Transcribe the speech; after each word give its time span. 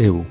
eu. 0.00 0.24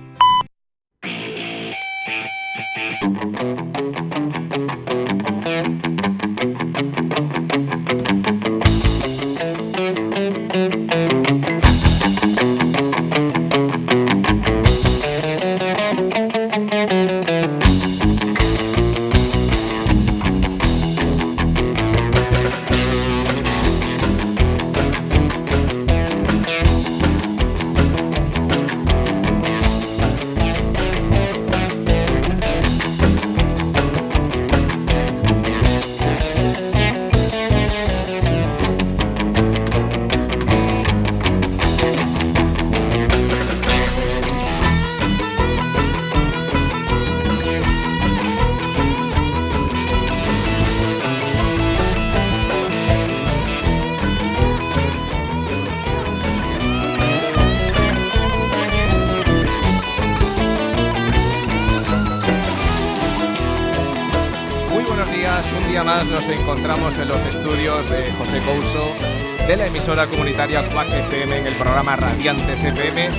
Emisora 69.89 70.07
comunitaria 70.07 70.69
Quack 70.69 70.87
FM 70.87 71.39
en 71.39 71.47
el 71.47 71.55
programa 71.55 71.95
Radiantes 71.95 72.63
FM 72.63 73.09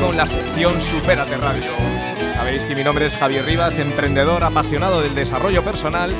con 0.00 0.16
la 0.16 0.28
sección 0.28 0.80
Superate 0.80 1.36
Radio. 1.36 1.72
Sabéis 2.32 2.64
que 2.64 2.76
mi 2.76 2.84
nombre 2.84 3.06
es 3.06 3.16
Javier 3.16 3.44
Rivas, 3.44 3.78
emprendedor 3.80 4.44
apasionado 4.44 5.00
del 5.00 5.16
desarrollo 5.16 5.64
personal 5.64 6.14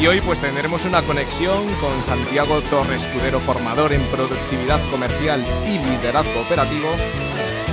y 0.00 0.06
hoy 0.08 0.20
pues 0.20 0.40
tendremos 0.40 0.84
una 0.84 1.02
conexión 1.02 1.72
con 1.74 2.02
Santiago 2.02 2.60
Torres 2.62 3.06
Escudero, 3.06 3.38
formador 3.38 3.92
en 3.92 4.02
productividad 4.10 4.80
comercial 4.90 5.46
y 5.64 5.78
liderazgo 5.78 6.40
operativo. 6.40 6.88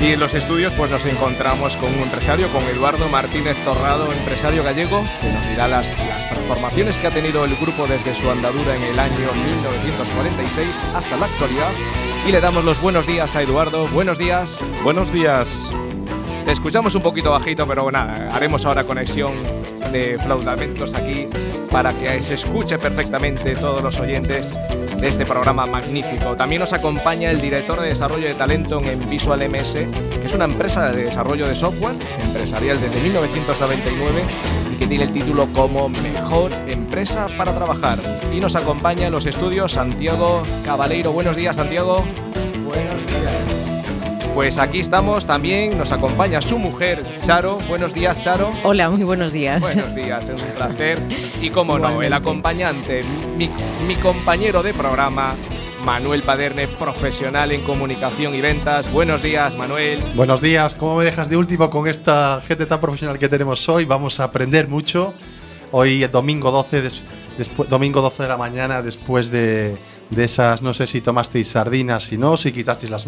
Y 0.02 0.08
en 0.08 0.20
los 0.20 0.34
estudios 0.34 0.74
pues 0.74 0.92
nos 0.92 1.06
encontramos 1.06 1.78
con 1.78 1.94
un 1.94 2.02
empresario, 2.02 2.52
con 2.52 2.64
Eduardo 2.64 3.08
Martínez 3.08 3.56
Torrado, 3.64 4.12
empresario 4.12 4.64
gallego, 4.64 5.04
que 5.22 5.32
nos 5.32 5.48
dirá 5.48 5.68
las, 5.68 5.98
las 5.98 6.30
transformaciones 6.30 6.98
que 6.98 7.08
ha 7.08 7.12
tenido 7.12 7.46
el 7.46 7.56
grupo 7.56 7.88
desde 7.88 8.14
su 8.14 8.30
andadura 8.30 8.76
en 8.76 8.84
el 8.84 9.00
año 9.00 9.32
1946 9.34 10.84
hasta 10.96 11.18
la 11.18 11.28
actualidad. 11.28 11.72
Y 12.28 12.32
le 12.32 12.42
damos 12.42 12.64
los 12.64 12.82
buenos 12.82 13.08
días 13.08 13.36
a 13.36 13.42
Eduardo. 13.42 13.88
Buenos 13.88 14.18
días. 14.18 14.60
Buenos 14.84 15.12
días. 15.12 15.72
Te 16.46 16.52
escuchamos 16.52 16.96
un 16.96 17.02
poquito 17.02 17.32
bajito, 17.32 17.66
pero 17.66 17.90
nada, 17.90 18.36
haremos 18.36 18.66
ahora 18.66 18.84
conexión 18.84 19.32
de 19.94 20.18
flaudamentos 20.18 20.94
aquí 20.96 21.28
para 21.72 21.94
que 21.94 22.22
se 22.24 22.34
escuche 22.34 22.78
perfectamente 22.78 23.56
todos 23.56 23.82
los 23.82 24.00
oyentes 24.00 24.52
de 25.00 25.08
este 25.08 25.26
programa 25.26 25.66
magnífico. 25.66 26.36
También 26.36 26.60
nos 26.60 26.74
acompaña 26.74 27.30
el 27.30 27.40
director 27.40 27.80
de 27.80 27.88
desarrollo 27.88 28.28
de 28.28 28.34
talento 28.34 28.82
en 28.84 29.08
Visual 29.08 29.40
MS, 29.50 29.74
que 29.74 30.26
es 30.26 30.34
una 30.34 30.46
empresa 30.46 30.92
de 30.92 31.06
desarrollo 31.06 31.48
de 31.48 31.56
software 31.56 31.96
empresarial 32.22 32.82
desde 32.82 33.00
1999 33.02 34.24
y 34.74 34.76
que 34.76 34.88
tiene 34.88 35.06
el 35.06 35.14
título 35.14 35.48
como 35.54 35.88
Mejor 35.90 36.52
Empresa 36.68 37.28
para 37.38 37.54
Trabajar. 37.54 38.00
Y 38.34 38.40
nos 38.40 38.56
acompaña 38.56 39.08
en 39.08 39.14
los 39.14 39.26
estudios 39.26 39.74
Santiago 39.74 40.44
Cabaleiro. 40.66 41.12
Buenos 41.12 41.38
días, 41.38 41.56
Santiago. 41.56 42.04
Buenos 42.66 43.08
días. 43.08 43.53
Pues 44.34 44.58
aquí 44.58 44.80
estamos 44.80 45.28
también, 45.28 45.78
nos 45.78 45.92
acompaña 45.92 46.42
su 46.42 46.58
mujer, 46.58 47.04
Charo. 47.24 47.60
Buenos 47.70 47.94
días, 47.94 48.20
Charo. 48.20 48.52
Hola, 48.64 48.90
muy 48.90 49.04
buenos 49.04 49.32
días. 49.32 49.62
Buenos 49.62 49.94
días, 49.94 50.28
es 50.28 50.42
un 50.42 50.48
placer. 50.56 51.00
Y 51.40 51.52
como 51.52 51.78
no, 51.78 52.02
el 52.02 52.12
acompañante, 52.14 53.04
mi, 53.38 53.50
mi 53.88 53.96
compañero 53.96 54.64
de 54.64 54.74
programa, 54.74 55.36
Manuel 55.86 56.24
Paderne, 56.24 56.68
profesional 56.68 57.52
en 57.52 57.62
comunicación 57.62 58.34
y 58.34 58.42
ventas. 58.42 58.92
Buenos 58.92 59.22
días, 59.22 59.56
Manuel. 59.56 60.00
Buenos 60.16 60.42
días, 60.42 60.74
¿cómo 60.76 60.98
me 60.98 61.06
dejas 61.06 61.30
de 61.30 61.38
último 61.38 61.70
con 61.70 61.88
esta 61.88 62.42
gente 62.46 62.66
tan 62.66 62.82
profesional 62.82 63.20
que 63.20 63.30
tenemos 63.30 63.70
hoy? 63.70 63.86
Vamos 63.86 64.20
a 64.20 64.24
aprender 64.26 64.68
mucho. 64.68 65.14
Hoy 65.72 66.04
es 66.04 66.12
domingo 66.12 66.50
12, 66.50 66.82
des- 66.82 67.04
despu- 67.38 67.68
domingo 67.68 68.02
12 68.02 68.24
de 68.24 68.30
la 68.30 68.38
mañana, 68.38 68.82
después 68.82 69.30
de, 69.30 69.78
de 70.10 70.24
esas, 70.24 70.64
no 70.64 70.74
sé 70.74 70.88
si 70.88 71.02
tomasteis 71.02 71.50
sardinas, 71.50 72.06
si 72.06 72.18
no, 72.18 72.36
si 72.36 72.52
quitasteis 72.52 72.92
las 72.92 73.06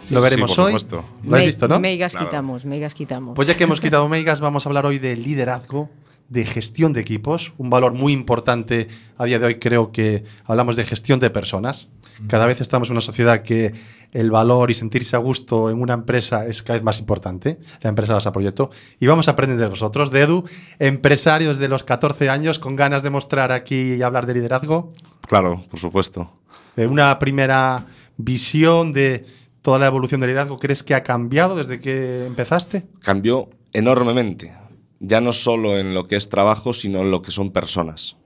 meigas. 0.00 0.10
Lo 0.12 0.20
sí, 0.20 0.24
veremos 0.24 0.50
por 0.54 0.60
hoy. 0.60 0.66
supuesto. 0.72 1.04
Lo 1.24 1.36
has 1.36 1.44
visto, 1.46 1.68
¿no? 1.68 1.80
Meigas 1.80 2.12
Claro. 2.12 2.26
quitamos, 2.28 2.64
meigas 2.64 2.94
quitamos. 2.94 3.34
Pues 3.36 3.48
ya 3.48 3.56
que 3.56 3.64
hemos 3.64 3.80
quitado 3.82 4.08
meigas, 4.08 4.40
vamos 4.40 4.66
a 4.66 4.68
hablar 4.68 4.86
hoy 4.86 4.98
de 4.98 5.16
liderazgo, 5.16 5.90
de 6.28 6.44
gestión 6.44 6.92
de 6.92 7.00
equipos, 7.00 7.52
un 7.58 7.70
valor 7.70 7.92
muy 7.92 8.12
importante 8.12 8.88
a 9.18 9.24
día 9.24 9.38
de 9.38 9.46
hoy. 9.46 9.54
Creo 9.58 9.90
que 9.92 10.24
hablamos 10.44 10.76
de 10.76 10.84
gestión 10.84 11.18
de 11.20 11.30
personas. 11.30 11.88
Cada 12.28 12.46
vez 12.46 12.60
estamos 12.60 12.88
en 12.88 12.92
una 12.92 13.00
sociedad 13.00 13.42
que 13.42 13.72
el 14.12 14.30
valor 14.30 14.70
y 14.70 14.74
sentirse 14.74 15.16
a 15.16 15.18
gusto 15.18 15.70
en 15.70 15.80
una 15.80 15.94
empresa 15.94 16.46
es 16.46 16.62
cada 16.62 16.78
vez 16.78 16.84
más 16.84 17.00
importante. 17.00 17.58
La 17.80 17.88
empresa 17.88 18.12
basa 18.12 18.30
proyecto. 18.30 18.70
Y 19.00 19.06
vamos 19.06 19.26
a 19.28 19.30
aprender 19.32 19.56
de 19.56 19.66
vosotros, 19.66 20.10
de 20.10 20.20
Edu, 20.22 20.44
empresario 20.78 21.48
desde 21.50 21.66
los 21.68 21.82
14 21.82 22.28
años, 22.28 22.58
con 22.58 22.76
ganas 22.76 23.02
de 23.02 23.08
mostrar 23.10 23.52
aquí 23.52 23.94
y 23.94 24.02
hablar 24.02 24.26
de 24.26 24.34
liderazgo. 24.34 24.92
Claro, 25.26 25.64
por 25.70 25.80
supuesto. 25.80 26.30
De 26.76 26.86
una 26.86 27.18
primera 27.18 27.86
visión 28.18 28.92
de 28.92 29.24
toda 29.62 29.78
la 29.78 29.86
evolución 29.86 30.20
del 30.20 30.30
liderazgo, 30.30 30.58
¿crees 30.58 30.82
que 30.82 30.94
ha 30.94 31.02
cambiado 31.02 31.56
desde 31.56 31.80
que 31.80 32.26
empezaste? 32.26 32.86
Cambió 33.00 33.50
enormemente. 33.72 34.54
Ya 34.98 35.20
no 35.20 35.32
solo 35.32 35.78
en 35.78 35.94
lo 35.94 36.06
que 36.06 36.16
es 36.16 36.28
trabajo, 36.28 36.72
sino 36.72 37.00
en 37.00 37.10
lo 37.10 37.22
que 37.22 37.30
son 37.30 37.52
personas. 37.52 38.16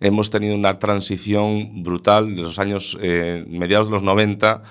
Hemos 0.00 0.30
tenido 0.30 0.54
una 0.54 0.78
transición 0.78 1.82
brutal 1.82 2.36
de 2.36 2.42
los 2.42 2.58
años 2.58 2.98
eh, 3.00 3.44
mediados 3.48 3.86
de 3.86 3.92
los 3.92 4.02
90 4.02 4.62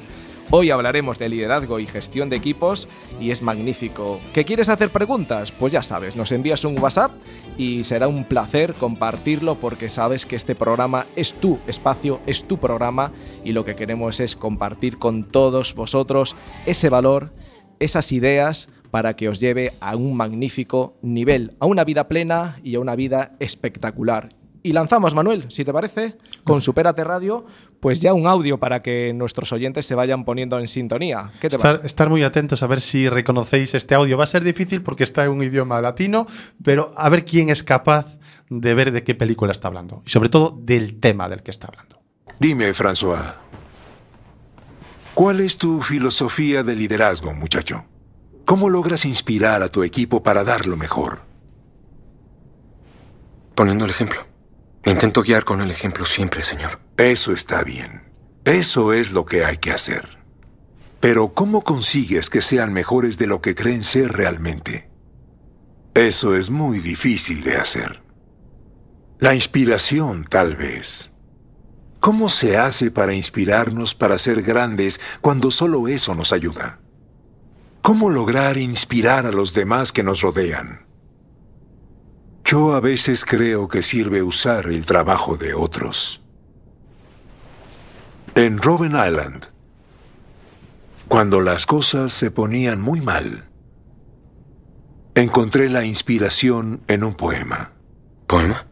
Hoy 0.51 0.69
hablaremos 0.69 1.19
de 1.19 1.27
liderazgo 1.27 1.79
y 1.79 1.85
gestión 1.85 2.29
de 2.29 2.37
equipos 2.37 2.87
y 3.19 3.31
es 3.31 3.41
magnífico. 3.41 4.21
¿Qué 4.31 4.45
quieres 4.45 4.69
hacer 4.69 4.89
preguntas? 4.89 5.51
Pues 5.51 5.73
ya 5.73 5.83
sabes, 5.83 6.15
nos 6.15 6.31
envías 6.31 6.63
un 6.63 6.79
WhatsApp 6.79 7.11
y 7.57 7.83
será 7.83 8.07
un 8.07 8.23
placer 8.23 8.73
compartirlo 8.75 9.55
porque 9.55 9.89
sabes 9.89 10.25
que 10.25 10.37
este 10.37 10.55
programa 10.55 11.07
es 11.17 11.33
tu 11.33 11.59
espacio, 11.67 12.21
es 12.25 12.45
tu 12.45 12.57
programa 12.57 13.11
y 13.43 13.51
lo 13.51 13.65
que 13.65 13.75
queremos 13.75 14.21
es 14.21 14.37
compartir 14.37 14.97
con 14.97 15.25
todos 15.25 15.75
vosotros 15.75 16.37
ese 16.65 16.89
valor, 16.89 17.33
esas 17.79 18.13
ideas 18.13 18.69
para 18.95 19.17
que 19.17 19.27
os 19.27 19.41
lleve 19.41 19.73
a 19.81 19.97
un 19.97 20.15
magnífico 20.15 20.97
nivel, 21.01 21.51
a 21.59 21.65
una 21.65 21.83
vida 21.83 22.07
plena 22.07 22.61
y 22.63 22.75
a 22.75 22.79
una 22.79 22.95
vida 22.95 23.33
espectacular. 23.41 24.29
Y 24.63 24.71
lanzamos, 24.71 25.13
Manuel, 25.13 25.43
si 25.49 25.65
te 25.65 25.73
parece, 25.73 26.15
con 26.45 26.61
Superate 26.61 27.03
Radio, 27.03 27.45
pues 27.81 27.99
ya 27.99 28.13
un 28.13 28.25
audio 28.25 28.57
para 28.57 28.81
que 28.81 29.11
nuestros 29.13 29.51
oyentes 29.51 29.85
se 29.85 29.95
vayan 29.95 30.23
poniendo 30.23 30.57
en 30.59 30.69
sintonía. 30.69 31.33
¿Qué 31.41 31.49
te 31.49 31.57
Estar, 31.57 31.81
estar 31.83 32.09
muy 32.09 32.23
atentos 32.23 32.63
a 32.63 32.67
ver 32.67 32.79
si 32.79 33.09
reconocéis 33.09 33.75
este 33.75 33.95
audio. 33.95 34.17
Va 34.17 34.23
a 34.23 34.27
ser 34.27 34.45
difícil 34.45 34.81
porque 34.81 35.03
está 35.03 35.25
en 35.25 35.31
un 35.31 35.43
idioma 35.43 35.81
latino, 35.81 36.25
pero 36.63 36.91
a 36.95 37.09
ver 37.09 37.25
quién 37.25 37.49
es 37.49 37.63
capaz 37.63 38.17
de 38.49 38.73
ver 38.75 38.93
de 38.93 39.03
qué 39.03 39.13
película 39.13 39.51
está 39.51 39.67
hablando 39.67 40.03
y 40.05 40.09
sobre 40.09 40.29
todo 40.29 40.57
del 40.57 41.01
tema 41.01 41.27
del 41.27 41.43
que 41.43 41.51
está 41.51 41.67
hablando. 41.67 41.99
Dime, 42.39 42.73
François, 42.73 43.33
¿cuál 45.13 45.41
es 45.41 45.57
tu 45.57 45.81
filosofía 45.81 46.63
de 46.63 46.77
liderazgo, 46.77 47.33
muchacho? 47.33 47.83
¿Cómo 48.45 48.69
logras 48.69 49.05
inspirar 49.05 49.63
a 49.63 49.69
tu 49.69 49.83
equipo 49.83 50.21
para 50.21 50.43
dar 50.43 50.67
lo 50.67 50.77
mejor? 50.77 51.21
Poniendo 53.55 53.85
el 53.85 53.91
ejemplo. 53.91 54.19
Intento 54.85 55.23
guiar 55.23 55.43
con 55.43 55.61
el 55.61 55.71
ejemplo 55.71 56.05
siempre, 56.05 56.43
señor. 56.43 56.79
Eso 56.95 57.33
está 57.33 57.63
bien. 57.63 58.03
Eso 58.43 58.93
es 58.93 59.11
lo 59.11 59.25
que 59.25 59.43
hay 59.43 59.57
que 59.57 59.71
hacer. 59.71 60.19
Pero 60.99 61.33
¿cómo 61.33 61.63
consigues 61.63 62.29
que 62.29 62.41
sean 62.41 62.71
mejores 62.71 63.17
de 63.17 63.25
lo 63.25 63.41
que 63.41 63.55
creen 63.55 63.81
ser 63.81 64.13
realmente? 64.13 64.91
Eso 65.95 66.35
es 66.35 66.51
muy 66.51 66.79
difícil 66.79 67.43
de 67.43 67.55
hacer. 67.55 68.03
La 69.17 69.33
inspiración, 69.33 70.23
tal 70.23 70.55
vez. 70.55 71.11
¿Cómo 71.99 72.29
se 72.29 72.57
hace 72.57 72.91
para 72.91 73.15
inspirarnos 73.15 73.95
para 73.95 74.19
ser 74.19 74.43
grandes 74.43 75.01
cuando 75.21 75.49
solo 75.49 75.87
eso 75.87 76.13
nos 76.13 76.31
ayuda? 76.31 76.79
¿Cómo 77.85 78.09
lograr 78.09 78.57
inspirar 78.57 79.27
a 79.27 79.31
los 79.31 79.53
demás 79.53 79.91
que 79.91 80.01
nos 80.01 80.21
rodean? 80.21 80.87
Yo 82.43 82.73
a 82.73 82.79
veces 82.79 83.23
creo 83.23 83.67
que 83.67 83.83
sirve 83.83 84.23
usar 84.23 84.65
el 84.65 84.87
trabajo 84.87 85.37
de 85.37 85.53
otros. 85.53 86.19
En 88.33 88.57
Robben 88.59 88.93
Island, 88.93 89.45
cuando 91.07 91.41
las 91.41 91.67
cosas 91.67 92.11
se 92.11 92.31
ponían 92.31 92.81
muy 92.81 93.01
mal, 93.01 93.49
encontré 95.13 95.69
la 95.69 95.85
inspiración 95.85 96.81
en 96.87 97.03
un 97.03 97.13
poema. 97.13 97.73
¿Poema? 98.25 98.65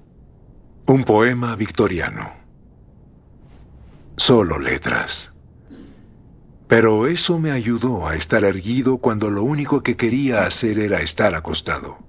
Un 0.88 1.04
poema 1.04 1.56
victoriano. 1.56 2.34
Solo 4.18 4.58
letras. 4.58 5.33
Pero 6.76 7.06
eso 7.06 7.38
me 7.38 7.52
ayudó 7.52 8.08
a 8.08 8.16
estar 8.16 8.44
erguido 8.44 8.98
cuando 8.98 9.30
lo 9.30 9.44
único 9.44 9.84
que 9.84 9.96
quería 9.96 10.48
hacer 10.48 10.80
era 10.80 11.02
estar 11.02 11.36
acostado. 11.36 12.00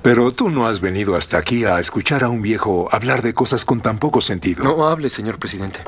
Pero 0.00 0.32
tú 0.32 0.48
no 0.48 0.66
has 0.66 0.80
venido 0.80 1.14
hasta 1.14 1.36
aquí 1.36 1.66
a 1.66 1.78
escuchar 1.78 2.24
a 2.24 2.30
un 2.30 2.40
viejo 2.40 2.88
hablar 2.90 3.20
de 3.20 3.34
cosas 3.34 3.66
con 3.66 3.82
tan 3.82 3.98
poco 3.98 4.22
sentido. 4.22 4.64
No 4.64 4.88
hable, 4.88 5.10
señor 5.10 5.38
presidente. 5.38 5.80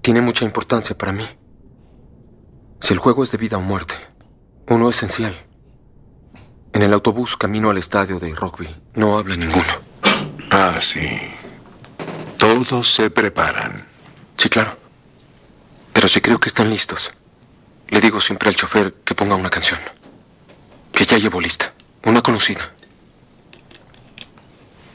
Tiene 0.00 0.22
mucha 0.22 0.46
importancia 0.46 0.96
para 0.96 1.12
mí. 1.12 1.26
Si 2.80 2.94
el 2.94 2.98
juego 2.98 3.22
es 3.22 3.32
de 3.32 3.36
vida 3.36 3.58
o 3.58 3.60
muerte, 3.60 3.96
uno 4.68 4.88
esencial. 4.88 5.34
En 6.72 6.80
el 6.80 6.94
autobús 6.94 7.36
camino 7.36 7.68
al 7.68 7.76
estadio 7.76 8.18
de 8.18 8.34
rugby, 8.34 8.74
no 8.94 9.18
habla 9.18 9.36
ninguno. 9.36 9.74
Ah, 10.50 10.78
sí. 10.80 11.06
Todos 12.38 12.94
se 12.94 13.10
preparan. 13.10 13.86
Sí, 14.38 14.48
claro. 14.48 14.81
Pero 15.92 16.08
si 16.08 16.20
creo 16.20 16.38
que 16.38 16.48
están 16.48 16.70
listos, 16.70 17.12
le 17.88 18.00
digo 18.00 18.20
siempre 18.20 18.48
al 18.48 18.56
chofer 18.56 18.94
que 19.04 19.14
ponga 19.14 19.34
una 19.34 19.50
canción. 19.50 19.78
Que 20.92 21.04
ya 21.04 21.18
llevo 21.18 21.40
lista. 21.40 21.72
Una 22.04 22.22
conocida. 22.22 22.72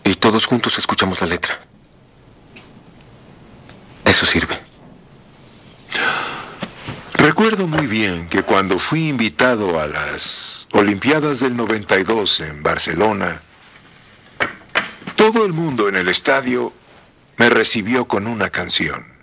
Y 0.04 0.16
todos 0.16 0.46
juntos 0.46 0.78
escuchamos 0.78 1.22
la 1.22 1.28
letra. 1.28 1.60
Eso 4.04 4.26
sirve. 4.26 4.60
Recuerdo 7.14 7.68
muy 7.68 7.88
bien 7.88 8.30
que 8.30 8.44
cuando 8.44 8.80
fui 8.80 9.10
invitado 9.10 9.80
a 9.80 9.88
las 9.88 10.68
Olimpiadas 10.72 11.40
del 11.40 11.56
92 11.56 12.40
en 12.42 12.64
Barcelona, 12.64 13.42
todo 15.16 15.46
el 15.46 15.54
mundo 15.54 15.90
en 15.90 15.96
el 15.96 16.08
estadio 16.08 16.74
me 17.38 17.50
recibió 17.50 18.06
con 18.06 18.28
una 18.28 18.50
canción. 18.50 19.17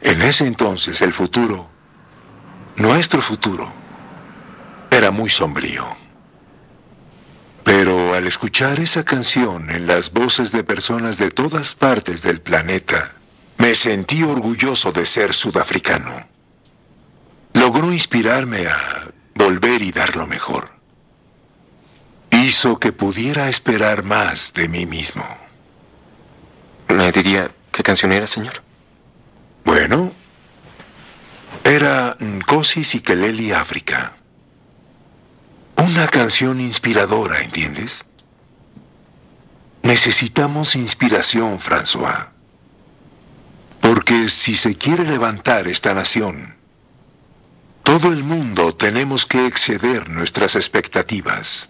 En 0.00 0.22
ese 0.22 0.46
entonces 0.46 1.00
el 1.00 1.12
futuro, 1.12 1.68
nuestro 2.76 3.22
futuro, 3.22 3.72
era 4.90 5.10
muy 5.10 5.30
sombrío. 5.30 5.86
Pero 7.64 8.14
al 8.14 8.26
escuchar 8.26 8.78
esa 8.78 9.04
canción 9.04 9.70
en 9.70 9.86
las 9.86 10.12
voces 10.12 10.52
de 10.52 10.62
personas 10.62 11.18
de 11.18 11.30
todas 11.30 11.74
partes 11.74 12.22
del 12.22 12.40
planeta, 12.40 13.12
me 13.58 13.74
sentí 13.74 14.22
orgulloso 14.22 14.92
de 14.92 15.06
ser 15.06 15.34
sudafricano. 15.34 16.26
Logró 17.54 17.92
inspirarme 17.92 18.68
a 18.68 19.08
volver 19.34 19.82
y 19.82 19.90
dar 19.90 20.14
lo 20.14 20.26
mejor. 20.26 20.70
Hizo 22.30 22.78
que 22.78 22.92
pudiera 22.92 23.48
esperar 23.48 24.04
más 24.04 24.52
de 24.52 24.68
mí 24.68 24.86
mismo. 24.86 25.24
¿Me 26.88 27.10
diría 27.10 27.50
qué 27.72 27.82
canción 27.82 28.12
era, 28.12 28.26
señor? 28.26 28.65
Bueno, 29.66 30.12
era 31.64 32.16
Nkosi 32.20 32.84
Sikeleli 32.84 33.50
África. 33.50 34.12
Una 35.76 36.06
canción 36.06 36.60
inspiradora, 36.60 37.42
¿entiendes? 37.42 38.04
Necesitamos 39.82 40.76
inspiración, 40.76 41.58
François. 41.58 42.28
Porque 43.80 44.28
si 44.28 44.54
se 44.54 44.76
quiere 44.76 45.04
levantar 45.04 45.66
esta 45.66 45.92
nación, 45.94 46.54
todo 47.82 48.12
el 48.12 48.22
mundo 48.22 48.72
tenemos 48.72 49.26
que 49.26 49.46
exceder 49.46 50.08
nuestras 50.08 50.54
expectativas. 50.54 51.68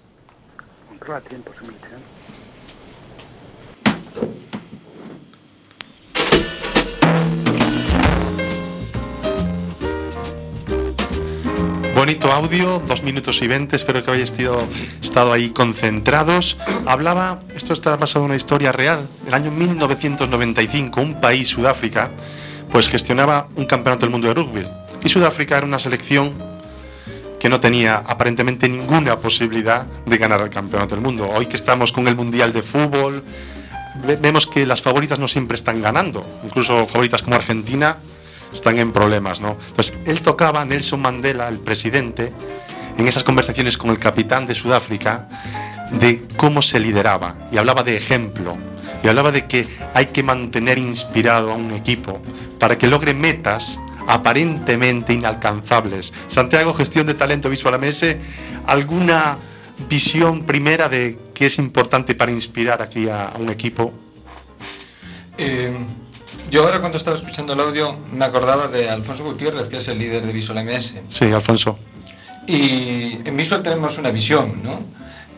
Bonito 12.07 12.31
audio, 12.31 12.81
dos 12.87 13.03
minutos 13.03 13.43
y 13.43 13.49
veinte, 13.49 13.75
espero 13.75 14.01
que 14.05 14.13
hayáis 14.13 14.31
estado, 14.31 14.69
estado 15.03 15.33
ahí 15.33 15.51
concentrados. 15.51 16.57
Hablaba, 16.87 17.41
esto 17.53 17.73
está 17.73 17.97
basado 17.97 18.27
en 18.27 18.31
una 18.31 18.37
historia 18.37 18.71
real, 18.71 19.09
el 19.27 19.35
año 19.35 19.51
1995, 19.51 21.01
un 21.01 21.21
país, 21.21 21.49
Sudáfrica, 21.49 22.11
pues 22.71 22.89
gestionaba 22.89 23.49
un 23.57 23.65
campeonato 23.67 24.07
del 24.07 24.11
mundo 24.11 24.29
de 24.29 24.35
rugby. 24.35 24.65
Y 25.03 25.09
Sudáfrica 25.09 25.57
era 25.59 25.67
una 25.67 25.81
selección 25.81 26.35
que 27.41 27.49
no 27.49 27.59
tenía 27.59 27.97
aparentemente 28.07 28.69
ninguna 28.69 29.19
posibilidad 29.19 29.85
de 30.07 30.17
ganar 30.17 30.41
el 30.43 30.51
campeonato 30.51 30.95
del 30.95 31.03
mundo. 31.03 31.29
Hoy 31.29 31.47
que 31.47 31.57
estamos 31.57 31.91
con 31.91 32.07
el 32.07 32.15
Mundial 32.15 32.53
de 32.53 32.63
Fútbol, 32.63 33.25
ve- 34.07 34.15
vemos 34.15 34.47
que 34.47 34.65
las 34.65 34.81
favoritas 34.81 35.19
no 35.19 35.27
siempre 35.27 35.57
están 35.57 35.81
ganando. 35.81 36.25
Incluso 36.45 36.87
favoritas 36.87 37.25
como 37.25 37.35
Argentina 37.35 37.97
están 38.57 38.79
en 38.79 38.93
problemas, 38.93 39.41
¿no? 39.41 39.57
Entonces, 39.69 39.95
él 40.05 40.21
tocaba 40.21 40.65
Nelson 40.65 41.01
Mandela, 41.01 41.49
el 41.49 41.59
presidente, 41.59 42.33
en 42.99 43.07
esas 43.07 43.23
conversaciones 43.23 43.79
con 43.79 43.91
el 43.91 43.99
capitán 43.99 44.47
de 44.47 44.55
Sudáfrica, 44.55 45.29
de 45.93 46.23
cómo 46.37 46.63
se 46.63 46.81
lideraba. 46.81 47.37
Y 47.53 47.59
hablaba 47.59 47.83
de 47.83 47.97
ejemplo. 47.97 48.57
Y 49.03 49.09
hablaba 49.09 49.31
de 49.31 49.47
que 49.47 49.69
hay 49.95 50.07
que 50.07 50.23
mantener 50.23 50.79
inspirado 50.79 51.53
a 51.53 51.55
un 51.55 51.71
equipo 51.73 52.21
para 52.59 52.77
que 52.77 52.87
logre 52.87 53.15
metas 53.15 53.79
aparentemente 54.09 55.13
inalcanzables. 55.13 56.13
Santiago, 56.29 56.73
gestión 56.75 57.07
de 57.07 57.15
talento 57.15 57.51
visual 57.51 57.79
MS, 57.79 58.17
¿alguna 58.67 59.39
visión 59.89 60.45
primera 60.45 60.89
de 60.89 61.19
qué 61.35 61.47
es 61.47 61.59
importante 61.59 62.15
para 62.15 62.33
inspirar 62.33 62.81
aquí 62.81 63.09
a, 63.09 63.29
a 63.29 63.39
un 63.39 63.51
equipo? 63.51 63.93
Eh, 65.39 65.77
yo 66.51 66.63
ahora 66.63 66.81
cuando 66.81 66.99
estaba 66.99 67.17
escuchando 67.17 67.53
el 67.53 67.61
audio 67.61 67.97
me 68.13 68.25
acordaba 68.25 68.69
de 68.69 68.89
Alfonso 68.89 69.25
Gutiérrez, 69.25 69.69
que 69.69 69.79
es 69.79 69.89
el 69.89 69.99
líder 69.99 70.25
de 70.25 70.33
Visual 70.33 70.65
MS. 70.65 70.95
Sí, 71.09 71.25
Alfonso. 71.27 71.79
Y 72.47 73.19
en 73.25 73.37
Visual 73.37 73.63
tenemos 73.63 73.99
una 73.99 74.11
visión, 74.11 74.63
¿no? 74.63 74.81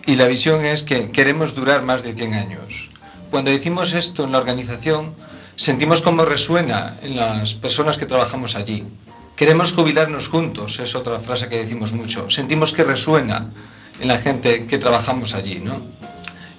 Y 0.07 0.17
la 0.17 0.27
visión 0.27 0.65
es 0.65 0.83
que 0.83 1.11
queremos 1.11 1.55
durar 1.55 1.83
más 1.83 2.03
de 2.03 2.15
100 2.15 2.35
años. 2.35 2.91
Cuando 3.31 3.51
decimos 3.51 3.93
esto 3.93 4.25
en 4.25 4.33
la 4.33 4.39
organización, 4.39 5.15
sentimos 5.57 6.01
cómo 6.03 6.25
resuena 6.25 6.97
en 7.03 7.17
las 7.17 7.55
personas 7.55 7.99
que 7.99 8.07
trabajamos 8.07 8.55
allí. 8.55 8.85
Queremos 9.37 9.73
jubilarnos 9.73 10.29
juntos, 10.29 10.79
es 10.81 10.95
otra 10.95 11.21
frase 11.21 11.49
que 11.49 11.59
decimos 11.59 11.93
mucho. 11.93 12.29
Sentimos 12.31 12.73
que 12.73 12.85
resuena 12.85 13.51
en 14.01 14.09
la 14.09 14.19
gente 14.19 14.67
que 14.67 14.79
trabajamos 14.79 15.35
allí, 15.35 15.61
¿no? 15.61 15.81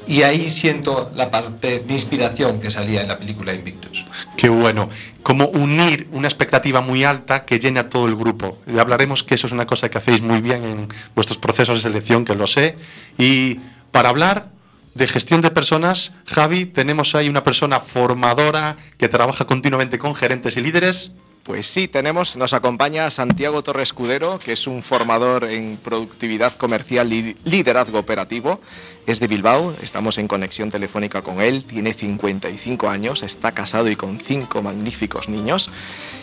Y 0.10 0.24
ahí 0.24 0.50
siento 0.50 1.12
la 1.14 1.30
parte 1.30 1.82
de 1.82 1.94
inspiración 1.94 2.60
que 2.60 2.72
salía 2.72 3.04
en 3.04 3.10
la 3.10 3.20
película 3.20 3.54
Invictus. 3.54 4.04
Qué 4.36 4.50
bueno. 4.50 4.90
Como 5.22 5.46
unir 5.50 6.08
una 6.12 6.28
expectativa 6.28 6.82
muy 6.82 7.04
alta 7.04 7.46
que 7.46 7.60
llene 7.60 7.80
a 7.80 7.90
todo 7.90 8.08
el 8.08 8.16
grupo. 8.16 8.58
Y 8.66 8.80
hablaremos 8.80 9.24
que 9.24 9.36
eso 9.36 9.46
es 9.46 9.54
una 9.54 9.68
cosa 9.68 9.88
que 9.88 10.00
hacéis 10.00 10.24
muy 10.24 10.42
bien 10.42 10.64
en 10.64 10.88
vuestros 11.14 11.38
procesos 11.38 11.76
de 11.76 11.90
selección, 11.90 12.26
que 12.26 12.34
lo 12.34 12.48
sé. 12.48 12.76
Y 13.20 13.60
para 13.92 14.10
hablar 14.10 14.50
de 14.96 15.06
gestión 15.06 15.42
de 15.42 15.52
personas, 15.52 16.12
Javi, 16.26 16.66
tenemos 16.66 17.14
ahí 17.14 17.30
una 17.30 17.44
persona 17.44 17.80
formadora 17.80 18.78
que 18.98 19.10
trabaja 19.10 19.46
continuamente 19.46 20.00
con 20.00 20.16
gerentes 20.16 20.58
y 20.58 20.62
líderes. 20.62 21.12
Pues 21.50 21.66
sí, 21.66 21.88
tenemos, 21.88 22.38
nos 22.38 22.54
acompaña 22.54 23.10
Santiago 23.10 23.64
Torres 23.64 23.90
Escudero, 23.90 24.38
que 24.38 24.52
es 24.52 24.68
un 24.68 24.84
formador 24.84 25.46
en 25.46 25.78
productividad 25.84 26.56
comercial 26.56 27.12
y 27.12 27.36
liderazgo 27.44 27.98
operativo. 27.98 28.62
Es 29.08 29.20
de 29.20 29.26
Bilbao, 29.26 29.74
estamos 29.82 30.20
en 30.20 30.28
conexión 30.28 30.70
telefónica 30.70 31.24
con 31.24 31.42
él, 31.42 31.66
tiene 31.66 31.96
55 31.96 32.88
años, 32.88 33.24
está 33.24 33.52
casado 33.54 33.90
y 33.90 33.96
con 33.96 34.20
cinco 34.20 34.62
magníficos 34.62 35.28
niños. 35.28 35.72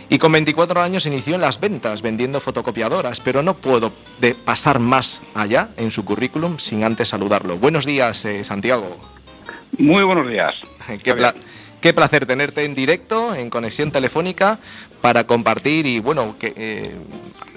Y 0.09 0.18
con 0.18 0.30
24 0.30 0.80
años 0.80 1.06
inició 1.06 1.35
en 1.35 1.40
las 1.40 1.59
ventas, 1.59 2.02
vendiendo 2.02 2.38
fotocopiadoras, 2.38 3.18
pero 3.18 3.42
no 3.42 3.54
puedo 3.54 3.90
de 4.21 4.37
pasar 4.37 4.78
más 4.78 5.21
allá 5.35 5.71
en 5.76 5.90
su 5.90 6.04
currículum 6.04 6.61
sin 6.61 6.85
antes 6.85 7.09
saludarlo. 7.09 7.59
Buenos 7.59 7.85
días, 7.85 8.25
eh, 8.26 8.45
Santiago. 8.45 8.97
Muy 9.76 10.04
buenos 10.04 10.28
días. 10.28 10.54
Qué, 11.02 11.14
pla- 11.14 11.35
qué 11.87 11.95
placer 11.95 12.26
tenerte 12.26 12.64
en 12.64 12.75
directo, 12.75 13.33
en 13.33 13.49
conexión 13.49 13.93
telefónica, 13.93 14.59
para 15.00 15.23
compartir 15.23 15.87
y 15.87 16.00
bueno, 16.00 16.35
que 16.37 16.52
eh, 16.57 16.97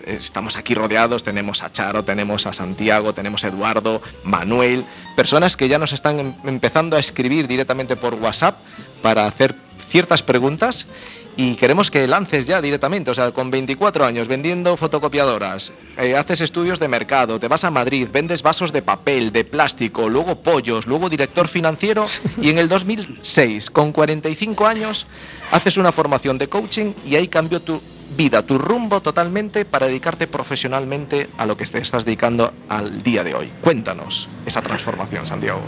estamos 0.05 0.55
aquí 0.55 0.75
rodeados, 0.75 1.23
tenemos 1.23 1.63
a 1.63 1.71
Charo, 1.71 2.03
tenemos 2.05 2.45
a 2.45 2.53
Santiago, 2.53 3.11
tenemos 3.13 3.43
a 3.43 3.47
Eduardo, 3.47 4.03
Manuel, 4.23 4.85
personas 5.15 5.57
que 5.57 5.67
ya 5.67 5.79
nos 5.79 5.93
están 5.93 6.19
em- 6.19 6.33
empezando 6.45 6.95
a 6.95 6.99
escribir 6.99 7.47
directamente 7.47 7.95
por 7.95 8.13
WhatsApp 8.13 8.59
para 9.01 9.25
hacer 9.25 9.55
ciertas 9.89 10.23
preguntas 10.23 10.87
y 11.35 11.55
queremos 11.55 11.89
que 11.89 12.05
lances 12.07 12.47
ya 12.47 12.61
directamente, 12.61 13.11
o 13.11 13.13
sea, 13.13 13.31
con 13.31 13.49
24 13.49 14.05
años 14.05 14.27
vendiendo 14.27 14.75
fotocopiadoras, 14.75 15.71
eh, 15.97 16.15
haces 16.17 16.41
estudios 16.41 16.79
de 16.79 16.87
mercado, 16.87 17.39
te 17.39 17.47
vas 17.47 17.63
a 17.63 17.71
Madrid, 17.71 18.09
vendes 18.11 18.43
vasos 18.43 18.73
de 18.73 18.81
papel, 18.81 19.31
de 19.31 19.45
plástico, 19.45 20.09
luego 20.09 20.35
pollos, 20.35 20.85
luego 20.85 21.09
director 21.09 21.47
financiero 21.47 22.07
y 22.41 22.49
en 22.49 22.57
el 22.57 22.67
2006, 22.67 23.69
con 23.69 23.93
45 23.93 24.67
años, 24.67 25.07
haces 25.51 25.77
una 25.77 25.91
formación 25.91 26.37
de 26.37 26.49
coaching 26.49 26.93
y 27.05 27.15
ahí 27.15 27.29
cambió 27.29 27.61
tu 27.61 27.81
vida, 28.17 28.43
tu 28.43 28.57
rumbo 28.57 28.99
totalmente 28.99 29.63
para 29.65 29.87
dedicarte 29.87 30.27
profesionalmente 30.27 31.29
a 31.37 31.45
lo 31.45 31.55
que 31.55 31.65
te 31.65 31.79
estás 31.79 32.03
dedicando 32.03 32.51
al 32.67 33.01
día 33.01 33.23
de 33.23 33.35
hoy. 33.35 33.49
Cuéntanos 33.61 34.27
esa 34.45 34.61
transformación, 34.61 35.25
Santiago. 35.25 35.61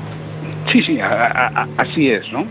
Sí, 0.72 0.82
sí, 0.84 1.00
así 1.00 2.10
es, 2.10 2.32
¿no? 2.32 2.46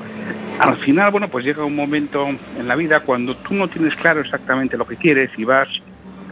Al 0.61 0.77
final, 0.77 1.11
bueno, 1.11 1.29
pues 1.29 1.43
llega 1.43 1.65
un 1.65 1.75
momento 1.75 2.29
en 2.29 2.69
la 2.69 2.77
vida 2.77 3.01
cuando 3.01 3.35
tú 3.35 3.55
no 3.55 3.69
tienes 3.69 3.97
claro 3.97 4.21
exactamente 4.21 4.77
lo 4.77 4.87
que 4.87 4.97
quieres 4.97 5.31
y 5.39 5.45
vas, 5.45 5.69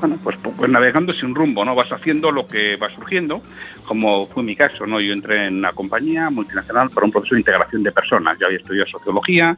bueno, 0.01 0.19
pues, 0.23 0.37
pues 0.37 0.71
navegando 0.71 1.15
sin 1.15 1.35
rumbo, 1.35 1.65
¿no? 1.65 1.75
Vas 1.75 1.91
haciendo 1.91 2.31
lo 2.31 2.47
que 2.47 2.77
va 2.77 2.91
surgiendo, 2.91 3.41
como 3.87 4.27
fue 4.27 4.43
mi 4.43 4.55
caso, 4.55 4.87
¿no? 4.87 5.01
Yo 5.01 5.15
entré 5.15 5.47
en 5.47 5.57
una 5.57 5.73
compañía 5.73 6.29
multinacional 6.29 6.91
para 6.91 7.07
un 7.07 7.13
proceso 7.13 7.37
de 7.37 7.41
integración 7.41 7.83
de 7.83 7.91
personas. 7.91 8.39
Yo 8.39 8.47
había 8.47 8.59
estudiado 8.59 8.87
sociología, 8.87 9.57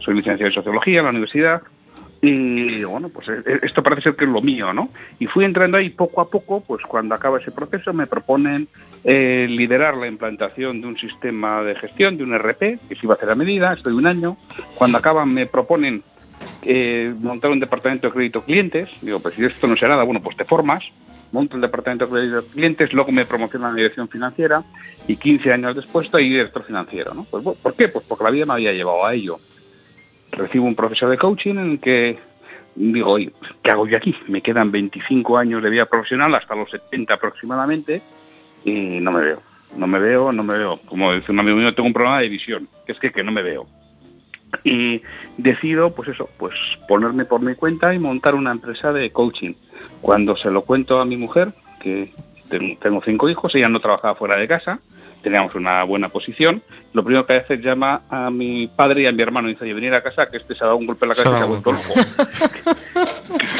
soy 0.00 0.16
licenciado 0.16 0.48
en 0.48 0.54
sociología 0.54 0.98
en 0.98 1.04
la 1.04 1.10
universidad, 1.10 1.62
y 2.22 2.84
bueno, 2.84 3.08
pues 3.08 3.28
eh, 3.28 3.60
esto 3.62 3.82
parece 3.82 4.02
ser 4.02 4.16
que 4.16 4.24
es 4.24 4.30
lo 4.30 4.42
mío, 4.42 4.74
¿no? 4.74 4.90
Y 5.18 5.26
fui 5.26 5.44
entrando 5.44 5.78
ahí 5.78 5.88
poco 5.88 6.20
a 6.20 6.28
poco, 6.28 6.60
pues 6.60 6.82
cuando 6.84 7.14
acaba 7.14 7.38
ese 7.38 7.50
proceso 7.50 7.94
me 7.94 8.06
proponen 8.06 8.68
eh, 9.04 9.46
liderar 9.48 9.96
la 9.96 10.06
implantación 10.06 10.82
de 10.82 10.86
un 10.86 10.98
sistema 10.98 11.62
de 11.62 11.74
gestión, 11.76 12.18
de 12.18 12.24
un 12.24 12.34
RP, 12.34 12.78
que 12.88 12.94
se 12.94 13.06
iba 13.06 13.14
a 13.14 13.16
hacer 13.16 13.30
a 13.30 13.34
medida, 13.34 13.72
estoy 13.72 13.94
un 13.94 14.06
año. 14.06 14.36
Cuando 14.74 14.98
acaban 14.98 15.32
me 15.32 15.46
proponen 15.46 16.02
eh, 16.62 17.14
montar 17.18 17.52
un 17.52 17.60
departamento 17.60 18.08
de 18.08 18.12
crédito 18.12 18.44
clientes, 18.44 18.90
digo, 19.00 19.20
pues 19.20 19.34
si 19.34 19.44
esto 19.44 19.66
no 19.66 19.76
será 19.76 19.90
nada, 19.90 20.04
bueno, 20.04 20.20
pues 20.20 20.36
te 20.36 20.44
formas, 20.44 20.84
monto 21.32 21.56
el 21.56 21.62
departamento 21.62 22.06
de 22.06 22.12
crédito 22.12 22.44
clientes, 22.52 22.92
luego 22.92 23.12
me 23.12 23.24
promocionan 23.24 23.70
la 23.70 23.76
dirección 23.76 24.08
financiera 24.08 24.62
y 25.08 25.16
15 25.16 25.54
años 25.54 25.74
después 25.74 26.04
estoy 26.04 26.28
director 26.28 26.64
financiero, 26.64 27.14
¿no? 27.14 27.24
Pues, 27.24 27.42
¿Por 27.42 27.74
qué? 27.74 27.88
Pues 27.88 28.04
porque 28.06 28.24
la 28.24 28.30
vida 28.30 28.44
me 28.44 28.52
había 28.52 28.74
llevado 28.74 29.06
a 29.06 29.14
ello 29.14 29.40
recibo 30.32 30.66
un 30.66 30.74
proceso 30.74 31.08
de 31.08 31.18
coaching 31.18 31.52
en 31.56 31.70
el 31.72 31.80
que 31.80 32.18
digo, 32.74 33.10
oye, 33.12 33.32
¿qué 33.62 33.70
hago 33.70 33.86
yo 33.86 33.96
aquí? 33.96 34.14
Me 34.28 34.40
quedan 34.42 34.70
25 34.70 35.36
años 35.38 35.62
de 35.62 35.70
vida 35.70 35.86
profesional 35.86 36.34
hasta 36.34 36.54
los 36.54 36.70
70 36.70 37.14
aproximadamente 37.14 38.00
y 38.64 39.00
no 39.00 39.12
me 39.12 39.20
veo. 39.22 39.42
No 39.76 39.86
me 39.86 39.98
veo, 40.00 40.32
no 40.32 40.42
me 40.42 40.58
veo. 40.58 40.78
Como 40.86 41.12
dice 41.12 41.30
un 41.32 41.38
amigo 41.40 41.56
mío, 41.56 41.74
tengo 41.74 41.86
un 41.86 41.92
problema 41.92 42.20
de 42.20 42.28
visión, 42.28 42.68
que 42.86 42.92
es 42.92 42.98
que, 42.98 43.12
que 43.12 43.22
no 43.22 43.30
me 43.32 43.42
veo. 43.42 43.66
Y 44.64 45.02
decido, 45.38 45.94
pues 45.94 46.08
eso, 46.08 46.28
pues 46.38 46.54
ponerme 46.88 47.24
por 47.24 47.40
mi 47.40 47.54
cuenta 47.54 47.94
y 47.94 47.98
montar 48.00 48.34
una 48.34 48.50
empresa 48.50 48.92
de 48.92 49.10
coaching. 49.12 49.52
Cuando 50.00 50.36
se 50.36 50.50
lo 50.50 50.62
cuento 50.62 51.00
a 51.00 51.04
mi 51.04 51.16
mujer, 51.16 51.52
que 51.80 52.12
ten- 52.48 52.76
tengo 52.78 53.00
cinco 53.04 53.28
hijos, 53.28 53.54
ella 53.54 53.68
no 53.68 53.78
trabajaba 53.78 54.16
fuera 54.16 54.36
de 54.36 54.48
casa, 54.48 54.80
teníamos 55.22 55.54
una 55.54 55.82
buena 55.84 56.08
posición. 56.08 56.62
Lo 56.92 57.04
primero 57.04 57.26
que 57.26 57.34
hace 57.34 57.54
es 57.54 57.60
llama 57.62 58.02
a 58.10 58.30
mi 58.30 58.66
padre 58.68 59.02
y 59.02 59.06
a 59.06 59.12
mi 59.12 59.22
hermano 59.22 59.48
y 59.48 59.52
dice, 59.52 59.64
"Oye, 59.64 59.74
venir 59.74 59.94
a 59.94 60.02
casa 60.02 60.28
que 60.30 60.38
este 60.38 60.54
se 60.54 60.64
ha 60.64 60.66
dado 60.68 60.76
un 60.78 60.86
golpe 60.86 61.04
en 61.04 61.10
la 61.10 61.14
cabeza 61.14 61.34
y 61.34 61.38
se 61.38 61.42
ha 61.42 61.46
vuelto 61.46 61.72
loco. 61.72 61.94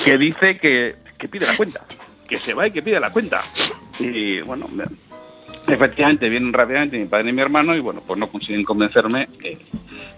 que 0.05 0.19
dice 0.19 0.59
que, 0.59 0.97
que 1.19 1.29
pide 1.29 1.47
la 1.47 1.57
cuenta, 1.57 1.81
que 2.29 2.39
se 2.41 2.55
va 2.55 2.67
y 2.67 2.71
que 2.73 2.83
pide 2.83 2.99
la 3.01 3.11
cuenta. 3.11 3.43
Y 3.99 4.41
bueno, 4.41 4.67
me- 4.73 4.85
efectivamente 5.73 6.29
vienen 6.29 6.53
rápidamente 6.53 6.99
mi 6.99 7.05
padre 7.07 7.31
y 7.31 7.33
mi 7.33 7.43
hermano 7.43 7.77
y 7.77 7.81
bueno, 7.81 8.03
pues 8.07 8.19
no 8.19 8.27
consiguen 8.29 8.65
convencerme. 8.65 9.29
eh, 9.45 9.59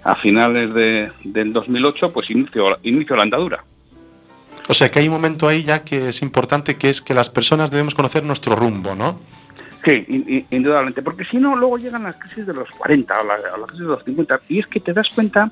a 0.05 0.17
finales 0.17 0.75
de- 0.75 1.13
del 1.23 1.53
2008 1.53 2.13
pues 2.13 2.29
inicio, 2.29 2.77
inicio 2.83 3.15
la 3.15 3.23
andadura. 3.23 3.63
O 4.69 4.75
sea 4.75 4.91
que 4.91 4.99
hay 4.99 5.07
un 5.07 5.15
momento 5.15 5.47
ahí 5.47 5.63
ya 5.63 5.85
que 5.85 6.09
es 6.09 6.23
importante, 6.23 6.77
que 6.77 6.89
es 6.91 7.01
que 7.01 7.15
las 7.15 7.31
personas 7.31 7.71
debemos 7.71 7.95
conocer 7.95 8.25
nuestro 8.25 8.57
rumbo, 8.57 8.97
¿no? 8.97 9.21
Sí, 9.85 10.05
in- 10.09 10.25
in- 10.29 10.47
indudablemente, 10.51 11.03
porque 11.03 11.25
si 11.25 11.39
no, 11.39 11.57
luego 11.57 11.77
llegan 11.77 12.05
las 12.05 12.17
crisis 12.17 12.47
de 12.47 12.55
los 12.55 12.71
40 12.71 13.21
o 13.21 13.25
la, 13.25 13.35
o 13.55 13.57
la 13.59 13.67
crisis 13.67 13.81
de 13.87 13.93
los 13.93 14.05
50, 14.05 14.41
y 14.49 14.61
es 14.61 14.67
que 14.69 14.79
te 14.81 14.93
das 14.93 15.09
cuenta 15.11 15.51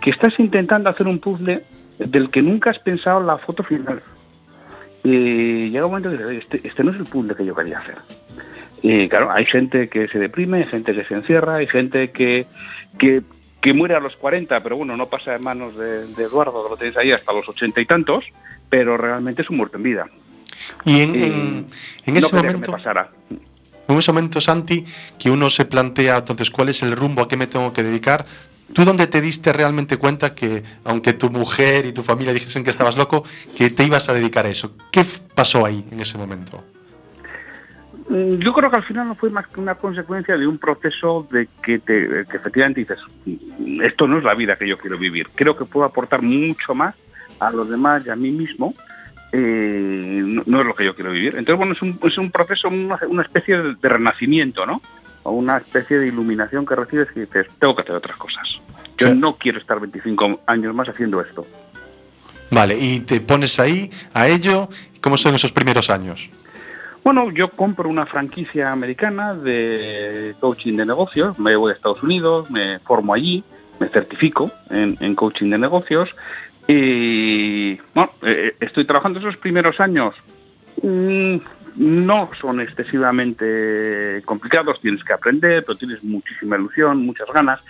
que 0.00 0.10
estás 0.10 0.38
intentando 0.38 0.88
hacer 0.88 1.08
un 1.08 1.18
puzzle 1.18 1.64
del 1.98 2.30
que 2.30 2.42
nunca 2.42 2.70
has 2.70 2.78
pensado 2.78 3.20
la 3.22 3.38
foto 3.38 3.62
final. 3.64 4.00
Y 5.04 5.70
llega 5.70 5.84
un 5.86 5.90
momento 5.90 6.10
que 6.10 6.14
dices, 6.16 6.28
"Oye, 6.28 6.38
este, 6.38 6.60
este 6.68 6.84
no 6.84 6.92
es 6.92 6.96
el 6.98 7.06
puzzle 7.06 7.34
que 7.34 7.44
yo 7.44 7.54
quería 7.56 7.80
hacer. 7.80 7.96
Y 8.82 9.08
claro, 9.08 9.30
hay 9.32 9.46
gente 9.46 9.88
que 9.88 10.06
se 10.08 10.18
deprime, 10.18 10.58
hay 10.58 10.66
gente 10.66 10.94
que 10.94 11.04
se 11.04 11.14
encierra, 11.14 11.56
hay 11.56 11.66
gente 11.66 12.10
que, 12.12 12.46
que, 12.98 13.22
que 13.60 13.74
muere 13.74 13.94
a 13.96 14.00
los 14.00 14.14
40, 14.16 14.62
pero 14.62 14.76
bueno, 14.76 14.96
no 14.96 15.08
pasa 15.08 15.34
en 15.34 15.42
manos 15.42 15.76
de, 15.76 16.06
de 16.06 16.22
Eduardo, 16.24 16.64
que 16.64 16.70
lo 16.70 16.76
tenéis 16.76 16.96
ahí 16.96 17.12
hasta 17.12 17.32
los 17.32 17.48
80 17.48 17.80
y 17.80 17.86
tantos, 17.86 18.24
pero 18.70 18.96
realmente 18.96 19.42
es 19.42 19.50
un 19.50 19.56
muerto 19.56 19.76
en 19.76 19.82
vida. 19.82 20.06
Y 20.84 21.00
en, 21.00 21.14
Y 21.14 21.22
en- 21.24 21.66
en 22.06 22.14
no 22.14 22.18
ese 22.18 22.30
quería 22.30 22.50
que 22.50 22.56
momento, 22.56 22.70
me 22.72 22.76
pasara. 22.78 23.08
En 23.88 23.98
ese 23.98 24.12
momento, 24.12 24.40
Santi, 24.40 24.84
que 25.18 25.30
uno 25.30 25.50
se 25.50 25.64
plantea 25.64 26.18
entonces 26.18 26.50
cuál 26.50 26.68
es 26.70 26.82
el 26.82 26.96
rumbo 26.96 27.22
a 27.22 27.28
qué 27.28 27.36
me 27.36 27.46
tengo 27.46 27.72
que 27.72 27.82
dedicar, 27.82 28.24
¿tú 28.72 28.84
dónde 28.84 29.06
te 29.06 29.20
diste 29.20 29.52
realmente 29.52 29.96
cuenta 29.98 30.34
que, 30.34 30.62
aunque 30.84 31.12
tu 31.12 31.28
mujer 31.30 31.84
y 31.86 31.92
tu 31.92 32.02
familia 32.02 32.32
dijesen 32.32 32.64
que 32.64 32.70
estabas 32.70 32.96
loco, 32.96 33.24
que 33.56 33.70
te 33.70 33.84
ibas 33.84 34.08
a 34.08 34.14
dedicar 34.14 34.46
a 34.46 34.48
eso? 34.50 34.72
¿Qué 34.90 35.04
pasó 35.34 35.66
ahí 35.66 35.84
en 35.90 36.00
ese 36.00 36.16
momento? 36.16 36.62
Mm, 38.08 38.38
Yo 38.38 38.52
creo 38.52 38.70
que 38.70 38.76
al 38.76 38.84
final 38.84 39.08
no 39.08 39.14
fue 39.14 39.30
más 39.30 39.46
que 39.48 39.60
una 39.60 39.74
consecuencia 39.74 40.36
de 40.36 40.46
un 40.46 40.58
proceso 40.58 41.26
de 41.30 41.48
que, 41.62 41.78
te, 41.78 42.24
que 42.28 42.36
efectivamente 42.36 42.80
dices, 42.80 42.98
"Mm, 43.26 43.82
esto 43.82 44.06
no 44.08 44.18
es 44.18 44.24
la 44.24 44.34
vida 44.34 44.56
que 44.56 44.68
yo 44.68 44.78
quiero 44.78 44.98
vivir. 44.98 45.28
Creo 45.34 45.56
que 45.56 45.64
puedo 45.64 45.84
aportar 45.86 46.22
mucho 46.22 46.74
más 46.74 46.94
a 47.40 47.50
los 47.50 47.68
demás 47.68 48.02
y 48.06 48.10
a 48.10 48.16
mí 48.16 48.30
mismo. 48.30 48.74
Eh, 49.32 50.22
no, 50.24 50.42
no 50.46 50.60
es 50.60 50.66
lo 50.66 50.74
que 50.74 50.84
yo 50.84 50.94
quiero 50.94 51.10
vivir. 51.10 51.36
Entonces, 51.36 51.56
bueno, 51.56 51.72
es 51.72 51.82
un, 51.82 51.98
es 52.04 52.18
un 52.18 52.30
proceso, 52.30 52.68
una, 52.68 52.98
una 53.08 53.22
especie 53.22 53.58
de, 53.58 53.74
de 53.74 53.88
renacimiento, 53.88 54.66
¿no? 54.66 54.82
O 55.22 55.32
una 55.32 55.56
especie 55.56 55.98
de 55.98 56.08
iluminación 56.08 56.66
que 56.66 56.74
recibes 56.74 57.08
y 57.16 57.20
dices, 57.20 57.46
tengo 57.58 57.74
que 57.74 57.82
hacer 57.82 57.94
otras 57.94 58.16
cosas. 58.16 58.60
Yo 58.98 59.14
no 59.14 59.36
quiero 59.36 59.58
estar 59.58 59.80
25 59.80 60.40
años 60.46 60.74
más 60.74 60.88
haciendo 60.88 61.20
esto. 61.20 61.46
Vale, 62.50 62.78
y 62.78 63.00
te 63.00 63.20
pones 63.20 63.58
ahí 63.58 63.90
a 64.12 64.28
ello, 64.28 64.68
¿cómo 65.00 65.16
son 65.16 65.34
esos 65.34 65.52
primeros 65.52 65.88
años? 65.88 66.28
Bueno, 67.02 67.30
yo 67.32 67.48
compro 67.50 67.88
una 67.88 68.06
franquicia 68.06 68.70
americana 68.70 69.34
de 69.34 70.36
coaching 70.38 70.76
de 70.76 70.86
negocios, 70.86 71.38
me 71.38 71.56
voy 71.56 71.72
a 71.72 71.74
Estados 71.74 72.02
Unidos, 72.02 72.50
me 72.50 72.78
formo 72.80 73.14
allí, 73.14 73.42
me 73.80 73.88
certifico 73.88 74.52
en, 74.70 74.96
en 75.00 75.14
coaching 75.14 75.50
de 75.50 75.58
negocios 75.58 76.14
y 76.68 77.76
bueno, 77.94 78.12
eh, 78.22 78.54
estoy 78.60 78.84
trabajando 78.84 79.18
esos 79.18 79.36
primeros 79.36 79.80
años. 79.80 80.14
mm, 80.82 81.36
no 81.76 82.30
son 82.38 82.60
excesivamente 82.60 84.22
complicados, 84.24 84.80
tienes 84.80 85.02
que 85.04 85.12
aprender, 85.12 85.64
pero 85.64 85.78
tienes 85.78 86.02
muchísima 86.04 86.56
ilusión, 86.56 87.04
muchas 87.04 87.28
ganas. 87.32 87.60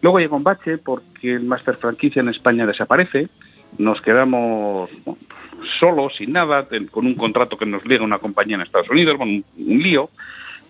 Luego 0.00 0.18
llega 0.18 0.36
un 0.36 0.44
bache 0.44 0.78
porque 0.78 1.34
el 1.34 1.44
máster 1.44 1.76
franquicia 1.76 2.20
en 2.20 2.30
España 2.30 2.66
desaparece, 2.66 3.28
nos 3.78 4.00
quedamos 4.00 4.90
solos, 5.78 6.16
sin 6.16 6.32
nada, 6.32 6.66
con 6.90 7.06
un 7.06 7.14
contrato 7.14 7.58
que 7.58 7.66
nos 7.66 7.84
liga 7.84 8.02
una 8.02 8.18
compañía 8.18 8.56
en 8.56 8.62
Estados 8.62 8.88
Unidos, 8.88 9.16
bueno, 9.18 9.32
un, 9.32 9.44
un 9.58 9.82
lío. 9.82 10.10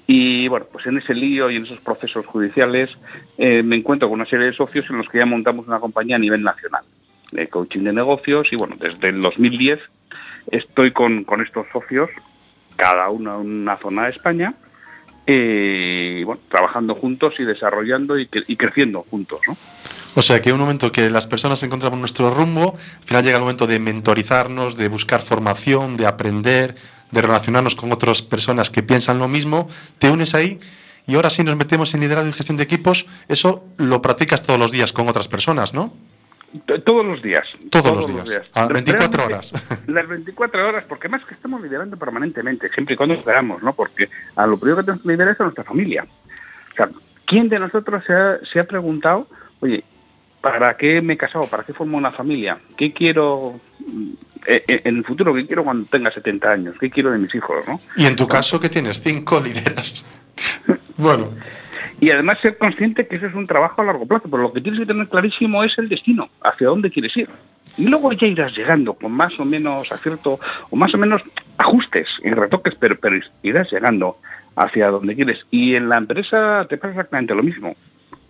Y 0.07 0.49
bueno, 0.49 0.67
pues 0.73 0.85
en 0.87 0.99
ese 0.99 1.15
lío 1.15 1.49
y 1.51 1.57
en 1.57 1.67
esos 1.67 1.79
procesos 1.79 2.27
judiciales 2.27 2.91
eh, 3.39 3.63
me 3.63 3.77
encuentro 3.77 4.09
con 4.09 4.19
una 4.19 4.29
serie 4.29 4.47
de 4.47 4.53
socios 4.53 4.91
en 4.91 4.99
los 4.99 5.09
que 5.09 5.19
ya 5.19 5.27
montamos 5.27 5.69
una 5.69 5.79
compañía 5.79 6.17
a 6.17 6.19
nivel 6.19 6.43
nacional 6.43 6.83
de 7.33 7.49
coaching 7.49 7.81
de 7.81 7.93
negocios 7.93 8.53
y 8.53 8.57
bueno, 8.57 8.77
desde 8.79 9.09
el 9.09 9.23
2010 9.23 9.81
estoy 10.51 10.93
con, 10.93 11.25
con 11.25 11.41
estos 11.41 11.67
socios, 11.73 12.11
cada 12.77 13.09
uno 13.11 13.41
en 13.41 13.63
una 13.63 13.77
zona 13.77 14.05
de 14.05 14.11
España, 14.11 14.55
eh, 15.27 16.23
bueno, 16.25 16.41
trabajando 16.49 16.95
juntos 16.95 17.35
y 17.39 17.45
desarrollando 17.45 18.19
y, 18.19 18.29
y 18.33 18.57
creciendo 18.57 19.05
juntos, 19.09 19.41
¿no? 19.47 19.57
O 20.17 20.23
sea 20.23 20.43
que 20.43 20.53
un 20.53 20.59
momento 20.59 20.91
que 20.91 21.09
las 21.09 21.29
personas 21.29 21.63
encontramos 21.63 21.99
nuestro 22.01 22.35
rumbo, 22.35 22.77
al 23.01 23.05
final 23.07 23.25
llega 23.25 23.37
el 23.37 23.43
momento 23.43 23.69
de 23.69 23.79
mentorizarnos, 23.79 24.77
de 24.77 24.89
buscar 24.89 25.23
formación, 25.23 25.97
de 25.97 26.07
aprender, 26.07 26.75
de 27.13 27.23
relacionarnos 27.23 27.77
con 27.77 27.93
otras 27.93 28.23
personas 28.23 28.71
que 28.71 28.83
piensan 28.83 29.19
lo 29.19 29.29
mismo, 29.29 29.69
te 29.99 30.11
unes 30.11 30.35
ahí 30.35 30.59
y 31.07 31.15
ahora 31.15 31.31
sí 31.31 31.45
nos 31.45 31.57
metemos 31.57 31.95
en 31.95 32.01
liderazgo 32.01 32.29
y 32.29 32.33
gestión 32.33 32.57
de 32.57 32.65
equipos, 32.65 33.07
eso 33.29 33.65
lo 33.77 34.03
practicas 34.03 34.43
todos 34.43 34.59
los 34.59 34.71
días 34.73 34.93
con 34.93 35.09
otras 35.09 35.29
personas, 35.29 35.75
¿no? 35.75 35.93
Todos 36.85 37.07
los 37.07 37.23
días. 37.23 37.47
Todos 37.71 38.11
los 38.11 38.29
días. 38.29 38.51
A 38.55 38.67
24 38.67 39.25
horas. 39.25 39.53
Las 39.87 40.09
24 40.09 40.69
horas, 40.69 40.85
porque 40.89 41.09
más 41.09 41.25
que 41.25 41.35
estamos 41.35 41.63
liderando 41.63 41.97
permanentemente, 41.97 42.69
siempre 42.71 42.95
y 42.95 42.97
cuando 42.97 43.23
queramos, 43.23 43.63
¿no? 43.63 43.73
Porque 43.73 44.09
a 44.35 44.47
lo 44.47 44.59
primero 44.59 44.79
que 44.79 44.85
tenemos 44.85 45.03
que 45.03 45.09
liderar 45.09 45.35
es 45.35 45.41
a 45.41 45.45
nuestra 45.45 45.65
familia. 45.65 46.07
O 46.73 46.75
sea, 46.75 46.89
¿quién 47.25 47.49
de 47.49 47.59
nosotros 47.59 48.03
se 48.05 48.13
ha, 48.13 48.39
se 48.53 48.59
ha 48.59 48.65
preguntado, 48.65 49.29
oye, 49.61 49.85
¿para 50.41 50.77
qué 50.77 51.01
me 51.03 51.13
he 51.13 51.17
casado? 51.17 51.47
¿Para 51.47 51.63
qué 51.63 51.73
formo 51.73 51.99
una 51.99 52.11
familia? 52.11 52.59
¿Qué 52.77 52.93
quiero 52.93 53.61
mm, 53.79 54.11
eh, 54.47 54.65
eh, 54.67 54.81
en 54.85 54.97
el 54.97 55.05
futuro? 55.05 55.33
¿Qué 55.35 55.47
quiero 55.47 55.63
cuando 55.63 55.89
tenga 55.89 56.11
70 56.11 56.51
años? 56.51 56.75
¿Qué 56.81 56.91
quiero 56.91 57.13
de 57.13 57.19
mis 57.19 57.35
hijos, 57.35 57.59
no? 57.69 57.81
Y 57.97 58.07
en 58.07 58.17
tu 58.17 58.27
caso, 58.27 58.59
que 58.59 58.69
tienes 58.69 59.01
cinco 59.01 59.41
lideras. 59.45 60.05
bueno, 60.97 61.31
Y 62.01 62.11
además 62.11 62.39
ser 62.41 62.57
consciente 62.57 63.07
que 63.07 63.17
eso 63.17 63.27
es 63.27 63.35
un 63.35 63.47
trabajo 63.47 63.83
a 63.83 63.85
largo 63.85 64.07
plazo, 64.07 64.29
pero 64.31 64.43
lo 64.43 64.53
que 64.53 64.63
tienes 64.63 64.81
que 64.81 64.87
tener 64.87 65.07
clarísimo 65.09 65.63
es 65.63 65.77
el 65.79 65.89
destino, 65.89 66.31
hacia 66.43 66.69
dónde 66.69 66.91
quieres 66.91 67.15
ir. 67.17 67.29
Y 67.77 67.87
luego 67.87 68.13
ya 68.13 68.27
irás 68.27 68.57
llegando 68.57 68.95
con 68.95 69.13
más 69.13 69.39
o 69.39 69.45
menos 69.45 69.93
acierto 69.93 70.41
o 70.71 70.77
más 70.77 70.95
o 70.95 70.99
menos 70.99 71.23
ajustes 71.59 72.09
y 72.25 72.31
retoques, 72.31 72.75
pero, 72.75 72.97
irás 73.43 73.71
llegando 73.71 74.17
hacia 74.57 74.91
donde 74.91 75.15
quieres. 75.15 75.45
Y 75.51 75.75
en 75.75 75.89
la 75.89 75.99
empresa 75.99 76.67
te 76.69 76.79
pasa 76.79 76.93
exactamente 76.93 77.35
lo 77.35 77.43
mismo. 77.43 77.77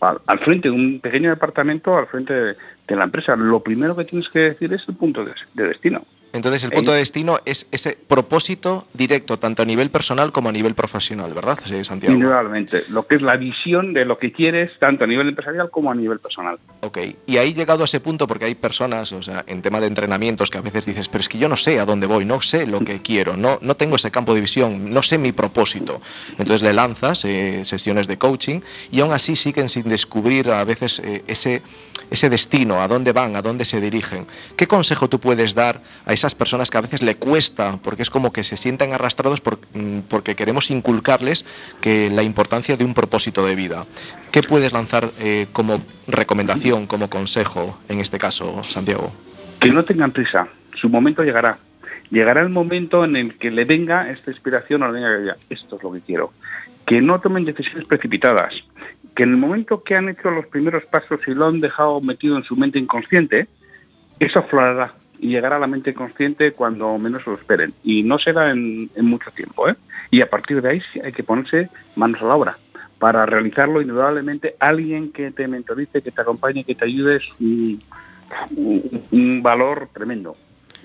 Al, 0.00 0.38
frente 0.40 0.68
de 0.68 0.74
un 0.74 0.98
pequeño 1.00 1.30
departamento, 1.30 1.96
al 1.96 2.06
frente 2.06 2.32
de, 2.34 2.56
la 2.88 3.04
empresa, 3.04 3.36
lo 3.36 3.60
primero 3.60 3.94
que 3.94 4.04
tienes 4.04 4.28
que 4.30 4.40
decir 4.40 4.72
es 4.72 4.82
el 4.88 4.96
punto 4.96 5.24
de 5.24 5.34
destino. 5.68 6.04
Entonces, 6.32 6.64
el 6.64 6.70
punto 6.70 6.92
de 6.92 6.98
destino 6.98 7.40
es 7.44 7.66
ese 7.72 7.96
propósito 8.06 8.86
directo, 8.94 9.38
tanto 9.38 9.62
a 9.62 9.64
nivel 9.64 9.90
personal 9.90 10.32
como 10.32 10.48
a 10.48 10.52
nivel 10.52 10.74
profesional, 10.74 11.32
¿verdad, 11.34 11.58
Sí, 11.66 11.82
Santiago? 11.84 12.14
Indudablemente, 12.14 12.84
lo 12.88 13.06
que 13.06 13.16
es 13.16 13.22
la 13.22 13.36
visión 13.36 13.92
de 13.92 14.04
lo 14.04 14.18
que 14.18 14.32
quieres, 14.32 14.70
tanto 14.78 15.04
a 15.04 15.06
nivel 15.06 15.28
empresarial 15.28 15.70
como 15.70 15.90
a 15.90 15.94
nivel 15.94 16.18
personal. 16.20 16.58
Ok, 16.80 16.98
y 17.26 17.36
ahí 17.36 17.52
llegado 17.52 17.82
a 17.82 17.84
ese 17.84 18.00
punto, 18.00 18.26
porque 18.26 18.44
hay 18.44 18.54
personas, 18.54 19.12
o 19.12 19.22
sea, 19.22 19.44
en 19.46 19.62
tema 19.62 19.80
de 19.80 19.86
entrenamientos, 19.86 20.50
que 20.50 20.58
a 20.58 20.60
veces 20.60 20.86
dices, 20.86 21.08
pero 21.08 21.20
es 21.20 21.28
que 21.28 21.38
yo 21.38 21.48
no 21.48 21.56
sé 21.56 21.80
a 21.80 21.84
dónde 21.84 22.06
voy, 22.06 22.24
no 22.24 22.40
sé 22.40 22.66
lo 22.66 22.80
que 22.80 23.02
quiero, 23.02 23.36
no, 23.36 23.58
no 23.60 23.74
tengo 23.74 23.96
ese 23.96 24.10
campo 24.10 24.34
de 24.34 24.40
visión, 24.40 24.90
no 24.92 25.02
sé 25.02 25.18
mi 25.18 25.32
propósito. 25.32 26.00
Entonces 26.32 26.62
le 26.62 26.72
lanzas 26.72 27.24
eh, 27.24 27.64
sesiones 27.64 28.06
de 28.06 28.18
coaching 28.18 28.60
y 28.90 29.00
aún 29.00 29.12
así 29.12 29.36
siguen 29.36 29.68
sin 29.68 29.88
descubrir 29.88 30.50
a 30.50 30.64
veces 30.64 31.00
eh, 31.00 31.22
ese, 31.26 31.62
ese 32.10 32.28
destino, 32.28 32.82
a 32.82 32.88
dónde 32.88 33.12
van, 33.12 33.36
a 33.36 33.42
dónde 33.42 33.64
se 33.64 33.80
dirigen. 33.80 34.26
¿Qué 34.56 34.66
consejo 34.66 35.08
tú 35.08 35.20
puedes 35.20 35.54
dar 35.54 35.80
a 36.04 36.12
esas 36.12 36.34
personas 36.34 36.70
que 36.70 36.78
a 36.78 36.80
veces 36.80 37.02
le 37.02 37.16
cuesta, 37.16 37.78
porque 37.82 38.02
es 38.02 38.10
como 38.10 38.32
que 38.32 38.42
se 38.42 38.56
sientan 38.56 38.92
arrastrados 38.92 39.40
mm, 39.72 40.00
porque 40.08 40.34
queremos 40.34 40.70
inculcarles 40.70 41.44
que 41.80 42.10
la 42.10 42.22
importancia 42.22 42.76
de 42.76 42.84
un 42.84 42.94
propósito 42.94 43.46
de 43.46 43.54
vida? 43.54 43.86
¿Qué 44.32 44.42
puedes 44.42 44.72
lanzar 44.72 45.10
eh, 45.20 45.46
como 45.52 45.82
recomendación, 46.06 46.86
como 46.86 47.08
consejo 47.08 47.78
en 47.88 48.00
este 48.00 48.18
caso, 48.18 48.62
Santiago? 48.62 49.12
Que 49.60 49.70
no 49.70 49.84
tengan 49.84 50.12
prisa, 50.12 50.48
su 50.74 50.88
momento 50.88 51.22
llegará. 51.22 51.58
Llegará 52.10 52.40
el 52.40 52.48
momento 52.48 53.04
en 53.04 53.14
el 53.14 53.34
que 53.34 53.50
le 53.50 53.64
venga 53.64 54.10
esta 54.10 54.32
inspiración 54.32 54.82
o 54.82 54.90
le 54.90 55.00
venga 55.00 55.36
esto 55.48 55.76
es 55.76 55.82
lo 55.82 55.92
que 55.92 56.00
quiero. 56.00 56.32
Que 56.84 57.00
no 57.00 57.20
tomen 57.20 57.44
decisiones 57.44 57.86
precipitadas. 57.86 58.54
Que 59.20 59.24
en 59.24 59.32
el 59.32 59.36
momento 59.36 59.82
que 59.82 59.96
han 59.96 60.08
hecho 60.08 60.30
los 60.30 60.46
primeros 60.46 60.86
pasos 60.86 61.20
y 61.26 61.34
lo 61.34 61.46
han 61.46 61.60
dejado 61.60 62.00
metido 62.00 62.38
en 62.38 62.42
su 62.42 62.56
mente 62.56 62.78
inconsciente, 62.78 63.48
eso 64.18 64.38
aflorará 64.38 64.94
y 65.18 65.28
llegará 65.28 65.56
a 65.56 65.58
la 65.58 65.66
mente 65.66 65.92
consciente 65.92 66.52
cuando 66.52 66.96
menos 66.96 67.26
lo 67.26 67.34
esperen. 67.34 67.74
Y 67.84 68.02
no 68.02 68.18
será 68.18 68.50
en, 68.50 68.88
mucho 69.02 69.30
tiempo. 69.30 69.68
¿eh? 69.68 69.76
Y 70.10 70.22
a 70.22 70.30
partir 70.30 70.62
de 70.62 70.70
ahí 70.70 70.82
hay 71.04 71.12
que 71.12 71.22
ponerse 71.22 71.68
manos 71.96 72.22
a 72.22 72.24
la 72.24 72.34
obra. 72.34 72.58
Para 72.98 73.26
realizarlo, 73.26 73.82
indudablemente, 73.82 74.56
alguien 74.58 75.12
que 75.12 75.30
te 75.32 75.46
mentorice, 75.46 76.00
que 76.00 76.12
te 76.12 76.20
acompañe, 76.22 76.64
que 76.64 76.74
te 76.74 76.86
ayude 76.86 77.16
es 77.16 77.28
un 77.38 79.42
valor 79.42 79.90
tremendo 79.92 80.34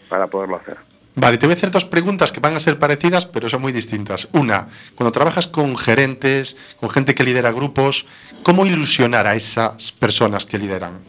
para 0.10 0.28
poderlo 0.28 0.58
hacer. 0.58 0.76
Vale, 1.16 1.38
te 1.38 1.46
voy 1.46 1.54
a 1.54 1.56
hacer 1.56 1.72
dos 1.72 1.86
preguntas 1.86 2.32
que 2.34 2.42
van 2.42 2.56
a 2.56 2.60
ser 2.60 2.78
parecidas, 2.78 3.26
pero 3.26 3.48
son 3.50 3.62
muy 3.62 3.72
distintas. 3.72 4.28
Una, 4.34 4.68
cuando 4.96 5.14
trabajas 5.14 5.48
con 5.48 5.78
gerentes, 5.78 6.58
con 6.80 6.90
gente 6.90 7.16
que 7.16 7.24
lidera 7.24 7.52
grupos, 7.52 8.06
¿cómo 8.44 8.66
ilusionar 8.66 9.26
a 9.26 9.36
esas 9.36 9.94
personas 9.94 10.46
que 10.46 10.60
lideran? 10.60 11.00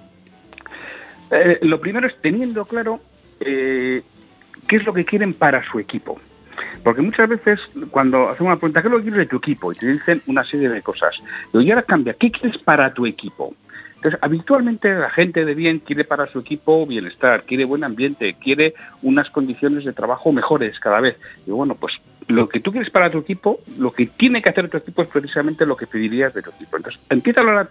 Eh, 1.33 1.59
lo 1.63 1.81
primero 1.81 2.07
es 2.07 2.15
teniendo 2.23 2.65
claro 2.67 3.01
eh, 3.41 4.03
qué 4.69 4.77
es 4.77 4.85
lo 4.85 4.95
que 4.95 5.05
quieren 5.05 5.35
para 5.35 5.65
su 5.69 5.81
equipo. 5.81 6.21
Porque 6.85 7.03
muchas 7.03 7.29
veces 7.29 7.59
cuando 7.91 8.29
hacemos 8.29 8.53
una 8.53 8.61
pregunta, 8.61 8.81
¿qué 8.81 8.87
es 8.87 8.93
lo 8.93 8.99
que 8.99 9.05
quieres 9.05 9.21
de 9.21 9.27
tu 9.27 9.37
equipo? 9.39 9.73
Y 9.73 9.75
te 9.75 9.87
dicen 9.87 10.23
una 10.27 10.45
serie 10.45 10.69
de 10.69 10.83
cosas. 10.83 11.17
Y 11.53 11.69
ahora 11.71 11.83
cambia, 11.83 12.15
¿qué 12.15 12.31
quieres 12.31 12.59
para 12.59 12.95
tu 12.95 13.07
equipo? 13.07 13.55
Entonces, 14.07 14.23
habitualmente 14.23 14.95
la 14.95 15.11
gente 15.11 15.45
de 15.45 15.53
bien 15.57 15.81
quiere 15.81 16.05
para 16.05 16.29
su 16.29 16.39
equipo 16.39 16.87
bienestar, 16.87 17.43
quiere 17.43 17.65
buen 17.65 17.83
ambiente, 17.83 18.37
quiere 18.41 18.75
unas 19.03 19.31
condiciones 19.31 19.85
de 19.85 19.93
trabajo 19.93 20.31
mejores 20.31 20.79
cada 20.79 21.01
vez. 21.01 21.17
Y 21.45 21.51
bueno, 21.51 21.75
pues 21.75 21.95
lo 22.29 22.49
que 22.49 22.61
tú 22.61 22.71
quieres 22.71 22.89
para 22.89 23.11
tu 23.11 23.19
equipo, 23.19 23.59
lo 23.77 23.91
que 23.91 24.07
tiene 24.07 24.43
que 24.43 24.49
hacer 24.49 24.69
tu 24.69 24.77
equipo 24.77 25.03
es 25.03 25.09
precisamente 25.09 25.67
lo 25.67 25.77
que 25.77 25.89
pedirías 25.89 26.33
de 26.35 26.43
tu 26.43 26.51
equipo. 26.51 26.77
Entonces, 26.77 27.01
empieza 27.11 27.41
a 27.41 27.43
hablar 27.43 27.71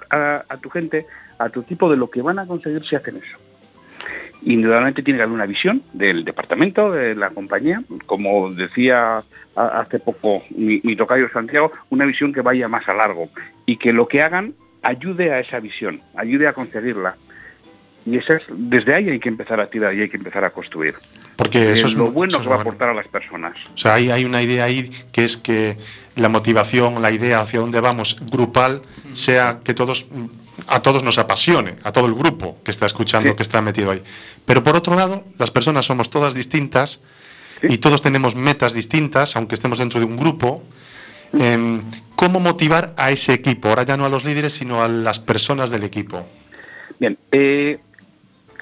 a, 0.50 0.58
tu 0.58 0.70
gente, 0.70 1.06
a 1.40 1.48
tu 1.48 1.62
equipo, 1.62 1.90
de 1.90 1.96
lo 1.96 2.10
que 2.10 2.22
van 2.22 2.40
a 2.40 2.46
conseguir 2.46 2.86
si 2.86 2.98
hacen 2.98 3.16
eso. 3.16 3.38
Indudablemente 4.42 5.04
tiene 5.04 5.20
que 5.20 5.24
haber 5.24 5.36
una 5.36 5.46
visión 5.46 5.84
del 5.94 6.26
departamento, 6.26 6.92
de 6.92 7.16
la 7.16 7.30
compañía, 7.30 7.82
como 8.08 8.52
decía 8.52 9.24
hace 9.56 10.00
poco 10.00 10.44
mi 10.50 10.98
tocayo 10.98 11.30
Santiago, 11.30 11.72
una 11.90 12.04
visión 12.06 12.34
que 12.34 12.42
vaya 12.42 12.68
más 12.68 12.90
a 12.90 12.94
largo 12.94 13.30
y 13.66 13.78
que 13.78 13.94
lo 13.94 14.10
que 14.10 14.22
hagan 14.22 14.54
ayude 14.86 15.32
a 15.34 15.40
esa 15.40 15.60
visión, 15.60 16.02
ayude 16.16 16.48
a 16.48 16.54
conseguirla. 16.54 17.16
Y 18.06 18.18
eso 18.18 18.34
es, 18.34 18.44
desde 18.50 18.94
ahí 18.94 19.10
hay 19.10 19.20
que 19.20 19.30
empezar 19.30 19.60
a 19.60 19.68
tirar 19.68 19.94
y 19.96 20.02
hay 20.02 20.10
que 20.10 20.18
empezar 20.18 20.44
a 20.46 20.52
construir. 20.52 20.94
Porque 21.36 21.72
eso 21.72 21.88
Eh, 21.88 21.90
es 21.90 21.96
lo 21.96 22.12
bueno 22.12 22.38
eso 22.38 22.44
que 22.44 22.50
va 22.50 22.58
a 22.58 22.62
aportar 22.62 22.90
a 22.90 22.94
las 22.94 23.08
personas. 23.08 23.56
O 23.74 23.78
sea, 23.78 23.96
hay, 23.96 24.12
hay 24.12 24.24
una 24.26 24.42
idea 24.44 24.64
ahí 24.66 24.90
que 25.12 25.26
es 25.26 25.38
que 25.38 25.76
la 26.16 26.30
motivación, 26.30 27.02
la 27.02 27.12
idea 27.12 27.40
hacia 27.42 27.60
dónde 27.60 27.80
vamos 27.82 28.16
grupal, 28.32 28.84
sea 29.14 29.60
que 29.64 29.74
todos 29.74 30.06
a 30.68 30.80
todos 30.82 31.04
nos 31.04 31.18
apasione, 31.18 31.76
a 31.84 31.92
todo 31.92 32.06
el 32.06 32.14
grupo 32.14 32.58
que 32.64 32.72
está 32.72 32.86
escuchando, 32.86 33.32
Sí. 33.32 33.36
que 33.36 33.44
está 33.44 33.62
metido 33.62 33.92
ahí. 33.92 34.02
Pero 34.46 34.64
por 34.64 34.76
otro 34.76 34.96
lado, 34.96 35.24
las 35.38 35.52
personas 35.52 35.86
somos 35.86 36.10
todas 36.10 36.34
distintas 36.34 37.02
Sí. 37.62 37.68
y 37.74 37.78
todos 37.80 38.02
tenemos 38.02 38.36
metas 38.36 38.74
distintas, 38.74 39.36
aunque 39.36 39.56
estemos 39.56 39.80
dentro 39.80 40.00
de 40.00 40.06
un 40.06 40.16
grupo. 40.16 40.64
Em, 41.34 41.82
¿Cómo 42.16 42.40
motivar 42.40 42.94
a 42.98 43.12
ese 43.12 43.34
equipo? 43.34 43.68
Ahora 43.68 43.84
ya 43.84 43.98
no 43.98 44.06
a 44.06 44.10
los 44.10 44.24
líderes, 44.24 44.54
sino 44.54 44.82
a 44.82 44.88
las 44.88 45.20
personas 45.20 45.70
del 45.70 45.84
equipo. 45.84 46.26
Bien, 46.98 47.18
eh, 47.32 47.78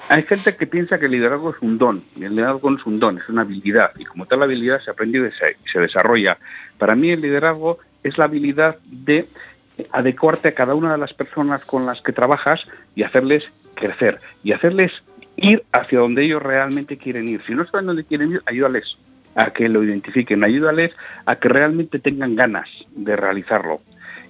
hay 0.08 0.22
gente 0.24 0.56
que 0.56 0.66
piensa 0.66 0.98
que 0.98 1.06
el 1.06 1.12
liderazgo 1.12 1.50
es 1.50 1.56
un 1.60 1.78
don, 1.78 2.02
y 2.16 2.24
el 2.24 2.34
liderazgo 2.34 2.70
no 2.70 2.76
es 2.76 2.84
un 2.84 2.98
don, 2.98 3.18
es 3.18 3.28
una 3.28 3.42
habilidad, 3.42 3.92
y 3.96 4.04
como 4.04 4.26
tal 4.26 4.42
habilidad 4.42 4.80
se 4.84 4.90
aprende 4.90 5.18
y 5.18 5.30
se, 5.38 5.56
se 5.70 5.78
desarrolla. 5.78 6.38
Para 6.78 6.96
mí 6.96 7.10
el 7.10 7.20
liderazgo 7.20 7.78
es 8.02 8.18
la 8.18 8.24
habilidad 8.24 8.76
de 8.84 9.28
adecuarte 9.92 10.48
a 10.48 10.54
cada 10.54 10.74
una 10.74 10.92
de 10.92 10.98
las 10.98 11.14
personas 11.14 11.64
con 11.64 11.86
las 11.86 12.00
que 12.00 12.12
trabajas 12.12 12.60
y 12.96 13.04
hacerles 13.04 13.44
crecer, 13.74 14.20
y 14.42 14.52
hacerles 14.52 14.92
ir 15.36 15.64
hacia 15.72 16.00
donde 16.00 16.24
ellos 16.24 16.42
realmente 16.42 16.98
quieren 16.98 17.28
ir. 17.28 17.40
Si 17.46 17.54
no 17.54 17.64
saben 17.66 17.86
dónde 17.86 18.04
quieren 18.04 18.32
ir, 18.32 18.42
ayúdales 18.46 18.98
a 19.34 19.50
que 19.50 19.68
lo 19.68 19.82
identifiquen, 19.82 20.44
ayúdales 20.44 20.92
a 21.26 21.36
que 21.36 21.48
realmente 21.48 21.98
tengan 21.98 22.36
ganas 22.36 22.68
de 22.94 23.16
realizarlo. 23.16 23.80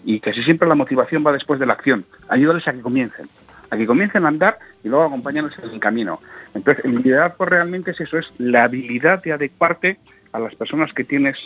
Y 0.05 0.21
casi 0.21 0.43
siempre 0.43 0.69
la 0.69 0.75
motivación 0.75 1.25
va 1.27 1.33
después 1.33 1.59
de 1.61 1.67
la 1.67 1.75
acción. 1.75 2.05
Ayúdales 2.29 2.67
a 2.69 2.73
que 2.73 2.81
comiencen 2.81 3.29
a 3.71 3.77
que 3.77 3.87
comiencen 3.87 4.25
a 4.25 4.29
andar 4.29 4.59
y 4.83 4.89
luego 4.89 5.05
acompañarnos 5.05 5.53
en 5.59 5.71
el 5.71 5.81
camino. 5.81 6.21
Entonces, 6.55 6.85
el 6.85 7.03
liderazgo 7.03 7.45
realmente 7.45 7.91
es 7.91 8.01
eso, 8.01 8.19
es 8.19 8.27
la 8.39 8.65
habilidad 8.65 9.23
de 9.23 9.33
adecuarte 9.33 9.99
a 10.33 10.39
las 10.39 10.55
personas 10.55 10.93
que 10.93 11.05
tienes 11.05 11.37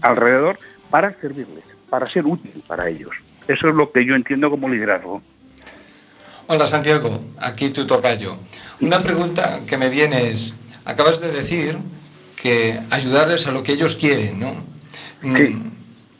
alrededor 0.00 0.58
para 0.90 1.12
servirles, 1.20 1.64
para 1.90 2.06
ser 2.06 2.26
útil 2.26 2.62
para 2.66 2.88
ellos. 2.88 3.10
Eso 3.46 3.68
es 3.68 3.74
lo 3.74 3.90
que 3.90 4.04
yo 4.04 4.14
entiendo 4.14 4.50
como 4.50 4.68
liderazgo. 4.68 5.22
Hola 6.46 6.66
Santiago, 6.66 7.20
aquí 7.38 7.70
tu 7.70 7.86
tocayo. 7.86 8.36
Una 8.80 8.98
pregunta 8.98 9.60
que 9.66 9.76
me 9.76 9.90
viene 9.90 10.30
es, 10.30 10.58
acabas 10.84 11.20
de 11.20 11.30
decir 11.30 11.76
que 12.42 12.78
ayudarles 12.90 13.46
a 13.46 13.52
lo 13.52 13.62
que 13.62 13.72
ellos 13.72 13.96
quieren, 13.96 14.40
¿no? 14.40 14.54
Mm, 15.22 15.36
Sí. 15.36 15.62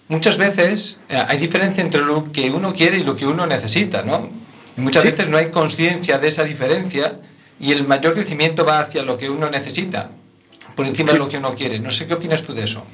Muchas 0.09 0.39
veces 0.39 0.99
eh, 1.11 1.23
hay 1.29 1.37
diferencia 1.39 1.83
entre 1.85 2.01
lo 2.03 2.33
que 2.33 2.51
uno 2.51 2.73
quiere 2.73 2.99
y 2.99 3.05
lo 3.05 3.15
que 3.15 3.27
uno 3.27 3.47
necesita, 3.47 4.03
¿no? 4.03 4.31
Y 4.77 4.81
muchas 4.81 5.03
Sí. 5.03 5.11
veces 5.11 5.29
no 5.29 5.37
hay 5.37 5.51
conciencia 5.51 6.19
de 6.19 6.29
esa 6.29 6.45
diferencia 6.45 7.17
y 7.61 7.73
el 7.73 7.87
mayor 7.87 8.15
crecimiento 8.15 8.65
va 8.65 8.81
hacia 8.81 9.03
lo 9.03 9.19
que 9.19 9.29
uno 9.29 9.51
necesita, 9.51 10.11
por 10.75 10.87
encima 10.87 11.13
de 11.13 11.19
lo 11.19 11.29
que 11.29 11.37
uno 11.37 11.55
quiere. 11.55 11.79
No 11.79 11.91
sé 11.91 12.07
qué 12.07 12.15
opinas 12.15 12.43
tú 12.43 12.55
de 12.55 12.65
eso. 12.65 12.85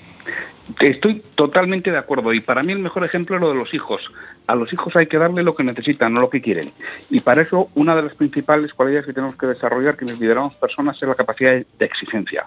Estoy 0.80 1.22
totalmente 1.34 1.90
de 1.92 1.98
acuerdo 1.98 2.32
y 2.32 2.40
para 2.40 2.62
mí 2.62 2.72
el 2.72 2.78
mejor 2.80 3.04
ejemplo 3.04 3.36
es 3.36 3.42
lo 3.42 3.50
de 3.50 3.54
los 3.54 3.72
hijos. 3.74 4.00
A 4.46 4.54
los 4.56 4.72
hijos 4.72 4.96
hay 4.96 5.06
que 5.06 5.18
darle 5.18 5.42
lo 5.42 5.54
que 5.54 5.62
necesitan, 5.62 6.12
no 6.14 6.20
lo 6.20 6.30
que 6.30 6.40
quieren. 6.40 6.72
Y 7.10 7.20
para 7.20 7.42
eso 7.42 7.68
una 7.74 7.94
de 7.94 8.02
las 8.02 8.14
principales 8.14 8.72
cualidades 8.74 9.06
que 9.06 9.12
tenemos 9.12 9.36
que 9.36 9.46
desarrollar, 9.46 9.96
que 9.96 10.04
nos 10.06 10.18
lideramos 10.18 10.54
personas, 10.54 10.96
es 11.00 11.08
la 11.08 11.14
capacidad 11.14 11.52
de 11.78 11.84
exigencia. 11.84 12.44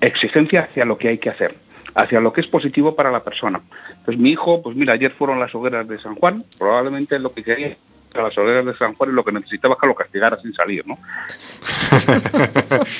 Exigencia 0.00 0.62
hacia 0.62 0.84
lo 0.84 0.98
que 0.98 1.08
hay 1.08 1.18
que 1.18 1.30
hacer, 1.30 1.56
hacia 1.94 2.20
lo 2.20 2.32
que 2.32 2.40
es 2.40 2.46
positivo 2.46 2.94
para 2.94 3.10
la 3.10 3.24
persona. 3.24 3.60
Entonces 3.90 4.18
mi 4.18 4.30
hijo, 4.30 4.62
pues 4.62 4.76
mira, 4.76 4.92
ayer 4.92 5.12
fueron 5.12 5.40
las 5.40 5.54
hogueras 5.54 5.88
de 5.88 5.98
San 6.00 6.14
Juan, 6.14 6.44
probablemente 6.58 7.18
lo 7.18 7.32
que 7.32 7.42
quería 7.42 7.76
a 8.14 8.22
las 8.22 8.38
hogueras 8.38 8.64
de 8.64 8.76
San 8.76 8.94
Juan 8.94 9.10
y 9.10 9.12
lo 9.12 9.24
que 9.24 9.32
necesitaba 9.32 9.74
es 9.74 9.80
que 9.80 9.86
lo 9.86 9.94
castigara 9.94 10.40
sin 10.40 10.52
salir, 10.54 10.86
¿no? 10.86 10.98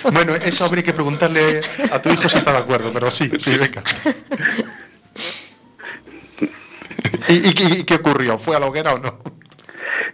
bueno, 0.13 0.35
eso 0.35 0.65
habría 0.65 0.83
que 0.83 0.93
preguntarle 0.93 1.61
a 1.91 2.03
tu 2.03 2.11
hijo 2.11 2.29
si 2.29 2.39
está 2.39 2.53
de 2.53 2.59
acuerdo, 2.59 2.93
pero 2.93 3.11
sí, 3.11 3.31
sí, 3.39 3.57
venga. 3.57 3.83
¿Y, 7.29 7.49
y, 7.49 7.85
qué 7.85 7.95
ocurrió? 7.97 8.39
¿Fue 8.39 8.57
a 8.57 8.61
la 8.61 8.67
hoguera 8.67 8.95
o 8.95 8.99
no? 8.99 9.19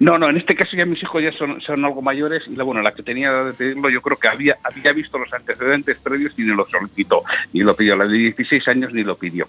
No, 0.01 0.19
no, 0.19 0.29
en 0.29 0.37
este 0.37 0.55
caso 0.55 0.77
ya 0.77 0.87
mis 0.87 1.03
hijos 1.03 1.23
ya 1.23 1.33
son, 1.33 1.85
algo 1.85 2.03
mayores 2.03 2.43
y 2.47 2.57
la, 2.57 2.65
bueno, 2.65 2.83
la 2.83 2.95
que 2.95 3.03
tenía 3.03 3.33
de 3.45 3.53
pedirlo 3.53 3.89
yo 3.91 4.03
creo 4.03 4.17
que 4.17 4.29
había, 4.29 4.57
había 4.63 4.93
visto 4.93 5.19
los 5.19 5.33
antecedentes 5.33 5.97
previos 5.99 6.33
y 6.37 6.43
ni 6.43 6.55
lo 6.55 6.67
solicitó, 6.69 7.23
ni 7.53 7.61
lo 7.61 7.75
pidió. 7.77 7.97
La 7.97 8.07
de 8.07 8.17
16 8.17 8.69
años 8.69 8.93
ni 8.93 9.03
lo 9.03 9.17
pidió. 9.17 9.49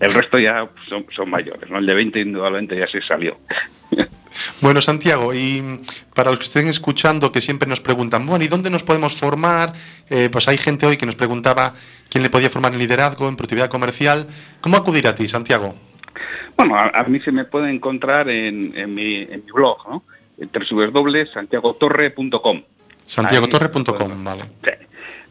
El 0.00 0.12
resto 0.12 0.38
ya 0.38 0.68
son, 0.88 1.06
son 1.14 1.30
mayores, 1.30 1.70
¿no? 1.70 1.78
El 1.78 1.86
de 1.86 1.94
20 1.94 2.20
indudablemente 2.20 2.78
ya 2.78 2.88
se 2.88 3.02
salió. 3.02 3.38
Bueno, 4.60 4.82
Santiago, 4.82 5.32
y 5.32 5.80
para 6.14 6.30
los 6.30 6.40
que 6.40 6.44
estén 6.44 6.68
escuchando, 6.68 7.32
que 7.32 7.40
siempre 7.40 7.68
nos 7.68 7.80
preguntan, 7.80 8.26
bueno, 8.26 8.44
¿y 8.44 8.48
dónde 8.48 8.68
nos 8.68 8.82
podemos 8.82 9.16
formar? 9.18 9.72
Eh, 10.10 10.28
pues 10.30 10.46
hay 10.48 10.58
gente 10.58 10.86
hoy 10.86 10.96
que 10.96 11.06
nos 11.06 11.16
preguntaba 11.16 11.74
quién 12.10 12.22
le 12.22 12.30
podía 12.30 12.50
formar 12.50 12.72
en 12.74 12.78
liderazgo, 12.78 13.28
en 13.28 13.36
productividad 13.36 13.70
comercial. 13.70 14.28
¿Cómo 14.60 14.76
acudir 14.76 15.08
a 15.08 15.14
ti, 15.14 15.26
Santiago? 15.26 15.74
Bueno, 16.56 16.76
a, 16.76 17.04
mí 17.04 17.20
se 17.20 17.32
me 17.32 17.44
puede 17.44 17.70
encontrar 17.70 18.28
en, 18.28 18.72
mi, 18.94 19.16
en 19.16 19.42
mi, 19.44 19.52
blog, 19.52 19.78
¿no? 19.88 20.02
www.santiagotorre.com. 20.38 22.62
Santiagotorre.com, 23.06 24.24
vale. 24.24 24.44
Sí. 24.64 24.70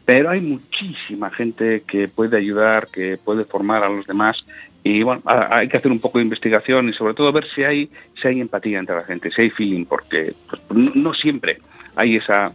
Pero 0.04 0.30
hay 0.30 0.40
muchísima 0.40 1.30
gente 1.30 1.82
que 1.86 2.08
puede 2.08 2.36
ayudar, 2.36 2.86
que 2.86 3.18
puede 3.18 3.44
formar 3.44 3.82
a 3.82 3.88
los 3.88 4.06
demás 4.06 4.44
y 4.86 5.02
bueno, 5.02 5.20
hay 5.26 5.68
que 5.68 5.78
hacer 5.78 5.90
un 5.90 5.98
poco 5.98 6.18
de 6.18 6.24
investigación 6.24 6.88
y 6.88 6.92
sobre 6.92 7.14
todo 7.14 7.32
ver 7.32 7.44
si 7.52 7.64
hay, 7.64 7.90
si 8.22 8.28
hay 8.28 8.40
empatía 8.40 8.78
entre 8.78 8.94
la 8.94 9.02
gente, 9.02 9.32
si 9.32 9.42
hay 9.42 9.50
feeling, 9.50 9.84
porque 9.84 10.32
pues, 10.48 10.62
no, 10.94 11.12
siempre 11.12 11.58
hay 11.96 12.14
esa, 12.14 12.52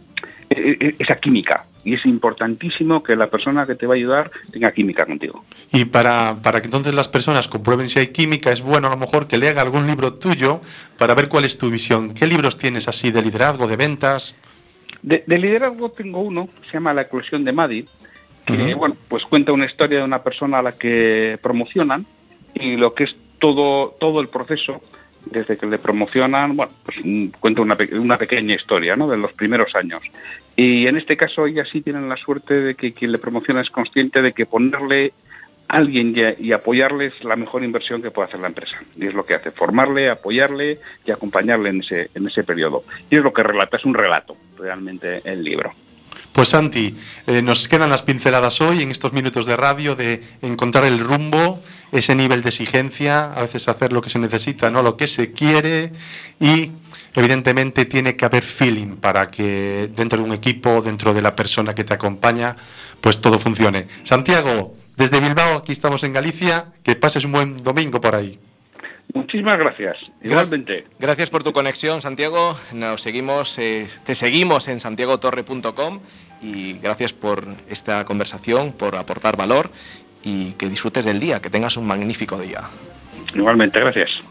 e, 0.48 0.78
e, 0.80 0.94
esa 0.98 1.16
química. 1.16 1.66
Y 1.84 1.94
es 1.94 2.06
importantísimo 2.06 3.02
que 3.02 3.16
la 3.16 3.28
persona 3.28 3.66
que 3.66 3.74
te 3.74 3.86
va 3.86 3.94
a 3.94 3.96
ayudar 3.96 4.30
tenga 4.52 4.70
química 4.72 5.04
contigo. 5.04 5.44
Y 5.72 5.84
para, 5.84 6.36
para 6.42 6.60
que 6.60 6.66
entonces 6.66 6.94
las 6.94 7.08
personas 7.08 7.48
comprueben 7.48 7.88
si 7.88 7.98
hay 7.98 8.08
química, 8.08 8.52
es 8.52 8.62
bueno 8.62 8.86
a 8.86 8.90
lo 8.90 8.96
mejor 8.96 9.26
que 9.26 9.36
lea 9.36 9.60
algún 9.60 9.86
libro 9.86 10.14
tuyo 10.14 10.60
para 10.98 11.14
ver 11.14 11.28
cuál 11.28 11.44
es 11.44 11.58
tu 11.58 11.70
visión. 11.70 12.14
¿Qué 12.14 12.26
libros 12.26 12.56
tienes 12.56 12.86
así 12.86 13.10
de 13.10 13.22
liderazgo, 13.22 13.66
de 13.66 13.76
ventas? 13.76 14.34
De, 15.02 15.24
liderazgo 15.26 15.90
tengo 15.90 16.20
uno, 16.20 16.48
se 16.66 16.74
llama 16.74 16.94
La 16.94 17.02
eclosión 17.02 17.44
de 17.44 17.52
Madrid, 17.52 17.86
que 18.46 18.74
bueno, 18.74 18.96
pues 19.08 19.24
cuenta 19.24 19.52
una 19.52 19.66
historia 19.66 19.98
de 19.98 20.04
una 20.04 20.22
persona 20.22 20.60
a 20.60 20.62
la 20.62 20.72
que 20.72 21.38
promocionan 21.42 22.06
y 22.54 22.76
lo 22.76 22.94
que 22.94 23.04
es 23.04 23.16
todo, 23.38 23.96
todo 23.98 24.20
el 24.20 24.28
proceso, 24.28 24.78
desde 25.26 25.56
que 25.56 25.66
le 25.66 25.78
promocionan, 25.78 26.56
bueno, 26.56 26.72
pues 26.84 26.96
cuenta 27.40 27.62
una, 27.62 27.76
una 27.92 28.18
pequeña 28.18 28.54
historia, 28.54 28.94
¿no? 28.94 29.08
De 29.08 29.16
los 29.16 29.32
primeros 29.32 29.74
años. 29.74 30.02
Y 30.56 30.86
en 30.86 30.96
este 30.96 31.16
caso 31.16 31.46
ellas 31.46 31.68
sí 31.70 31.80
tienen 31.80 32.08
la 32.08 32.16
suerte 32.16 32.60
de 32.60 32.74
que 32.74 32.92
quien 32.92 33.12
le 33.12 33.18
promociona 33.18 33.60
es 33.60 33.70
consciente 33.70 34.22
de 34.22 34.32
que 34.32 34.46
ponerle 34.46 35.12
a 35.68 35.76
alguien 35.78 36.14
y, 36.38 36.52
apoyarle 36.52 37.06
es 37.06 37.24
la 37.24 37.36
mejor 37.36 37.64
inversión 37.64 38.02
que 38.02 38.10
puede 38.10 38.28
hacer 38.28 38.40
la 38.40 38.48
empresa. 38.48 38.76
Y 38.96 39.06
es 39.06 39.14
lo 39.14 39.24
que 39.24 39.34
hace, 39.34 39.50
formarle, 39.50 40.10
apoyarle 40.10 40.78
y 41.06 41.10
acompañarle 41.10 41.70
en 41.70 41.80
ese, 41.80 42.10
en 42.14 42.26
ese 42.26 42.44
periodo. 42.44 42.84
Y 43.10 43.16
es 43.16 43.22
lo 43.22 43.32
que 43.32 43.42
relata, 43.42 43.78
es 43.78 43.84
un 43.84 43.94
relato 43.94 44.36
realmente 44.58 45.22
el 45.24 45.42
libro. 45.42 45.72
Pues 46.32 46.48
Santi, 46.48 46.96
eh, 47.26 47.42
nos 47.42 47.68
quedan 47.68 47.90
las 47.90 48.00
pinceladas 48.00 48.62
hoy 48.62 48.82
en 48.82 48.90
estos 48.90 49.12
minutos 49.12 49.44
de 49.44 49.54
radio 49.54 49.94
de 49.94 50.22
encontrar 50.40 50.84
el 50.84 50.98
rumbo, 50.98 51.62
ese 51.92 52.14
nivel 52.14 52.42
de 52.42 52.48
exigencia, 52.48 53.34
a 53.34 53.42
veces 53.42 53.68
hacer 53.68 53.92
lo 53.92 54.00
que 54.00 54.08
se 54.08 54.18
necesita, 54.18 54.70
no 54.70 54.82
lo 54.82 54.96
que 54.96 55.06
se 55.06 55.32
quiere 55.32 55.92
y 56.40 56.70
evidentemente 57.14 57.84
tiene 57.84 58.16
que 58.16 58.24
haber 58.24 58.44
feeling 58.44 58.96
para 58.96 59.30
que 59.30 59.90
dentro 59.94 60.18
de 60.18 60.24
un 60.24 60.32
equipo, 60.32 60.80
dentro 60.80 61.12
de 61.12 61.20
la 61.20 61.36
persona 61.36 61.74
que 61.74 61.84
te 61.84 61.92
acompaña, 61.92 62.56
pues 63.02 63.20
todo 63.20 63.38
funcione. 63.38 63.88
Santiago, 64.02 64.74
desde 64.96 65.20
Bilbao, 65.20 65.58
aquí 65.58 65.72
estamos 65.72 66.02
en 66.02 66.14
Galicia, 66.14 66.72
que 66.82 66.96
pases 66.96 67.26
un 67.26 67.32
buen 67.32 67.62
domingo 67.62 68.00
por 68.00 68.14
ahí. 68.14 68.38
Muchísimas 69.14 69.58
gracias. 69.58 69.96
Igualmente. 70.22 70.86
Gracias 70.98 71.28
por 71.28 71.44
tu 71.44 71.52
conexión, 71.52 72.00
Santiago. 72.00 72.56
Nos 72.72 73.02
seguimos, 73.02 73.58
eh, 73.58 73.86
te 74.04 74.14
seguimos 74.14 74.68
en 74.68 74.80
santiagotorre.com 74.80 76.00
y 76.40 76.74
gracias 76.74 77.12
por 77.12 77.46
esta 77.68 78.04
conversación, 78.04 78.72
por 78.72 78.96
aportar 78.96 79.36
valor 79.36 79.70
y 80.22 80.52
que 80.52 80.68
disfrutes 80.68 81.04
del 81.04 81.20
día, 81.20 81.40
que 81.40 81.50
tengas 81.50 81.76
un 81.76 81.86
magnífico 81.86 82.38
día. 82.38 82.62
Igualmente, 83.34 83.80
gracias. 83.80 84.22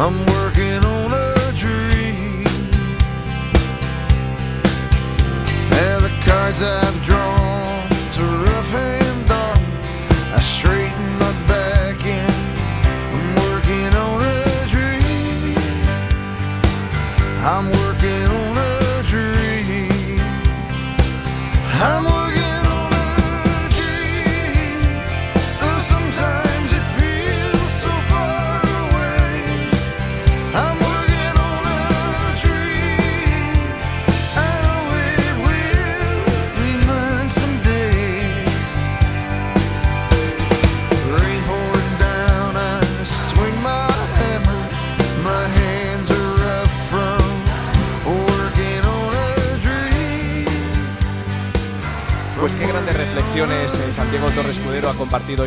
I'm 0.00 0.39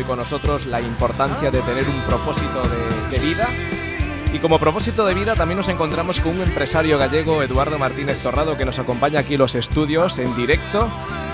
con 0.06 0.18
nosotros 0.18 0.66
la 0.66 0.80
importancia 0.80 1.50
de 1.50 1.60
tener 1.62 1.88
un 1.88 2.00
propósito 2.02 2.62
de, 3.10 3.18
vida. 3.18 3.48
Y 4.32 4.38
como 4.38 4.58
propósito 4.58 5.06
de 5.06 5.14
vida 5.14 5.34
también 5.34 5.58
nos 5.58 5.68
encontramos 5.68 6.20
con 6.20 6.32
un 6.36 6.42
empresario 6.42 6.98
gallego, 6.98 7.42
Eduardo 7.42 7.78
Martínez 7.78 8.22
Torrado, 8.22 8.56
que 8.56 8.64
nos 8.64 8.78
acompaña 8.78 9.20
aquí 9.20 9.34
en 9.34 9.40
los 9.40 9.54
estudios 9.54 10.18
en 10.18 10.34
directo. 10.36 10.88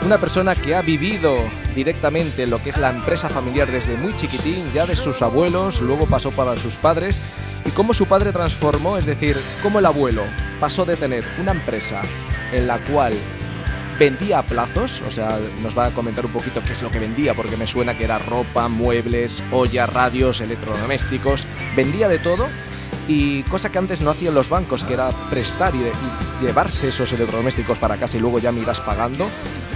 Una 0.04 0.18
persona 0.18 0.54
que 0.54 0.74
ha 0.74 0.82
vivido 0.82 1.34
directamente 1.74 2.46
lo 2.46 2.62
que 2.62 2.70
es 2.70 2.78
la 2.78 2.90
empresa 2.90 3.28
familiar 3.28 3.70
desde 3.70 3.96
muy 3.96 4.14
chiquitín, 4.16 4.70
ya 4.74 4.86
de 4.86 4.96
sus 4.96 5.22
abuelos, 5.22 5.80
luego 5.80 6.06
pasó 6.06 6.30
para 6.30 6.58
sus 6.58 6.76
padres, 6.76 7.22
y 7.64 7.70
cómo 7.70 7.94
su 7.94 8.06
padre 8.06 8.32
transformó, 8.32 8.98
es 8.98 9.06
decir, 9.06 9.40
cómo 9.62 9.78
el 9.78 9.86
abuelo 9.86 10.22
pasó 10.58 10.84
de 10.84 10.96
tener 10.96 11.24
una 11.40 11.52
empresa 11.52 12.02
en 12.52 12.66
la 12.66 12.78
cual 12.78 13.14
vendía 14.00 14.38
a 14.38 14.42
plazos, 14.42 15.02
o 15.06 15.10
sea, 15.10 15.38
nos 15.62 15.76
va 15.76 15.88
a 15.88 15.90
comentar 15.90 16.24
un 16.24 16.32
poquito 16.32 16.62
qué 16.64 16.72
es 16.72 16.82
lo 16.82 16.90
que 16.90 16.98
vendía, 16.98 17.34
porque 17.34 17.58
me 17.58 17.66
suena 17.66 17.98
que 17.98 18.04
era 18.04 18.18
ropa, 18.18 18.66
muebles, 18.66 19.42
olla, 19.52 19.84
radios, 19.84 20.40
electrodomésticos, 20.40 21.46
vendía 21.76 22.08
de 22.08 22.18
todo. 22.18 22.48
y 23.08 23.42
cosa 23.44 23.70
que 23.70 23.78
antes 23.78 24.00
no 24.00 24.10
hacían 24.10 24.34
los 24.34 24.48
bancos, 24.48 24.84
que 24.84 24.94
era 24.94 25.10
prestar 25.28 25.74
y, 25.74 25.78
y 25.78 26.44
llevarse 26.44 26.88
esos 26.88 27.12
electrodomésticos 27.12 27.78
para 27.78 27.96
casa 27.96 28.16
y 28.16 28.20
luego 28.20 28.38
ya 28.38 28.52
me 28.52 28.60
irás 28.60 28.80
pagando, 28.80 29.28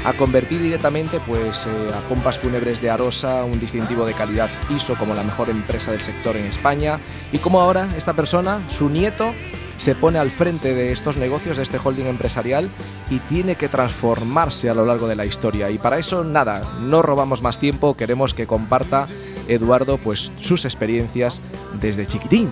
a 0.04 0.12
convertir 0.12 0.62
directamente 0.62 1.20
pues, 1.26 1.66
eh, 1.66 1.90
a 1.92 2.00
Pompas 2.08 2.38
Fúnebres 2.38 2.80
de 2.80 2.90
Arosa 2.90 3.44
un 3.44 3.58
distintivo 3.58 4.06
de 4.06 4.14
calidad 4.14 4.48
ISO 4.70 4.94
como 4.94 5.14
la 5.14 5.24
mejor 5.24 5.50
empresa 5.50 5.90
del 5.90 6.02
sector 6.02 6.36
en 6.36 6.46
España 6.46 6.98
y 7.32 7.38
como 7.38 7.60
ahora 7.60 7.88
esta 7.96 8.12
persona, 8.12 8.60
su 8.68 8.88
nieto, 8.88 9.34
se 9.76 9.94
pone 9.94 10.18
al 10.18 10.30
frente 10.30 10.74
de 10.74 10.92
estos 10.92 11.16
negocios, 11.16 11.56
de 11.56 11.62
este 11.62 11.78
holding 11.82 12.06
empresarial 12.06 12.70
y 13.10 13.18
tiene 13.20 13.56
que 13.56 13.68
transformarse 13.68 14.70
a 14.70 14.74
lo 14.74 14.84
largo 14.84 15.08
de 15.08 15.16
la 15.16 15.26
historia. 15.26 15.70
Y 15.70 15.78
para 15.78 15.98
eso, 15.98 16.24
nada, 16.24 16.62
no 16.82 17.02
robamos 17.02 17.42
más 17.42 17.58
tiempo, 17.58 17.96
queremos 17.96 18.34
que 18.34 18.46
comparta 18.46 19.06
Eduardo 19.48 19.98
pues 19.98 20.32
sus 20.40 20.64
experiencias 20.64 21.40
desde 21.80 22.06
chiquitín. 22.06 22.50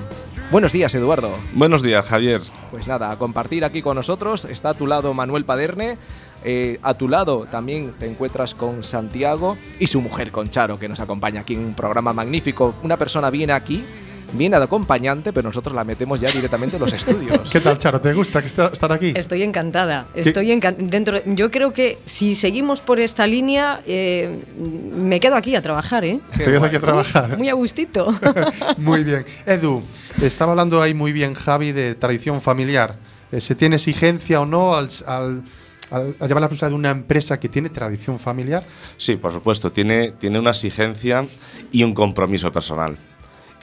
Buenos 0.51 0.73
días, 0.73 0.95
Eduardo. 0.95 1.31
Buenos 1.55 1.83
días, 1.83 2.05
Javier. 2.05 2.43
Pues 2.71 2.87
nada, 2.87 3.11
a 3.11 3.17
compartir 3.17 3.65
aquí 3.65 3.81
con 3.81 3.97
nosotros 3.97 4.45
está 4.45 4.71
a 4.71 4.75
tu 4.75 4.87
lado 4.87 5.15
Manuel 5.15 5.47
Paderne, 5.47 5.97
eh, 6.45 6.79
a 6.83 6.93
tu 6.93 7.09
lado 7.09 7.47
también 7.51 7.93
te 7.99 8.07
encuentras 8.07 8.55
con 8.55 8.85
Santiago 8.85 9.57
y 9.79 9.87
su 9.87 10.03
mujer 10.03 10.31
Concharo, 10.31 10.79
que 10.79 10.91
nos 10.91 11.01
acompaña 11.01 11.41
aquí 11.41 11.55
en 11.55 11.65
un 11.65 11.75
programa 11.75 12.13
magnífico. 12.13 12.75
Una 12.83 12.99
persona 12.99 13.31
viene 13.31 13.55
aquí 13.55 13.83
viene 14.33 14.59
de 14.59 14.65
acompañante, 14.65 15.33
pero 15.33 15.49
nosotros 15.49 15.75
la 15.75 15.85
metemos 15.85 16.21
ya 16.21 16.31
directamente 16.31 16.77
en 16.77 16.83
los 16.83 16.93
estudios. 16.93 17.51
¿Qué 17.51 17.61
tal, 17.61 17.79
Charo? 17.79 18.01
¿Te 18.01 18.13
gusta 18.13 18.41
estar 18.41 18.93
aquí? 18.93 19.13
Estoy 19.17 19.43
encantada. 19.43 20.07
Estoy 20.15 20.51
encan- 20.51 20.77
dentro. 20.77 21.21
Yo 21.27 21.51
creo 21.51 21.73
que 21.73 21.99
si 22.05 22.35
seguimos 22.35 22.81
por 22.81 23.01
esta 23.01 23.27
línea, 23.27 23.81
eh, 23.87 24.43
me 24.95 25.21
quedo 25.21 25.37
aquí 25.37 25.55
a 25.57 25.63
trabajar, 25.63 26.05
¿eh? 26.05 26.19
Te 26.37 26.45
quedas 26.45 26.63
aquí 26.63 26.77
a 26.77 26.81
trabajar. 26.81 27.37
Muy 27.39 27.49
a 27.49 27.55
gustito. 27.55 28.13
Muy 28.79 29.05
bien. 29.05 29.25
Edu, 29.47 29.83
estaba 30.23 30.53
hablando 30.53 30.81
ahí 30.83 30.95
muy 30.95 31.13
bien 31.13 31.35
Javi 31.35 31.73
de 31.73 31.95
tradición 31.95 32.41
familiar. 32.41 32.97
Eh, 33.31 33.41
¿Se 33.41 33.55
tiene 33.55 33.77
exigencia 33.77 34.41
o 34.41 34.47
no 34.47 34.75
al, 34.75 34.89
al- 35.07 35.43
a 35.91 35.99
llevar 36.27 36.41
la 36.41 36.49
responsabilidad 36.49 36.69
de 36.71 36.75
una 36.75 36.91
empresa 36.91 37.39
que 37.39 37.49
tiene 37.49 37.69
tradición 37.69 38.19
familiar? 38.19 38.63
Sí, 38.97 39.17
por 39.17 39.33
supuesto, 39.33 39.71
tiene, 39.73 40.13
tiene 40.13 40.39
una 40.39 40.51
exigencia 40.51 41.27
y 41.71 41.83
un 41.85 41.93
compromiso 41.95 42.51
personal. 42.51 42.97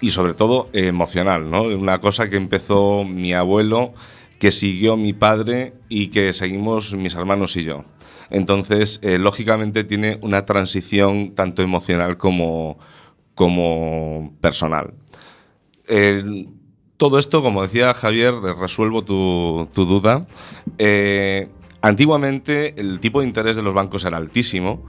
Y 0.02 0.12
sobre 0.12 0.34
todo 0.34 0.70
eh, 0.74 0.88
emocional, 0.88 1.50
¿no? 1.50 1.64
Una 1.64 2.00
cosa 2.00 2.30
que 2.30 2.38
empezó 2.38 3.04
mi 3.04 3.34
abuelo, 3.34 3.94
que 4.40 4.52
siguió 4.52 4.96
mi 4.96 5.14
padre 5.14 5.74
y 5.90 6.08
que 6.08 6.32
seguimos 6.34 6.94
mis 6.94 7.16
hermanos 7.16 7.56
y 7.58 7.64
yo. 7.64 7.84
Entonces, 8.30 9.00
eh, 9.02 9.18
lógicamente 9.18 9.84
tiene 9.84 10.20
una 10.22 10.46
transición 10.46 11.36
tanto 11.36 11.62
emocional 11.62 12.18
como, 12.18 12.78
como 13.36 14.34
personal. 14.40 14.94
Todo 16.98 17.18
esto, 17.18 17.42
como 17.42 17.64
decía 17.64 17.94
Javier, 17.94 18.34
eh, 18.34 18.54
resuelvo 18.60 19.04
tu, 19.04 19.68
tu 19.74 19.86
duda. 19.86 20.28
Antiguamente 21.82 22.80
el 22.80 23.00
tipo 23.00 23.22
de 23.22 23.28
interés 23.28 23.56
de 23.56 23.64
los 23.64 23.74
bancos 23.74 24.04
era 24.04 24.18
altísimo 24.18 24.86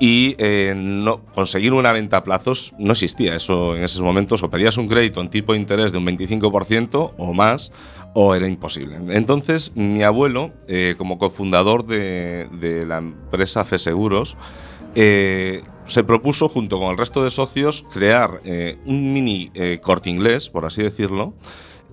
y 0.00 0.34
eh, 0.38 0.74
no, 0.76 1.20
conseguir 1.34 1.72
una 1.72 1.92
venta 1.92 2.18
a 2.18 2.24
plazos 2.24 2.74
no 2.78 2.92
existía. 2.92 3.34
Eso 3.36 3.76
en 3.76 3.84
esos 3.84 4.02
momentos 4.02 4.42
o 4.42 4.50
pedías 4.50 4.76
un 4.76 4.88
crédito 4.88 5.20
en 5.20 5.30
tipo 5.30 5.52
de 5.52 5.58
interés 5.58 5.92
de 5.92 5.98
un 5.98 6.06
25% 6.06 7.12
o 7.16 7.32
más 7.32 7.72
o 8.14 8.34
era 8.34 8.46
imposible. 8.46 8.98
Entonces 9.10 9.72
mi 9.76 10.02
abuelo, 10.02 10.52
eh, 10.68 10.94
como 10.98 11.18
cofundador 11.18 11.86
de, 11.86 12.48
de 12.60 12.86
la 12.86 12.98
empresa 12.98 13.64
FESeguros, 13.64 14.36
eh, 14.94 15.62
se 15.86 16.02
propuso, 16.04 16.48
junto 16.48 16.78
con 16.78 16.90
el 16.92 16.96
resto 16.98 17.22
de 17.22 17.30
socios, 17.30 17.84
crear 17.92 18.40
eh, 18.44 18.78
un 18.86 19.12
mini 19.12 19.50
eh, 19.54 19.80
corte 19.82 20.10
inglés, 20.10 20.48
por 20.48 20.64
así 20.64 20.82
decirlo, 20.82 21.34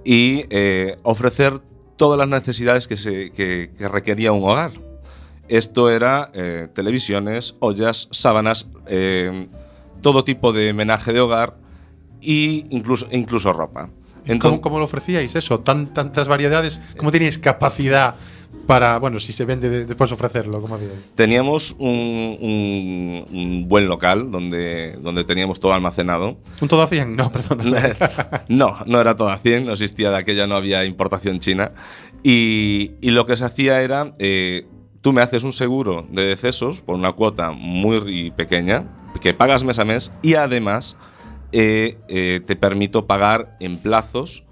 y 0.05 0.45
eh, 0.49 0.97
ofrecer 1.03 1.59
todas 1.97 2.17
las 2.17 2.27
necesidades 2.27 2.87
que, 2.87 2.97
se, 2.97 3.31
que- 3.31 3.71
que 3.77 3.87
requería 3.87 4.31
un 4.31 4.43
hogar. 4.43 4.71
Esto 5.51 5.89
era 5.91 6.29
eh, 6.33 6.69
televisiones, 6.73 7.55
ollas, 7.59 8.07
sábanas, 8.11 8.67
eh, 8.87 9.47
todo 10.01 10.23
tipo 10.23 10.53
de 10.53 10.71
menaje 10.73 11.11
de 11.11 11.19
hogar 11.19 11.57
e 12.21 12.65
incluso, 12.69 13.05
incluso 13.11 13.51
ropa. 13.51 13.89
¿Cómo, 13.89 14.33
Entonces, 14.33 14.59
cómo 14.61 14.79
lo 14.79 14.85
ofrecíais 14.85 15.35
eso? 15.35 15.59
Tan, 15.59 15.93
tantas 15.93 16.27
variedades. 16.29 16.79
¿Cómo 16.95 17.11
teníais 17.11 17.37
capacidad 17.37 18.15
para, 18.65 18.97
bueno, 18.99 19.19
si 19.19 19.33
se 19.33 19.43
vende 19.43 19.69
de- 19.69 19.85
después 19.85 20.09
ofrecerlo? 20.11 20.63
Teníamos 21.15 21.75
un, 21.79 22.37
un- 22.39 23.25
un 23.31 23.67
buen 23.67 23.87
local 23.89 24.31
donde, 24.31 24.97
donde 25.01 25.23
teníamos 25.25 25.59
todo 25.59 25.73
almacenado. 25.73 26.37
¿Un 26.61 26.67
todo 26.69 26.83
a 26.83 26.87
100? 26.87 27.15
No, 27.15 27.29
perdona. 27.31 27.89
no, 28.47 28.77
no 28.85 29.01
era 29.01 29.15
todo 29.17 29.29
a 29.29 29.37
100, 29.37 29.65
no 29.65 29.73
existía 29.73 30.11
de 30.11 30.17
aquella, 30.17 30.47
no 30.47 30.55
había 30.55 30.85
importación 30.85 31.39
china. 31.39 31.71
Y, 32.23 32.91
y 33.01 33.09
lo 33.09 33.25
que 33.25 33.35
se 33.35 33.43
hacía 33.45 33.81
era, 33.81 34.13
eh, 34.19 34.67
tú 35.01 35.13
me 35.13 35.21
haces 35.21 35.43
un 35.43 35.51
seguro 35.51 36.07
de 36.09 36.23
decesos 36.23 36.81
por 36.81 36.95
una 36.95 37.11
cuota 37.11 37.51
muy 37.51 38.31
pequeña, 38.31 38.85
que 39.21 39.33
pagas 39.33 39.63
mes 39.63 39.79
a 39.79 39.85
mes, 39.85 40.11
y 40.21 40.35
además 40.35 40.95
eh, 41.51 41.97
eh, 42.07 42.41
te 42.45 42.55
permito 42.55 43.07
pagar 43.07 43.57
en 43.59 43.77
plazos 43.77 44.43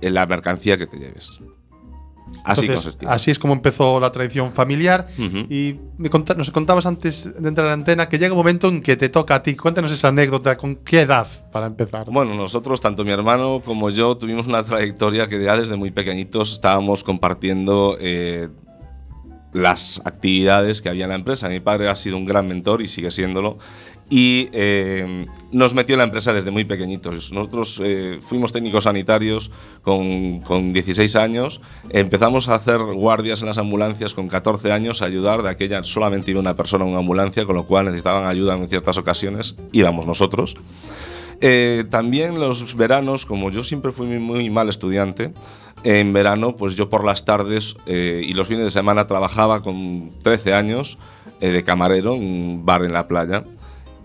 en 0.00 0.14
la 0.14 0.26
mercancía 0.26 0.76
que 0.76 0.86
te 0.86 0.98
lleves. 0.98 1.40
Así 2.44 2.66
Entonces, 2.66 2.96
así 3.06 3.30
es 3.30 3.38
como 3.38 3.54
empezó 3.54 3.98
la 3.98 4.10
tradición 4.12 4.52
familiar. 4.52 5.08
Y 5.18 5.76
me 5.96 6.08
nos 6.08 6.50
contabas 6.50 6.86
antes 6.86 7.32
de 7.40 7.48
entrar 7.48 7.66
a 7.66 7.68
la 7.70 7.74
antena 7.74 8.08
que 8.08 8.18
llega 8.18 8.32
un 8.32 8.38
momento 8.38 8.68
en 8.68 8.80
que 8.80 8.96
te 8.96 9.08
toca 9.08 9.36
a 9.36 9.42
ti. 9.42 9.54
Cuéntanos 9.56 9.90
esa 9.92 10.08
anécdota. 10.08 10.56
¿Con 10.56 10.76
qué 10.76 11.02
edad, 11.02 11.26
para 11.50 11.66
empezar? 11.66 12.10
Bueno, 12.10 12.34
nosotros, 12.34 12.80
tanto 12.80 13.04
mi 13.04 13.12
hermano 13.12 13.62
como 13.64 13.90
yo, 13.90 14.16
tuvimos 14.16 14.46
una 14.46 14.62
trayectoria 14.62 15.28
que 15.28 15.42
ya 15.42 15.56
desde 15.56 15.76
muy 15.76 15.90
pequeñitos 15.90 16.52
estábamos 16.52 17.04
compartiendo 17.04 17.96
eh, 18.00 18.48
las 19.56 20.02
actividades 20.04 20.82
que 20.82 20.88
había 20.88 21.04
en 21.04 21.10
la 21.10 21.16
empresa. 21.16 21.48
Mi 21.48 21.60
padre 21.60 21.88
ha 21.88 21.94
sido 21.94 22.16
un 22.16 22.26
gran 22.26 22.46
mentor 22.46 22.82
y 22.82 22.86
sigue 22.86 23.10
siéndolo. 23.10 23.58
Y 24.08 24.50
eh, 24.52 25.26
nos 25.50 25.74
metió 25.74 25.94
en 25.94 25.98
la 25.98 26.04
empresa 26.04 26.32
desde 26.32 26.52
muy 26.52 26.64
pequeñitos. 26.64 27.32
Nosotros 27.32 27.80
eh, 27.82 28.18
fuimos 28.20 28.52
técnicos 28.52 28.84
sanitarios 28.84 29.50
con, 29.82 30.40
con 30.40 30.72
16 30.72 31.16
años. 31.16 31.60
Empezamos 31.90 32.48
a 32.48 32.54
hacer 32.54 32.78
guardias 32.78 33.40
en 33.40 33.48
las 33.48 33.58
ambulancias 33.58 34.14
con 34.14 34.28
14 34.28 34.70
años, 34.70 35.02
a 35.02 35.06
ayudar. 35.06 35.42
De 35.42 35.48
aquella 35.48 35.82
solamente 35.82 36.30
iba 36.30 36.38
una 36.38 36.54
persona 36.54 36.84
en 36.84 36.90
una 36.90 37.00
ambulancia, 37.00 37.46
con 37.46 37.56
lo 37.56 37.64
cual 37.64 37.86
necesitaban 37.86 38.26
ayuda 38.26 38.54
en 38.54 38.68
ciertas 38.68 38.96
ocasiones. 38.98 39.56
Íbamos 39.72 40.06
nosotros. 40.06 40.56
Eh, 41.40 41.84
también 41.90 42.40
los 42.40 42.76
veranos, 42.76 43.26
como 43.26 43.50
yo 43.50 43.62
siempre 43.62 43.92
fui 43.92 44.06
muy, 44.06 44.48
mal 44.50 44.68
estudiante, 44.68 45.32
en 45.84 46.12
verano, 46.12 46.56
pues 46.56 46.74
yo 46.76 46.88
por 46.88 47.04
las 47.04 47.24
tardes 47.24 47.76
eh, 47.86 48.22
y 48.24 48.34
los 48.34 48.48
fines 48.48 48.64
de 48.64 48.70
semana 48.70 49.06
trabajaba 49.06 49.62
con 49.62 50.10
13 50.22 50.54
años 50.54 50.98
eh, 51.40 51.50
de 51.50 51.64
camarero 51.64 52.14
en 52.14 52.22
un 52.22 52.64
bar 52.64 52.84
en 52.84 52.92
la 52.92 53.06
playa. 53.08 53.44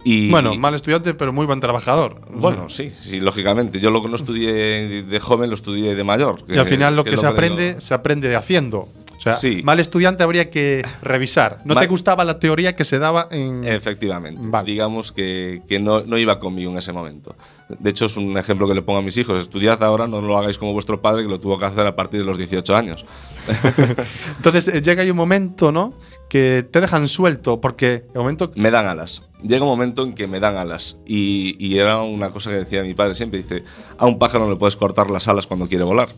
Y, 0.04 0.30
Bueno, 0.32 0.56
mal 0.56 0.74
estudiante, 0.74 1.14
pero 1.14 1.32
muy 1.32 1.46
buen 1.46 1.60
trabajador. 1.60 2.22
bueno, 2.32 2.70
sí, 2.70 2.90
sí, 2.90 3.20
lógicamente. 3.20 3.80
Yo 3.80 3.92
lo 3.92 4.02
que 4.02 4.10
no 4.10 4.16
estudié 4.16 5.04
de 5.04 5.20
joven 5.20 5.50
lo 5.50 5.56
estudié 5.56 5.96
de 5.96 6.04
mayor. 6.04 6.44
Y 6.48 6.58
al 6.58 6.66
final 6.66 6.96
lo 6.96 7.04
que, 7.04 7.18
se 7.18 7.28
aprende, 7.28 7.80
se 7.80 7.94
aprende 7.94 8.36
haciendo. 8.36 8.90
O 9.22 9.24
sea, 9.24 9.36
Sí. 9.36 9.62
mal 9.64 9.80
estudiante 9.80 10.24
habría 10.24 10.50
que 10.50 10.82
revisar. 11.04 11.60
No 11.64 11.76
Mal- 11.76 11.84
te 11.84 11.88
gustaba 11.88 12.26
la 12.26 12.40
teoría 12.40 12.76
que 12.76 12.84
se 12.84 12.98
daba 12.98 13.28
en. 13.30 13.64
Efectivamente. 13.64 14.42
Vale. 14.44 14.66
Digamos 14.66 15.12
que, 15.12 15.62
que 15.70 15.80
no, 15.80 16.02
no 16.02 16.18
iba 16.18 16.40
conmigo 16.40 16.72
en 16.72 16.80
ese 16.80 16.92
momento. 16.92 17.36
De 17.70 17.92
hecho, 17.92 18.06
es 18.08 18.18
un 18.18 18.36
ejemplo 18.36 18.68
que 18.68 18.74
le 18.74 18.82
pongo 18.82 18.98
a 18.98 19.02
mis 19.04 19.16
hijos. 19.18 19.40
Estudiad 19.40 19.82
ahora, 19.84 20.08
no 20.08 20.22
lo 20.22 20.36
hagáis 20.40 20.58
como 20.58 20.74
vuestro 20.74 21.02
padre, 21.04 21.22
que 21.22 21.30
lo 21.30 21.40
tuvo 21.40 21.60
que 21.60 21.66
hacer 21.66 21.86
a 21.86 21.96
partir 21.96 22.22
de 22.22 22.26
los 22.26 22.36
18 22.36 22.76
años. 22.76 23.06
Entonces 24.38 24.68
eh, 24.70 24.82
llega 24.82 25.04
ahí 25.04 25.12
un 25.12 25.18
momento, 25.18 25.72
¿no? 25.72 25.94
Que 26.28 26.66
te 26.70 26.82
dejan 26.82 27.08
suelto, 27.08 27.62
porque 27.62 28.06
el 28.14 28.20
momento. 28.20 28.52
Me 28.56 28.72
dan 28.72 28.88
alas. 28.88 29.22
Llega 29.44 29.64
un 29.64 29.70
momento 29.70 30.04
en 30.04 30.14
que 30.14 30.28
me 30.28 30.40
dan 30.40 30.56
alas. 30.56 30.98
Y, 31.06 31.56
y 31.60 31.78
era 31.78 32.02
una 32.02 32.30
cosa 32.32 32.50
que 32.50 32.58
decía 32.58 32.84
mi 32.84 32.94
padre 32.94 33.16
siempre. 33.16 33.38
Dice, 33.42 33.64
a 33.98 34.06
un 34.06 34.18
pájaro 34.18 34.46
no 34.46 34.52
le 34.52 34.58
puedes 34.58 34.76
cortar 34.76 35.10
las 35.10 35.28
alas 35.28 35.46
cuando 35.48 35.68
quiere 35.68 35.84
volar. 35.84 36.10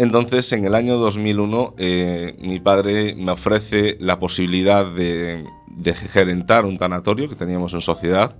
Entonces, 0.00 0.50
en 0.54 0.64
el 0.64 0.74
año 0.74 0.96
2001, 0.96 1.74
eh, 1.76 2.34
mi 2.40 2.58
padre 2.58 3.14
me 3.14 3.32
ofrece 3.32 3.98
la 4.00 4.18
posibilidad 4.18 4.90
de, 4.90 5.44
de 5.66 5.92
gerentar 5.92 6.64
un 6.64 6.78
tanatorio 6.78 7.28
que 7.28 7.34
teníamos 7.34 7.74
en 7.74 7.82
sociedad, 7.82 8.34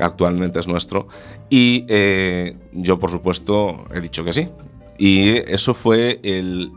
actualmente 0.00 0.58
es 0.58 0.66
nuestro, 0.66 1.06
y 1.48 1.84
eh, 1.86 2.56
yo, 2.72 2.98
por 2.98 3.12
supuesto, 3.12 3.84
he 3.94 4.00
dicho 4.00 4.24
que 4.24 4.32
sí. 4.32 4.48
Y 4.98 5.36
eso 5.36 5.72
fue 5.72 6.18
el, 6.24 6.72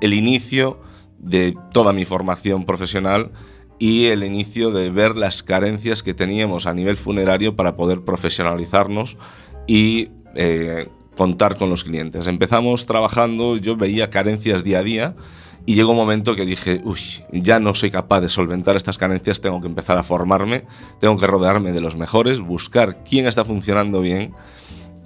el 0.00 0.12
inicio 0.12 0.80
de 1.20 1.56
toda 1.72 1.92
mi 1.92 2.04
formación 2.04 2.64
profesional 2.64 3.30
y 3.78 4.06
el 4.06 4.24
inicio 4.24 4.72
de 4.72 4.90
ver 4.90 5.14
las 5.14 5.44
carencias 5.44 6.02
que 6.02 6.14
teníamos 6.14 6.66
a 6.66 6.74
nivel 6.74 6.96
funerario 6.96 7.54
para 7.54 7.76
poder 7.76 8.00
profesionalizarnos 8.00 9.16
y 9.68 10.08
eh, 10.34 10.88
contar 11.22 11.56
con 11.56 11.70
los 11.70 11.84
clientes. 11.84 12.26
Empezamos 12.26 12.84
trabajando, 12.84 13.56
yo 13.56 13.76
veía 13.76 14.10
carencias 14.10 14.64
día 14.64 14.80
a 14.80 14.82
día 14.82 15.14
y 15.64 15.76
llegó 15.76 15.92
un 15.92 15.96
momento 15.96 16.34
que 16.34 16.44
dije, 16.44 16.80
uy, 16.82 16.98
ya 17.30 17.60
no 17.60 17.76
soy 17.76 17.92
capaz 17.92 18.22
de 18.22 18.28
solventar 18.28 18.74
estas 18.74 18.98
carencias, 18.98 19.40
tengo 19.40 19.60
que 19.60 19.68
empezar 19.68 19.98
a 19.98 20.02
formarme, 20.02 20.64
tengo 20.98 21.16
que 21.16 21.28
rodearme 21.28 21.70
de 21.70 21.80
los 21.80 21.94
mejores, 21.94 22.40
buscar 22.40 23.04
quién 23.04 23.28
está 23.28 23.44
funcionando 23.44 24.00
bien 24.00 24.32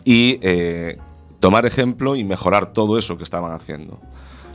y 0.07 0.39
eh, 0.41 0.97
tomar 1.39 1.67
ejemplo 1.67 2.17
y 2.17 2.25
mejorar 2.25 2.73
todo 2.73 2.97
eso 2.97 3.19
que 3.19 3.25
estaban 3.25 3.53
haciendo. 3.53 4.01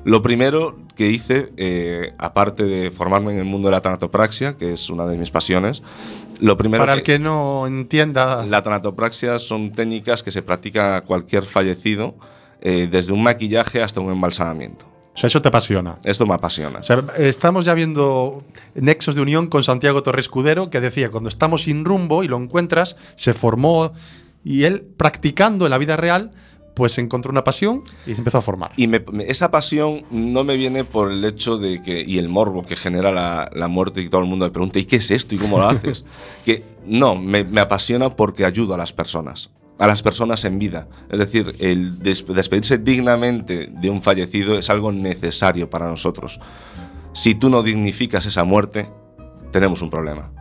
Lo 0.04 0.24
primero 0.24 0.80
que 0.96 1.12
hice, 1.12 1.54
eh, 1.58 2.14
aparte 2.18 2.64
de 2.64 2.90
formarme 2.90 3.34
en 3.34 3.38
el 3.38 3.46
mundo 3.46 3.68
de 3.68 3.74
la 3.74 3.82
tanatopraxia, 3.82 4.58
que 4.58 4.74
es 4.74 4.90
una 4.90 5.06
de 5.06 5.16
mis 5.16 5.30
pasiones, 5.30 5.84
lo 6.42 6.58
primero 6.58 6.82
Para 6.82 6.94
el 6.94 7.04
que 7.04 7.20
no 7.20 7.68
entienda, 7.68 8.46
la 8.46 8.64
tanatopraxia 8.64 9.40
son 9.40 9.72
técnicas 9.72 10.24
que 10.24 10.32
se 10.32 10.42
practican 10.42 10.96
a 10.96 11.02
cualquier 11.02 11.44
fallecido, 11.44 12.16
eh, 12.62 12.88
desde 12.92 13.14
un 13.14 13.24
maquillaje 13.24 13.82
hasta 13.82 14.02
un 14.02 14.12
embalsamamiento. 14.12 14.86
o 15.14 15.18
sea, 15.18 15.28
eso 15.28 15.42
te 15.42 15.50
apasiona. 15.50 15.98
Esto 16.04 16.26
me 16.26 16.34
apasiona. 16.34 16.80
O 16.80 16.84
sea, 16.84 17.06
estamos 17.18 17.66
ya 17.66 17.74
viendo 17.74 18.44
nexos 18.74 19.16
de 19.16 19.22
unión 19.22 19.48
con 19.48 19.64
Santiago 19.64 20.02
Torres 20.04 20.28
Cudero, 20.28 20.70
que 20.70 20.82
decía, 20.82 21.10
cuando 21.12 21.30
estamos 21.30 21.64
sin 21.64 21.86
rumbo 21.86 22.24
y 22.24 22.28
lo 22.28 22.38
encuentras, 22.38 22.98
se 23.16 23.34
formó 23.34 23.94
y 24.44 24.64
él 24.64 24.84
practicando 24.98 25.66
en 25.66 25.72
la 25.72 25.78
vida 25.78 25.96
real, 25.96 26.32
pues 26.74 26.98
encontró 26.98 27.32
una 27.32 27.44
pasión 27.44 27.82
y 28.08 28.14
se 28.14 28.22
empezó 28.22 28.38
a 28.38 28.42
formar. 28.42 28.72
Y 28.78 28.88
me- 28.88 29.04
esa 29.28 29.52
pasión 29.52 30.06
no 30.10 30.44
me 30.44 30.56
viene 30.58 30.84
por 30.84 31.12
el 31.12 31.24
hecho 31.26 31.58
de 31.58 31.82
que, 31.82 32.02
y 32.02 32.18
el 32.18 32.30
morbo 32.30 32.64
que 32.64 32.76
genera 32.76 33.12
la, 33.12 33.50
la 33.54 33.68
muerte 33.68 34.02
y 34.02 34.10
todo 34.10 34.22
el 34.22 34.28
mundo 34.28 34.46
me 34.46 34.52
pregunta, 34.52 34.80
¿y 34.80 34.86
qué 34.86 34.96
es 34.98 35.12
esto? 35.12 35.36
¿Y 35.36 35.38
cómo 35.38 35.58
lo 35.58 35.68
haces? 35.68 36.06
que 36.46 36.64
no, 36.86 37.16
me, 37.16 37.44
me 37.44 37.62
apasiona 37.62 38.16
porque 38.16 38.46
ayudo 38.46 38.74
a 38.74 38.78
las 38.78 38.94
personas, 38.94 39.52
a 39.80 39.88
las 39.88 40.02
personas 40.02 40.46
en 40.46 40.60
vida. 40.60 40.88
Es 41.10 41.20
decir, 41.20 41.56
el 41.60 42.00
des- 42.00 42.26
despedirse 42.26 42.78
dignamente 42.78 43.68
de 43.72 43.90
un 43.90 44.02
fallecido 44.02 44.58
es 44.58 44.70
algo 44.70 44.92
necesario 44.92 45.70
para 45.70 45.88
nosotros. 45.88 46.40
Si 47.14 47.36
tú 47.36 47.50
no 47.50 47.62
dignificas 47.64 48.26
esa 48.26 48.44
muerte, 48.46 48.90
tenemos 49.52 49.82
un 49.82 49.90
problema. 49.90 50.32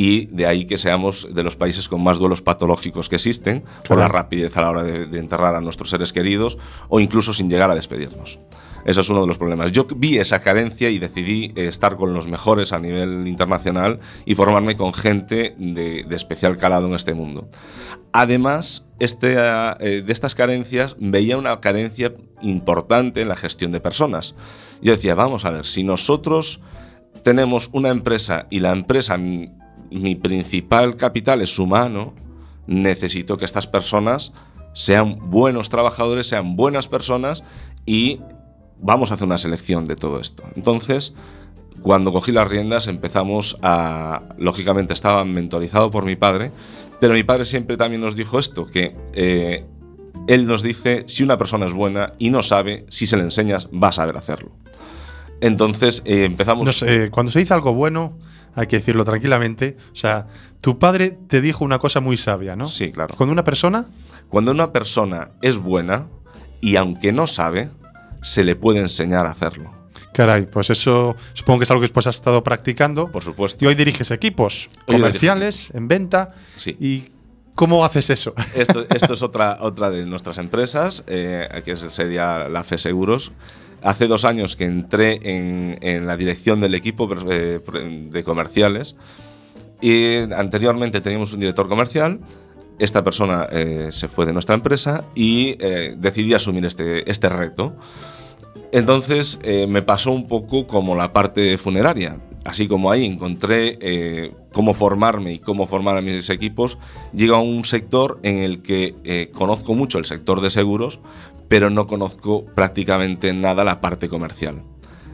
Y 0.00 0.26
de 0.26 0.46
ahí 0.46 0.64
que 0.64 0.78
seamos 0.78 1.34
de 1.34 1.42
los 1.42 1.56
países 1.56 1.88
con 1.88 2.00
más 2.04 2.18
duelos 2.18 2.40
patológicos 2.40 3.08
que 3.08 3.16
existen, 3.16 3.62
por 3.62 3.96
Claro. 3.96 4.02
la 4.02 4.08
rapidez 4.08 4.56
a 4.56 4.60
la 4.62 4.70
hora 4.70 4.82
de, 4.84 5.06
de 5.06 5.18
enterrar 5.18 5.56
a 5.56 5.60
nuestros 5.60 5.90
seres 5.90 6.12
queridos 6.12 6.56
o 6.88 7.00
incluso 7.00 7.32
sin 7.32 7.50
llegar 7.50 7.68
a 7.68 7.74
despedirnos. 7.74 8.38
Eso 8.84 9.00
es 9.00 9.10
uno 9.10 9.22
de 9.22 9.26
los 9.26 9.38
problemas. 9.38 9.72
Yo 9.72 9.88
vi 9.96 10.18
esa 10.18 10.38
carencia 10.38 10.88
y 10.88 11.00
decidí 11.00 11.52
eh, 11.56 11.66
estar 11.66 11.96
con 11.96 12.14
los 12.14 12.28
mejores 12.28 12.72
a 12.72 12.78
nivel 12.78 13.26
internacional 13.26 13.98
y 14.24 14.36
formarme 14.36 14.76
con 14.76 14.94
gente 14.94 15.56
de, 15.58 16.04
de 16.04 16.16
especial 16.16 16.56
calado 16.58 16.86
en 16.86 16.94
este 16.94 17.12
mundo. 17.12 17.48
Además, 18.12 18.86
este, 19.00 19.34
eh, 19.36 20.02
de 20.06 20.12
estas 20.12 20.36
carencias 20.36 20.94
veía 21.00 21.36
una 21.36 21.58
carencia 21.58 22.14
importante 22.40 23.20
en 23.20 23.28
la 23.28 23.36
gestión 23.36 23.72
de 23.72 23.80
personas. 23.80 24.36
Yo 24.80 24.92
decía, 24.92 25.16
vamos 25.16 25.44
a 25.44 25.50
ver, 25.50 25.66
si 25.66 25.82
nosotros 25.82 26.60
tenemos 27.24 27.68
una 27.72 27.88
empresa 27.90 28.46
y 28.48 28.60
la 28.60 28.70
empresa, 28.70 29.18
mi, 29.90 30.14
principal 30.14 30.96
capital 30.96 31.40
es 31.42 31.58
humano, 31.58 32.14
necesito 32.66 33.36
que 33.36 33.44
estas 33.44 33.66
personas 33.66 34.32
sean 34.74 35.30
buenos 35.30 35.68
trabajadores, 35.68 36.26
sean 36.26 36.56
buenas 36.56 36.88
personas 36.88 37.44
y 37.86 38.20
vamos 38.80 39.10
a 39.10 39.14
hacer 39.14 39.26
una 39.26 39.38
selección 39.38 39.84
de 39.84 39.96
todo 39.96 40.20
esto. 40.20 40.44
Entonces, 40.54 41.14
cuando 41.82 42.12
cogí 42.12 42.32
las 42.32 42.48
riendas 42.48 42.86
empezamos 42.86 43.56
a, 43.62 44.22
lógicamente 44.38 44.92
estaba 44.92 45.24
mentorizado 45.24 45.90
por 45.90 46.04
mi 46.04 46.16
padre, 46.16 46.50
pero 47.00 47.14
mi 47.14 47.22
padre 47.22 47.44
siempre 47.44 47.76
también 47.76 48.02
nos 48.02 48.16
dijo 48.16 48.38
esto, 48.38 48.66
que 48.66 48.94
eh, 49.14 49.64
él 50.26 50.46
nos 50.46 50.62
dice, 50.62 51.04
si 51.06 51.22
una 51.22 51.38
persona 51.38 51.66
es 51.66 51.72
buena 51.72 52.12
y 52.18 52.30
no 52.30 52.42
sabe, 52.42 52.84
si 52.88 53.06
se 53.06 53.16
le 53.16 53.22
enseñas, 53.22 53.68
va 53.68 53.88
a 53.88 53.92
saber 53.92 54.16
hacerlo. 54.16 54.50
Entonces 55.40 56.02
eh, 56.04 56.24
empezamos... 56.24 56.84
Cuando 57.10 57.32
se 57.32 57.38
dice 57.38 57.54
algo 57.54 57.72
bueno, 57.72 58.18
hay 58.58 58.66
que 58.66 58.76
decirlo 58.76 59.04
tranquilamente. 59.04 59.76
O 59.92 59.96
sea, 59.96 60.26
tu 60.60 60.78
padre 60.78 61.16
te 61.28 61.40
dijo 61.40 61.64
una 61.64 61.78
cosa 61.78 62.00
muy 62.00 62.16
sabia, 62.16 62.56
¿no? 62.56 62.66
Sí, 62.66 62.90
claro. 62.90 63.14
Cuando 63.16 63.32
una 63.32 63.44
persona 63.44 63.86
Cuando 64.28 64.50
una 64.50 64.72
persona 64.72 65.30
es 65.42 65.58
buena 65.58 66.08
y 66.60 66.74
aunque 66.74 67.12
no 67.12 67.28
sabe, 67.28 67.70
se 68.20 68.42
le 68.42 68.56
puede 68.56 68.80
enseñar 68.80 69.26
a 69.26 69.30
hacerlo. 69.30 69.72
Caray, 70.12 70.46
pues 70.46 70.70
eso 70.70 71.14
supongo 71.34 71.60
que 71.60 71.64
es 71.64 71.70
algo 71.70 71.80
que 71.80 71.84
después 71.84 72.08
has 72.08 72.16
estado 72.16 72.42
practicando. 72.42 73.06
Por 73.12 73.22
supuesto. 73.22 73.64
Y 73.64 73.68
hoy 73.68 73.76
diriges 73.76 74.10
equipos 74.10 74.68
Hoy 74.86 74.96
comerciales, 74.96 75.70
en 75.72 75.86
venta. 75.86 76.34
Sí. 76.56 76.76
¿Y 76.80 77.12
cómo 77.54 77.84
haces 77.84 78.10
eso? 78.10 78.34
Esto, 78.54 78.86
esto 78.92 79.12
es 79.12 79.22
otra, 79.28 79.58
otra 79.60 79.90
de 79.90 80.04
nuestras 80.04 80.38
empresas, 80.38 81.04
eh, 81.06 81.62
que 81.64 81.76
sería 81.76 82.48
la 82.48 82.64
FE 82.64 82.78
Seguros. 82.78 83.30
Hace 83.82 84.08
dos 84.08 84.24
años 84.24 84.56
que 84.56 84.64
entré 84.64 85.20
en, 85.22 86.06
la 86.06 86.16
dirección 86.16 86.60
del 86.60 86.74
equipo 86.74 87.08
eh, 87.30 87.60
de 88.10 88.24
comerciales 88.24 88.96
y 89.80 90.16
anteriormente 90.32 91.00
teníamos 91.00 91.32
un 91.32 91.40
director 91.40 91.68
comercial. 91.68 92.18
Esta 92.78 93.04
persona 93.04 93.46
eh, 93.50 93.88
se 93.90 94.08
fue 94.08 94.26
de 94.26 94.32
nuestra 94.32 94.54
empresa 94.54 95.04
y 95.14 95.56
eh, 95.60 95.94
decidí 95.96 96.34
asumir 96.34 96.64
este, 96.64 97.08
este 97.10 97.28
reto. 97.28 97.76
Entonces 98.72 99.38
me 99.42 99.80
pasó 99.80 100.12
un 100.12 100.28
poco 100.28 100.66
como 100.66 100.94
la 100.94 101.12
parte 101.12 101.56
funeraria. 101.56 102.18
Así 102.48 102.66
como 102.66 102.90
ahí 102.90 103.04
encontré 103.04 103.76
eh, 103.82 104.32
cómo 104.54 104.72
formarme 104.72 105.34
y 105.34 105.38
cómo 105.38 105.66
formar 105.66 105.98
a 105.98 106.00
mis 106.00 106.30
equipos, 106.30 106.78
llega 107.12 107.36
a 107.36 107.40
un 107.40 107.66
sector 107.66 108.18
en 108.22 108.38
el 108.38 108.62
que 108.62 108.94
eh, 109.04 109.30
conozco 109.34 109.74
mucho 109.74 109.98
el 109.98 110.06
sector 110.06 110.40
de 110.40 110.48
seguros, 110.48 110.98
pero 111.48 111.68
no 111.68 111.86
conozco 111.86 112.46
prácticamente 112.46 113.34
nada 113.34 113.64
la 113.64 113.82
parte 113.82 114.08
comercial. 114.08 114.62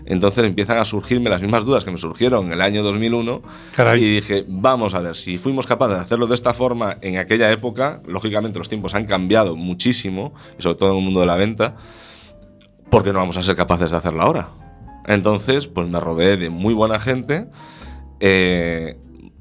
Entonces 0.07 0.44
empiezan 0.44 0.79
a 0.79 0.85
surgirme 0.85 1.29
las 1.29 1.42
mismas 1.42 1.64
dudas 1.64 1.83
que 1.83 1.90
me 1.90 1.99
surgieron 1.99 2.47
en 2.47 2.53
el 2.53 2.62
año 2.62 2.85
2001 2.85 3.42
Caray. 3.75 4.05
y 4.05 4.14
dije, 4.14 4.44
vamos 4.47 4.94
a 4.94 5.01
ver, 5.01 5.16
si 5.16 5.37
fuimos 5.37 5.66
capaces 5.66 5.97
de 5.97 6.03
hacerlo 6.03 6.29
de 6.29 6.37
esta 6.37 6.55
forma 6.55 6.99
en 7.01 7.16
aquella 7.16 7.51
época, 7.51 8.01
lógicamente 8.07 8.61
los 8.61 8.68
tiempos 8.68 8.94
han 8.94 9.07
cambiado 9.07 9.57
muchísimo, 9.57 10.35
y 10.57 10.62
sobre 10.62 10.77
todo 10.77 10.92
en 10.92 10.99
el 10.99 11.05
mundo 11.05 11.18
de 11.18 11.27
la 11.27 11.35
venta, 11.35 11.75
¿por 12.90 13.03
qué 13.03 13.12
no 13.12 13.18
vamos 13.18 13.37
a 13.38 13.42
ser 13.42 13.57
capaces 13.57 13.90
de 13.90 13.97
hacerlo 13.97 14.23
ahora? 14.23 14.51
Entonces, 15.06 15.66
pues 15.66 15.88
me 15.88 16.00
rodeé 16.00 16.36
de 16.36 16.50
muy 16.50 16.74
buena 16.74 16.98
gente. 17.00 17.46
eh, 18.20 18.96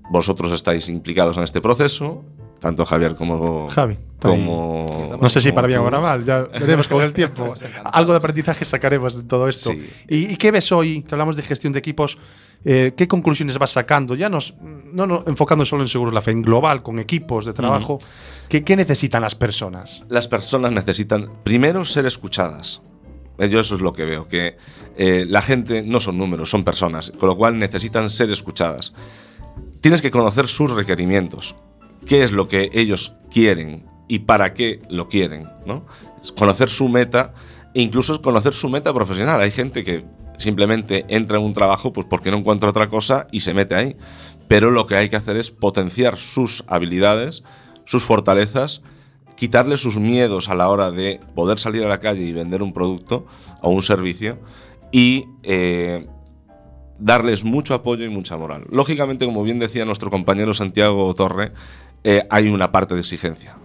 vosotros 0.09 0.51
estáis 0.51 0.89
implicados 0.89 1.37
en 1.37 1.43
este 1.43 1.61
proceso, 1.61 2.23
tanto 2.59 2.85
Javier 2.85 3.15
como. 3.15 3.67
Javi, 3.69 3.97
Como. 4.21 4.85
No 5.19 5.29
sé 5.29 5.39
si 5.41 5.51
para 5.53 5.65
bien 5.67 5.79
o 5.79 5.85
para 5.85 5.99
mal, 6.01 6.23
ya 6.25 6.41
veremos 6.43 6.87
con 6.87 7.01
el 7.01 7.13
tiempo. 7.21 7.53
Algo 7.85 8.11
de 8.11 8.17
aprendizaje 8.17 8.65
sacaremos 8.65 9.15
de 9.15 9.23
todo 9.23 9.47
esto. 9.47 9.71
Sí. 9.71 9.89
¿Y, 10.09 10.33
y 10.33 10.37
qué 10.37 10.51
ves 10.51 10.71
hoy, 10.71 11.03
que 11.03 11.15
hablamos 11.15 11.35
de 11.37 11.41
gestión 11.41 11.71
de 11.73 11.79
equipos? 11.79 12.17
eh, 12.65 12.93
¿Qué 12.95 13.07
conclusiones 13.07 13.57
vas 13.57 13.71
sacando? 13.71 14.13
Ya 14.15 14.29
nos, 14.29 14.53
no, 14.61 15.05
no 15.07 15.23
enfocando 15.27 15.65
solo 15.65 15.83
en 15.83 15.87
Seguros 15.89 16.13
La 16.13 16.21
Fe, 16.21 16.31
en 16.31 16.41
global, 16.41 16.83
con 16.83 16.99
equipos 16.99 17.45
de 17.45 17.53
trabajo. 17.53 17.97
¿qué, 18.49 18.63
qué 18.63 18.75
necesitan 18.75 19.21
las 19.21 19.35
personas? 19.35 20.03
las 20.09 20.27
personas 20.27 20.71
necesitan 20.73 21.29
primero 21.43 21.83
ser 21.85 22.05
escuchadas. 22.05 22.81
Eh, 23.37 23.49
Yo 23.49 23.59
eso 23.59 23.75
es 23.75 23.81
lo 23.81 23.93
que 23.93 24.05
veo, 24.05 24.27
que 24.27 24.57
eh, 24.97 25.25
la 25.27 25.41
gente 25.41 25.81
no 25.81 25.99
son 25.99 26.17
números, 26.17 26.49
son 26.49 26.63
personas, 26.63 27.11
con 27.19 27.29
lo 27.29 27.35
cual 27.35 27.57
necesitan 27.57 28.09
ser 28.09 28.29
escuchadas. 28.31 28.93
Tienes 29.81 30.01
que 30.01 30.11
conocer 30.11 30.47
sus 30.47 30.71
requerimientos, 30.71 31.55
qué 32.05 32.23
es 32.23 32.31
lo 32.31 32.47
que 32.47 32.69
ellos 32.73 33.13
quieren 33.31 33.85
y 34.07 34.19
para 34.19 34.53
qué 34.53 34.79
lo 34.89 35.07
quieren, 35.07 35.49
¿no? 35.65 35.85
Conocer 36.37 36.69
su 36.69 36.87
meta 36.87 37.33
e 37.73 37.81
incluso 37.81 38.21
conocer 38.21 38.53
su 38.53 38.69
meta 38.69 38.93
profesional. 38.93 39.41
Hay 39.41 39.51
gente 39.51 39.83
que 39.83 40.05
simplemente 40.37 41.05
entra 41.07 41.37
en 41.37 41.43
un 41.43 41.53
trabajo 41.53 41.93
pues 41.93 42.07
porque 42.09 42.31
no 42.31 42.37
encuentra 42.37 42.69
otra 42.69 42.87
cosa 42.87 43.27
y 43.31 43.41
se 43.41 43.53
mete 43.53 43.75
ahí. 43.75 43.95
Pero 44.47 44.71
lo 44.71 44.85
que 44.85 44.95
hay 44.95 45.09
que 45.09 45.15
hacer 45.15 45.37
es 45.37 45.51
potenciar 45.51 46.17
sus 46.17 46.63
habilidades, 46.67 47.43
sus 47.85 48.03
fortalezas 48.03 48.83
quitarle 49.35 49.77
sus 49.77 49.97
miedos 49.97 50.49
a 50.49 50.55
la 50.55 50.69
hora 50.69 50.91
de 50.91 51.19
poder 51.35 51.59
salir 51.59 51.83
a 51.83 51.89
la 51.89 51.99
calle 51.99 52.23
y 52.23 52.33
vender 52.33 52.61
un 52.61 52.73
producto 52.73 53.25
o 53.61 53.69
un 53.69 53.81
servicio 53.81 54.39
y 54.91 55.25
eh, 55.43 56.07
darles 56.99 57.43
mucho 57.43 57.73
apoyo 57.73 58.05
y 58.05 58.09
mucha 58.09 58.37
moral. 58.37 58.65
Lógicamente, 58.69 59.25
como 59.25 59.43
bien 59.43 59.59
decía 59.59 59.85
nuestro 59.85 60.09
compañero 60.09 60.53
Santiago 60.53 61.13
Torre, 61.15 61.51
eh, 62.03 62.25
hay 62.29 62.47
una 62.47 62.71
parte 62.71 62.93
de 62.93 63.01
exigencia, 63.01 63.55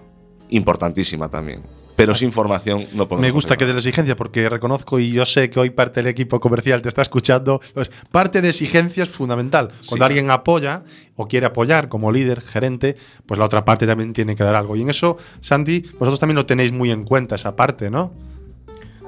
importantísima 0.49 1.29
también. 1.29 1.63
Pero 1.99 2.15
sin 2.15 2.31
formación 2.31 2.87
no 2.95 3.09
podemos. 3.09 3.21
Me 3.27 3.33
gusta 3.33 3.57
que 3.57 3.67
de 3.67 3.73
la 3.73 3.81
exigencia, 3.81 4.15
porque 4.15 4.49
reconozco 4.49 5.01
y 5.01 5.11
yo 5.11 5.27
sé 5.27 5.51
que 5.51 5.59
hoy 5.59 5.71
parte 5.71 6.01
del 6.01 6.07
equipo 6.07 6.39
comercial 6.39 6.81
te 6.81 6.89
está 6.89 7.03
escuchando. 7.03 7.61
Entonces, 7.67 7.93
parte 8.13 8.41
de 8.41 8.51
exigencia 8.51 9.03
es 9.03 9.09
fundamental. 9.09 9.71
Cuando 9.89 10.05
Sí. 10.05 10.09
alguien 10.09 10.31
apoya 10.31 10.85
o 11.17 11.27
quiere 11.27 11.47
apoyar 11.47 11.89
como 11.89 12.13
líder, 12.13 12.41
gerente, 12.41 12.97
pues 13.27 13.41
la 13.41 13.47
otra 13.47 13.65
parte 13.65 13.85
también 13.85 14.13
tiene 14.13 14.37
que 14.37 14.45
dar 14.45 14.55
algo. 14.55 14.77
Y 14.77 14.83
en 14.83 14.91
eso, 14.91 15.17
Sandy, 15.41 15.81
vosotros 15.99 16.21
también 16.21 16.37
lo 16.37 16.47
tenéis 16.47 16.71
muy 16.71 16.93
en 16.93 17.03
cuenta, 17.03 17.35
esa 17.35 17.57
parte, 17.57 17.91
¿no? 17.91 18.13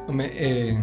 Hombre, 0.08 0.32
eh, 0.34 0.82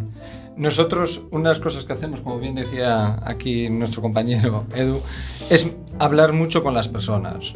nosotros, 0.55 1.23
unas 1.31 1.59
cosas 1.59 1.83
que 1.83 1.91
hacemos, 1.91 2.21
como 2.21 2.39
bien 2.39 2.55
decía 2.55 3.19
aquí 3.25 3.69
nuestro 3.69 4.01
compañero 4.01 4.63
Edu, 4.73 5.01
es 5.49 5.67
hablar 5.99 6.31
mucho 6.31 6.63
con 6.63 6.73
las 6.73 6.87
personas. 6.87 7.51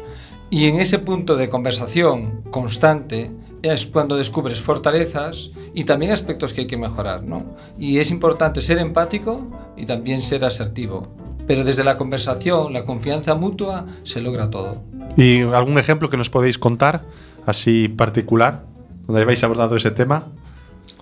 Y 0.50 0.66
en 0.66 0.76
ese 0.76 0.98
punto 0.98 1.36
de 1.36 1.48
conversación 1.48 2.42
constante 2.50 3.30
es 3.62 3.86
cuando 3.86 4.16
descubres 4.16 4.60
fortalezas 4.60 5.50
y 5.74 5.84
también 5.84 6.12
aspectos 6.12 6.52
que 6.52 6.62
hay 6.62 6.66
que 6.66 6.76
mejorar, 6.76 7.22
¿no? 7.22 7.56
Y 7.78 7.98
es 7.98 8.10
importante 8.10 8.60
ser 8.60 8.78
empático 8.78 9.46
y 9.76 9.86
también 9.86 10.20
ser 10.20 10.44
asertivo. 10.44 11.14
Pero 11.46 11.64
desde 11.64 11.84
la 11.84 11.96
conversación, 11.96 12.72
la 12.72 12.84
confianza 12.84 13.34
mutua, 13.34 13.86
se 14.04 14.20
logra 14.20 14.50
todo. 14.50 14.82
¿Y 15.16 15.42
algún 15.42 15.78
ejemplo 15.78 16.08
que 16.08 16.16
nos 16.16 16.30
podéis 16.30 16.58
contar, 16.58 17.02
así 17.46 17.88
particular? 17.88 18.72
donde 19.06 19.22
habéis 19.22 19.42
abordado 19.44 19.76
ese 19.76 19.90
tema, 19.90 20.28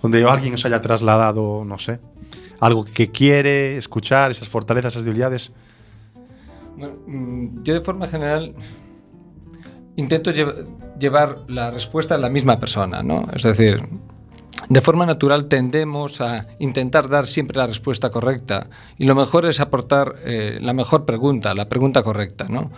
donde 0.03 0.25
alguien 0.25 0.55
os 0.55 0.65
haya 0.65 0.81
trasladado, 0.81 1.65
no 1.65 1.79
sé, 1.79 2.01
algo 2.59 2.85
que 2.85 3.11
quiere 3.11 3.77
escuchar, 3.77 4.31
esas 4.31 4.49
fortalezas, 4.49 4.95
esas 4.95 5.05
debilidades. 5.05 5.53
Bueno, 6.77 6.97
mm, 7.07 7.63
yo 7.63 7.75
de 7.75 7.81
forma 7.81 8.09
general 8.09 8.55
intento 9.97 10.31
lle- 10.31 10.67
llevar 10.99 11.39
la 11.49 11.71
respuesta 11.71 12.15
a 12.15 12.19
la 12.19 12.29
misma 12.31 12.59
persona, 12.61 13.03
¿no? 13.03 13.25
Es 13.35 13.43
decir, 13.43 13.83
de 14.69 14.81
forma 14.83 15.07
natural 15.07 15.47
tendemos 15.47 16.21
a 16.21 16.47
intentar 16.59 17.09
dar 17.09 17.27
siempre 17.27 17.57
la 17.57 17.67
respuesta 17.67 18.11
correcta 18.11 18.69
y 18.99 19.05
lo 19.07 19.15
mejor 19.15 19.47
es 19.47 19.59
aportar 19.61 20.15
eh, 20.25 20.59
la 20.61 20.73
mejor 20.73 21.05
pregunta, 21.05 21.55
la 21.55 21.69
pregunta 21.69 22.03
correcta, 22.03 22.47
¿no? 22.49 22.71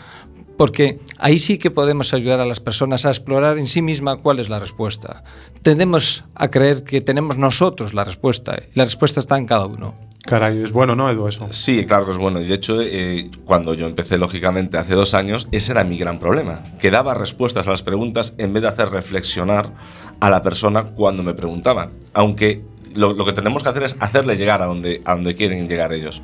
Porque 0.57 1.01
ahí 1.19 1.39
sí 1.39 1.59
que 1.59 1.71
podemos 1.71 2.15
ayudar 2.15 2.41
a 2.41 2.47
las 2.47 2.61
personas 2.61 3.07
a 3.07 3.11
explorar 3.11 3.59
en 3.59 3.67
sí 3.67 3.83
misma 3.83 4.19
cuál 4.19 4.39
es 4.39 4.49
la 4.49 4.59
respuesta. 4.59 5.25
Tendemos 5.63 6.25
a 6.35 6.49
creer 6.49 6.85
que 6.85 7.01
tenemos 7.01 7.37
nosotros 7.39 7.95
la 7.95 8.05
respuesta 8.05 8.57
y 8.57 8.77
la 8.79 8.85
respuesta 8.85 9.21
está 9.21 9.39
en 9.39 9.47
cada 9.47 9.67
uno. 9.67 9.95
Caray, 10.25 10.63
es 10.63 10.71
bueno, 10.71 10.95
¿no, 10.95 11.11
Edu, 11.11 11.27
eso? 11.27 11.49
Sí, 11.51 11.85
claro 11.85 12.05
que 12.05 12.13
es 12.13 12.19
bueno. 12.19 12.41
Y 12.41 12.47
de 12.47 12.55
hecho, 12.55 12.81
eh, 12.81 13.29
cuando 13.45 13.75
yo 13.75 13.87
empecé, 13.87 14.19
lógicamente, 14.19 14.79
hace 14.79 14.95
dos 14.95 15.15
años, 15.15 15.49
ese 15.51 15.73
era 15.73 15.83
mi 15.83 15.99
gran 15.99 16.21
problema. 16.21 16.63
Que 16.81 16.93
daba 16.93 17.15
respuestas 17.15 17.67
a 17.67 17.71
las 17.71 17.83
preguntas 17.83 18.35
en 18.39 18.53
vez 18.53 18.63
de 18.63 18.69
hacer 18.69 18.91
reflexionar 18.91 19.73
a 20.21 20.31
la 20.31 20.43
persona 20.43 20.85
cuando 20.85 21.25
me 21.25 21.35
preguntaba. 21.35 21.91
Aunque 22.15 22.63
lo, 22.95 23.15
lo 23.15 23.25
que 23.25 23.33
tenemos 23.33 23.65
que 23.65 23.71
hacer 23.71 23.83
es 23.83 23.97
hacerle 23.99 24.37
llegar 24.37 24.63
a 24.63 24.67
donde, 24.67 25.03
a 25.05 25.15
donde 25.15 25.35
quieren 25.35 25.69
llegar 25.69 25.93
ellos. 25.93 26.23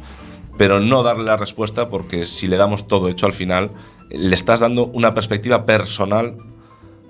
Pero 0.56 0.78
no 0.78 1.02
darle 1.02 1.24
la 1.24 1.36
respuesta 1.36 1.88
porque 1.88 2.24
si 2.24 2.46
le 2.46 2.56
damos 2.56 2.86
todo 2.86 3.08
hecho 3.08 3.26
al 3.26 3.32
final, 3.32 3.72
le 4.10 4.34
estás 4.34 4.60
dando 4.60 4.86
una 4.86 5.14
perspectiva 5.14 5.66
personal 5.66 6.36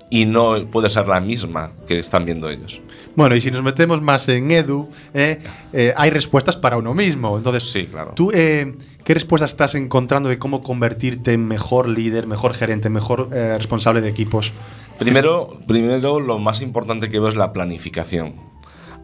y 0.09 0.25
no 0.25 0.55
puede 0.71 0.89
ser 0.89 1.07
la 1.07 1.19
misma 1.19 1.71
que 1.87 1.99
están 1.99 2.25
viendo 2.25 2.49
ellos. 2.49 2.81
Bueno, 3.15 3.35
y 3.35 3.41
si 3.41 3.51
nos 3.51 3.61
metemos 3.63 4.01
más 4.01 4.27
en 4.27 4.49
Edu, 4.49 4.89
eh, 5.13 5.39
eh, 5.71 5.93
hay 5.95 6.09
respuestas 6.09 6.57
para 6.57 6.77
uno 6.77 6.93
mismo. 6.95 7.37
Entonces, 7.37 7.69
Sí, 7.71 7.85
claro. 7.85 8.13
¿tú 8.15 8.31
eh, 8.33 8.75
qué 9.03 9.13
respuestas 9.13 9.51
estás 9.51 9.75
encontrando 9.75 10.27
de 10.29 10.39
cómo 10.39 10.63
convertirte 10.63 11.33
en 11.33 11.47
mejor 11.47 11.87
líder, 11.87 12.25
mejor 12.25 12.53
gerente, 12.53 12.89
mejor 12.89 13.29
eh, 13.31 13.55
responsable 13.57 14.01
de 14.01 14.09
equipos? 14.09 14.51
Primero, 14.97 15.59
primero, 15.67 16.19
lo 16.19 16.39
más 16.39 16.61
importante 16.61 17.09
que 17.09 17.19
veo 17.19 17.29
es 17.29 17.35
la 17.35 17.53
planificación, 17.53 18.35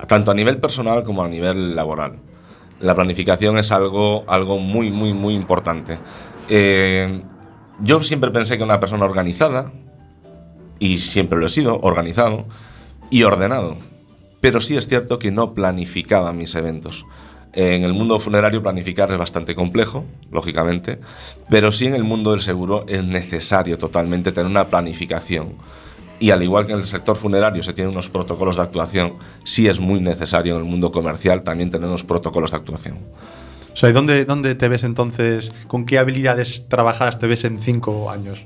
tanto 0.08 0.32
a 0.32 0.34
nivel 0.34 0.58
personal 0.58 1.04
como 1.04 1.24
a 1.24 1.30
nivel 1.30 1.76
laboral. 1.76 2.18
La 2.80 2.96
planificación 2.96 3.58
es 3.58 3.72
algo, 3.72 4.26
algo 4.28 4.60
muy, 4.60 4.92
muy, 4.92 5.14
muy 5.14 5.36
importante. 5.36 5.98
Eh, 6.50 7.22
yo 7.82 8.02
siempre 8.02 8.32
pensé 8.32 8.58
que 8.58 8.64
una 8.64 8.80
persona 8.80 9.06
organizada, 9.06 9.72
y 10.80 10.98
siempre 10.98 11.40
lo 11.40 11.46
he 11.46 11.50
sido, 11.50 11.80
organizado 11.82 12.46
y 13.10 13.24
ordenado, 13.24 13.78
pero 14.42 14.62
sí 14.62 14.76
es 14.76 14.88
cierto 14.88 15.20
que 15.20 15.32
no 15.32 15.54
planificaba 15.54 16.34
mis 16.34 16.56
eventos. 16.56 17.06
En 17.54 17.84
el 17.84 17.94
mundo 17.94 18.20
funerario 18.20 18.62
planificar 18.62 19.10
es 19.12 19.18
bastante 19.18 19.56
complejo, 19.56 20.04
lógicamente, 20.30 21.00
pero 21.50 21.72
sí 21.72 21.86
en 21.86 21.96
el 21.96 22.04
mundo 22.04 22.32
del 22.32 22.42
seguro 22.42 22.86
es 22.90 23.04
necesario 23.06 23.78
totalmente 23.78 24.34
tener 24.34 24.52
una 24.52 24.66
planificación. 24.66 25.54
Y 26.20 26.32
al 26.32 26.44
igual 26.44 26.66
que 26.66 26.74
en 26.74 26.80
el 26.80 26.86
sector 26.86 27.16
funerario 27.16 27.64
se 27.64 27.74
tienen 27.74 27.92
unos 27.92 28.10
protocolos 28.10 28.58
de 28.58 28.64
actuación, 28.64 29.14
sí 29.46 29.68
es 29.68 29.80
muy 29.80 30.02
necesario 30.02 30.56
en 30.56 30.64
el 30.64 30.68
mundo 30.68 30.92
comercial 30.92 31.44
también 31.44 31.72
tener 31.72 31.88
unos 31.88 32.04
protocolos 32.04 32.52
de 32.52 32.58
actuación. 32.58 32.98
O 33.76 33.78
sea, 33.78 33.90
¿y 33.90 33.92
¿dónde, 33.92 34.24
¿dónde 34.24 34.56
te 34.56 34.70
ves 34.70 34.86
entonces? 34.86 35.52
¿Con 35.68 35.86
qué 35.86 36.00
habilidades 36.00 36.70
trabajadas 36.70 37.20
te 37.20 37.28
ves 37.28 37.44
en 37.44 37.60
cinco 37.60 38.10
años? 38.10 38.40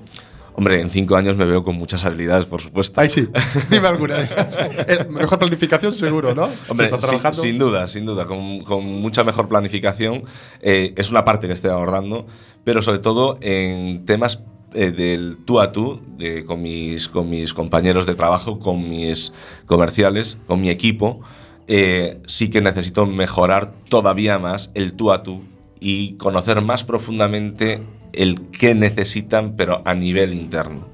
Hombre, 0.55 0.81
en 0.81 0.89
cinco 0.89 1.15
años 1.15 1.37
me 1.37 1.45
veo 1.45 1.63
con 1.63 1.75
muchas 1.75 2.03
habilidades, 2.03 2.45
por 2.47 2.61
supuesto. 2.61 2.99
Ahí 2.99 3.11
sí, 3.11 3.27
dime 3.69 3.87
alguna. 3.89 4.15
Mejor 5.11 5.37
planificación 5.37 5.93
seguro, 5.93 6.33
¿no? 6.33 6.49
Hombre, 6.67 6.89
sin, 6.89 7.33
sin 7.33 7.59
duda, 7.59 7.85
sin 7.85 8.07
duda, 8.07 8.25
con, 8.25 8.61
con 8.61 8.83
mucha 8.83 9.23
mejor 9.23 9.47
planificación. 9.47 10.23
eh, 10.61 10.95
es 10.97 11.11
una 11.11 11.23
parte 11.23 11.45
que 11.45 11.53
estoy 11.53 11.69
abordando, 11.69 12.25
pero 12.63 12.81
sobre 12.81 12.97
todo 12.97 13.37
en 13.39 14.05
temas 14.05 14.41
eh, 14.73 14.89
del 14.89 15.37
tú 15.45 15.59
a 15.59 15.71
tú, 15.71 16.01
de, 16.17 16.43
con, 16.43 16.63
mis, 16.63 17.07
con 17.07 17.29
mis 17.29 17.53
compañeros 17.53 18.07
de 18.07 18.15
trabajo, 18.15 18.57
con 18.57 18.89
mis 18.89 19.31
comerciales, 19.67 20.39
con 20.47 20.59
mi 20.59 20.71
equipo, 20.71 21.21
eh, 21.69 22.17
sí 22.25 22.49
que 22.49 22.61
necesito 22.61 23.05
mejorar 23.05 23.71
todavía 23.89 24.39
más 24.39 24.71
el 24.73 24.93
tú 24.93 25.11
a 25.11 25.21
tú 25.21 25.43
y 25.79 26.13
conocer 26.13 26.61
más 26.61 26.83
profundamente 26.83 27.81
el 28.11 28.41
qué 28.49 28.73
necesitan, 28.73 29.55
pero 29.55 29.83
a 29.85 29.93
nivel 29.93 30.33
interno. 30.33 30.87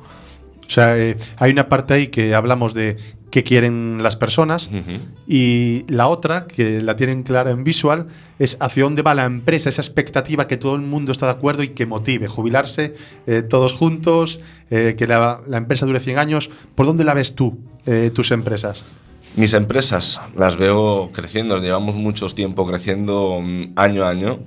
O 0.67 0.69
sea, 0.69 0.97
eh, 0.97 1.15
hay 1.37 1.51
una 1.51 1.69
parte 1.69 1.93
ahí 1.93 2.07
que 2.07 2.35
hablamos 2.35 2.73
de 2.73 2.97
qué 3.31 3.43
quieren 3.43 4.03
las 4.03 4.17
personas 4.17 4.69
y 5.27 5.85
la 5.87 6.07
otra, 6.07 6.45
que 6.45 6.81
la 6.81 6.97
tienen 6.97 7.23
clara 7.23 7.51
en 7.51 7.63
visual, 7.63 8.07
es 8.37 8.57
hacia 8.59 8.83
dónde 8.83 9.01
va 9.01 9.13
la 9.13 9.25
empresa, 9.25 9.69
esa 9.69 9.81
expectativa 9.81 10.47
que 10.47 10.57
todo 10.57 10.75
el 10.75 10.81
mundo 10.81 11.13
está 11.13 11.27
de 11.27 11.33
acuerdo 11.33 11.63
y 11.63 11.69
que 11.69 11.85
motive, 11.85 12.27
jubilarse 12.27 12.95
eh, 13.27 13.43
todos 13.43 13.73
juntos, 13.73 14.41
eh, 14.69 14.95
que 14.97 15.07
la, 15.07 15.41
la 15.47 15.57
empresa 15.57 15.85
dure 15.85 16.01
100 16.01 16.19
años. 16.19 16.49
¿Por 16.75 16.85
dónde 16.85 17.05
la 17.05 17.13
ves 17.13 17.35
tú, 17.35 17.59
tus 18.13 18.31
empresas? 18.31 18.83
Mis 19.35 19.53
empresas 19.53 20.21
las 20.37 20.57
veo 20.57 21.09
creciendo, 21.11 21.57
llevamos 21.57 21.95
mucho 21.95 22.27
tiempo 22.27 22.65
creciendo 22.65 23.39
mm, 23.41 23.73
año 23.75 24.05
a 24.05 24.09
año, 24.09 24.39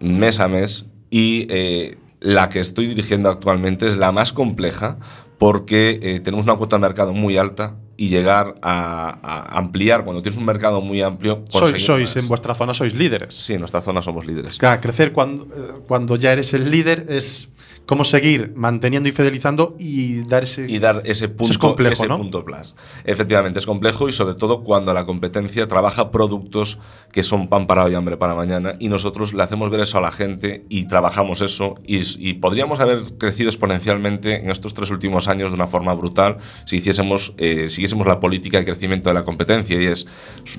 mes 0.00 0.38
a 0.40 0.48
mes, 0.48 0.86
y 1.10 1.46
eh, 1.50 1.98
la 2.20 2.48
que 2.48 2.60
estoy 2.60 2.86
dirigiendo 2.86 3.28
actualmente 3.28 3.88
es 3.88 3.96
la 3.96 4.12
más 4.12 4.32
compleja 4.32 4.96
porque 5.38 5.98
eh, 6.02 6.20
tenemos 6.20 6.44
una 6.44 6.56
cuota 6.56 6.76
de 6.76 6.80
mercado 6.82 7.12
muy 7.12 7.36
alta 7.36 7.76
y 7.96 8.08
llegar 8.08 8.54
a, 8.62 9.18
a 9.22 9.58
ampliar, 9.58 10.04
cuando 10.04 10.22
tienes 10.22 10.38
un 10.38 10.44
mercado 10.44 10.80
muy 10.80 11.00
amplio, 11.02 11.42
Sois, 11.48 12.16
en 12.16 12.28
vuestra 12.28 12.54
zona 12.54 12.74
sois 12.74 12.94
líderes. 12.94 13.34
Sí, 13.34 13.54
en 13.54 13.60
nuestra 13.60 13.80
zona 13.80 14.02
somos 14.02 14.26
líderes. 14.26 14.58
Claro, 14.58 14.80
crecer 14.80 15.12
cuando, 15.12 15.44
eh, 15.44 15.72
cuando 15.86 16.16
ya 16.16 16.32
eres 16.32 16.52
el 16.54 16.70
líder 16.70 17.06
es 17.08 17.48
cómo 17.86 18.04
seguir 18.04 18.52
manteniendo 18.56 19.08
y 19.08 19.12
fidelizando 19.12 19.76
y 19.78 20.22
dar 20.22 20.42
ese... 20.42 20.68
y 20.68 20.78
dar 20.78 21.02
ese 21.04 21.28
punto, 21.28 21.52
es 21.52 21.58
complejo, 21.58 21.92
ese 21.92 22.08
¿no? 22.08 22.18
punto 22.18 22.44
plus. 22.44 22.74
Efectivamente, 23.04 23.58
es 23.60 23.66
complejo 23.66 24.08
y 24.08 24.12
sobre 24.12 24.34
todo 24.34 24.62
cuando 24.62 24.92
la 24.92 25.04
competencia 25.04 25.68
trabaja 25.68 26.10
productos 26.10 26.78
que 27.12 27.22
son 27.22 27.48
pan 27.48 27.66
para 27.66 27.84
hoy, 27.84 27.94
hambre 27.94 28.16
para 28.16 28.34
mañana 28.34 28.74
y 28.80 28.88
nosotros 28.88 29.32
le 29.32 29.42
hacemos 29.42 29.70
ver 29.70 29.80
eso 29.80 29.98
a 29.98 30.00
la 30.00 30.10
gente 30.12 30.64
y 30.68 30.86
trabajamos 30.88 31.40
eso 31.40 31.76
y, 31.86 32.00
y 32.28 32.34
podríamos 32.34 32.80
haber 32.80 33.02
crecido 33.18 33.48
exponencialmente 33.48 34.36
en 34.42 34.50
estos 34.50 34.74
tres 34.74 34.90
últimos 34.90 35.28
años 35.28 35.50
de 35.50 35.54
una 35.54 35.66
forma 35.68 35.94
brutal 35.94 36.38
si 36.64 36.76
hiciésemos, 36.76 37.34
eh, 37.38 37.68
siguiésemos 37.68 38.06
la 38.06 38.18
política 38.20 38.58
de 38.58 38.64
crecimiento 38.64 39.08
de 39.10 39.14
la 39.14 39.24
competencia 39.24 39.80
y 39.80 39.86
es 39.86 40.06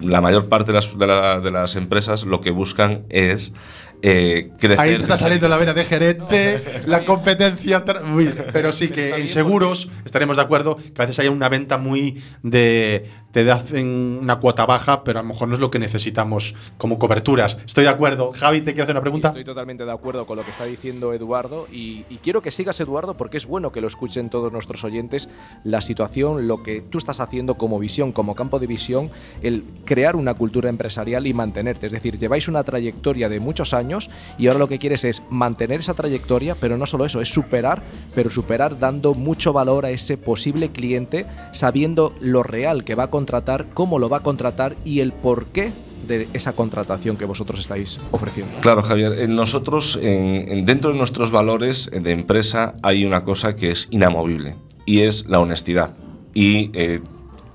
la 0.01 0.21
mayor 0.21 0.47
parte 0.47 0.71
de 0.71 0.77
las, 0.77 0.97
de 0.97 1.07
la- 1.07 1.39
de 1.41 1.51
las 1.51 1.75
empresas 1.75 2.23
lo 2.23 2.39
que 2.41 2.51
buscan 2.51 3.03
es 3.09 3.53
eh, 4.01 4.51
crecer. 4.59 4.79
Ahí 4.79 4.95
te 4.95 5.03
está 5.03 5.17
saliendo 5.17 5.47
la 5.47 5.57
vena 5.57 5.73
de 5.73 5.83
gerente, 5.83 6.63
la 6.85 7.03
competencia. 7.05 7.83
Uy, 8.13 8.33
pero 8.53 8.71
sí 8.71 8.89
que 8.89 9.15
en 9.15 9.27
seguros 9.27 9.89
estaremos 10.05 10.37
de 10.37 10.43
acuerdo 10.43 10.77
que 10.77 11.01
a 11.01 11.05
veces 11.05 11.19
hay 11.19 11.27
una 11.27 11.49
venta 11.49 11.77
muy 11.77 12.21
de. 12.43 13.09
Te 13.31 13.49
hacen 13.51 14.19
una 14.21 14.39
cuota 14.39 14.65
baja, 14.65 15.03
pero 15.03 15.19
a 15.19 15.21
lo 15.21 15.27
mejor 15.29 15.47
no 15.47 15.55
es 15.55 15.59
lo 15.59 15.69
que 15.69 15.79
necesitamos 15.79 16.55
como 16.77 16.97
coberturas. 16.97 17.57
Estoy 17.65 17.83
de 17.83 17.89
acuerdo. 17.89 18.31
Javi, 18.33 18.61
¿te 18.61 18.71
quiere 18.71 18.83
hacer 18.83 18.95
una 18.95 19.01
pregunta? 19.01 19.29
Estoy 19.29 19.45
totalmente 19.45 19.85
de 19.85 19.91
acuerdo 19.91 20.25
con 20.25 20.37
lo 20.37 20.43
que 20.43 20.51
está 20.51 20.65
diciendo 20.65 21.13
Eduardo 21.13 21.67
y, 21.71 22.05
y 22.09 22.17
quiero 22.17 22.41
que 22.41 22.51
sigas 22.51 22.79
Eduardo 22.79 23.15
porque 23.15 23.37
es 23.37 23.45
bueno 23.45 23.71
que 23.71 23.81
lo 23.81 23.87
escuchen 23.87 24.29
todos 24.29 24.51
nuestros 24.51 24.83
oyentes 24.83 25.29
la 25.63 25.81
situación, 25.81 26.47
lo 26.47 26.63
que 26.63 26.81
tú 26.81 26.97
estás 26.97 27.19
haciendo 27.19 27.55
como 27.55 27.79
visión, 27.79 28.11
como 28.11 28.35
campo 28.35 28.59
de 28.59 28.67
visión, 28.67 29.09
el 29.41 29.63
crear 29.85 30.15
una 30.15 30.33
cultura 30.33 30.69
empresarial 30.69 31.27
y 31.27 31.33
mantenerte. 31.33 31.87
Es 31.87 31.93
decir, 31.93 32.17
lleváis 32.17 32.47
una 32.47 32.63
trayectoria 32.63 33.29
de 33.29 33.39
muchos 33.39 33.73
años 33.73 34.09
y 34.37 34.47
ahora 34.47 34.59
lo 34.59 34.67
que 34.67 34.79
quieres 34.79 35.03
es 35.03 35.23
mantener 35.29 35.79
esa 35.79 35.93
trayectoria, 35.93 36.55
pero 36.55 36.77
no 36.77 36.85
solo 36.85 37.05
eso, 37.05 37.21
es 37.21 37.29
superar, 37.29 37.81
pero 38.15 38.29
superar 38.29 38.79
dando 38.79 39.13
mucho 39.13 39.53
valor 39.53 39.85
a 39.85 39.91
ese 39.91 40.17
posible 40.17 40.69
cliente, 40.69 41.25
sabiendo 41.51 42.13
lo 42.19 42.43
real 42.43 42.83
que 42.83 42.95
va 42.95 43.03
a 43.03 43.11
contratar, 43.17 43.65
cómo 43.73 43.97
lo 43.99 44.07
va 44.09 44.17
a 44.17 44.19
contratar 44.29 44.75
y 44.85 44.99
el 44.99 45.11
porqué 45.11 45.71
de 46.07 46.27
esa 46.33 46.53
contratación 46.53 47.17
que 47.17 47.25
vosotros 47.25 47.59
estáis 47.59 47.99
ofreciendo. 48.11 48.53
Claro, 48.61 48.83
Javier. 48.83 49.27
Nosotros, 49.29 49.97
en- 50.01 50.45
en- 50.53 50.65
dentro 50.65 50.91
de 50.91 50.97
nuestros 50.97 51.31
valores 51.31 51.89
de 51.91 52.11
empresa, 52.11 52.75
hay 52.83 53.03
una 53.05 53.23
cosa 53.23 53.55
que 53.55 53.71
es 53.71 53.87
inamovible 53.91 54.55
y 54.85 54.99
es 55.01 55.25
la 55.27 55.39
honestidad. 55.39 55.89
Y 56.35 56.69
eh, 56.73 57.01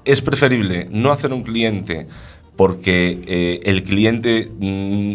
es 0.04 0.20
preferible 0.20 0.88
no 0.90 1.12
hacer 1.12 1.32
un 1.32 1.42
cliente 1.44 2.08
porque 2.56 3.22
eh, 3.26 3.60
el 3.64 3.84
cliente 3.84 4.50
mm, 4.58 5.12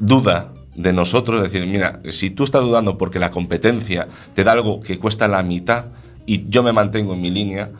duda 0.00 0.52
de 0.74 0.92
nosotros, 0.92 1.38
es 1.44 1.52
decir, 1.52 1.66
mira, 1.68 2.00
si 2.10 2.30
tú 2.30 2.42
estás 2.44 2.62
dudando 2.62 2.98
porque 2.98 3.18
la 3.18 3.30
competencia 3.30 4.08
te 4.34 4.42
da 4.44 4.52
algo 4.52 4.80
que 4.80 4.98
cuesta 4.98 5.26
la 5.28 5.42
mitad 5.42 5.86
y 6.26 6.48
yo 6.48 6.62
me 6.62 6.72
mantengo 6.72 7.14
en 7.14 7.20
mi 7.22 7.30
línea, 7.30 7.70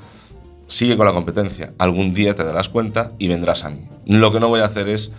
sigue 0.68 0.96
con 0.96 1.06
la 1.06 1.12
competencia. 1.12 1.72
Algún 1.78 2.14
día 2.14 2.34
te 2.34 2.44
darás 2.44 2.68
cuenta 2.68 3.12
y 3.18 3.26
vendrás 3.28 3.64
a 3.64 3.70
mí. 3.70 3.88
Lo 4.06 4.30
que 4.30 4.38
no 4.38 4.48
voy 4.48 4.60
a 4.60 4.66
hacer 4.66 4.88
es 4.88 5.12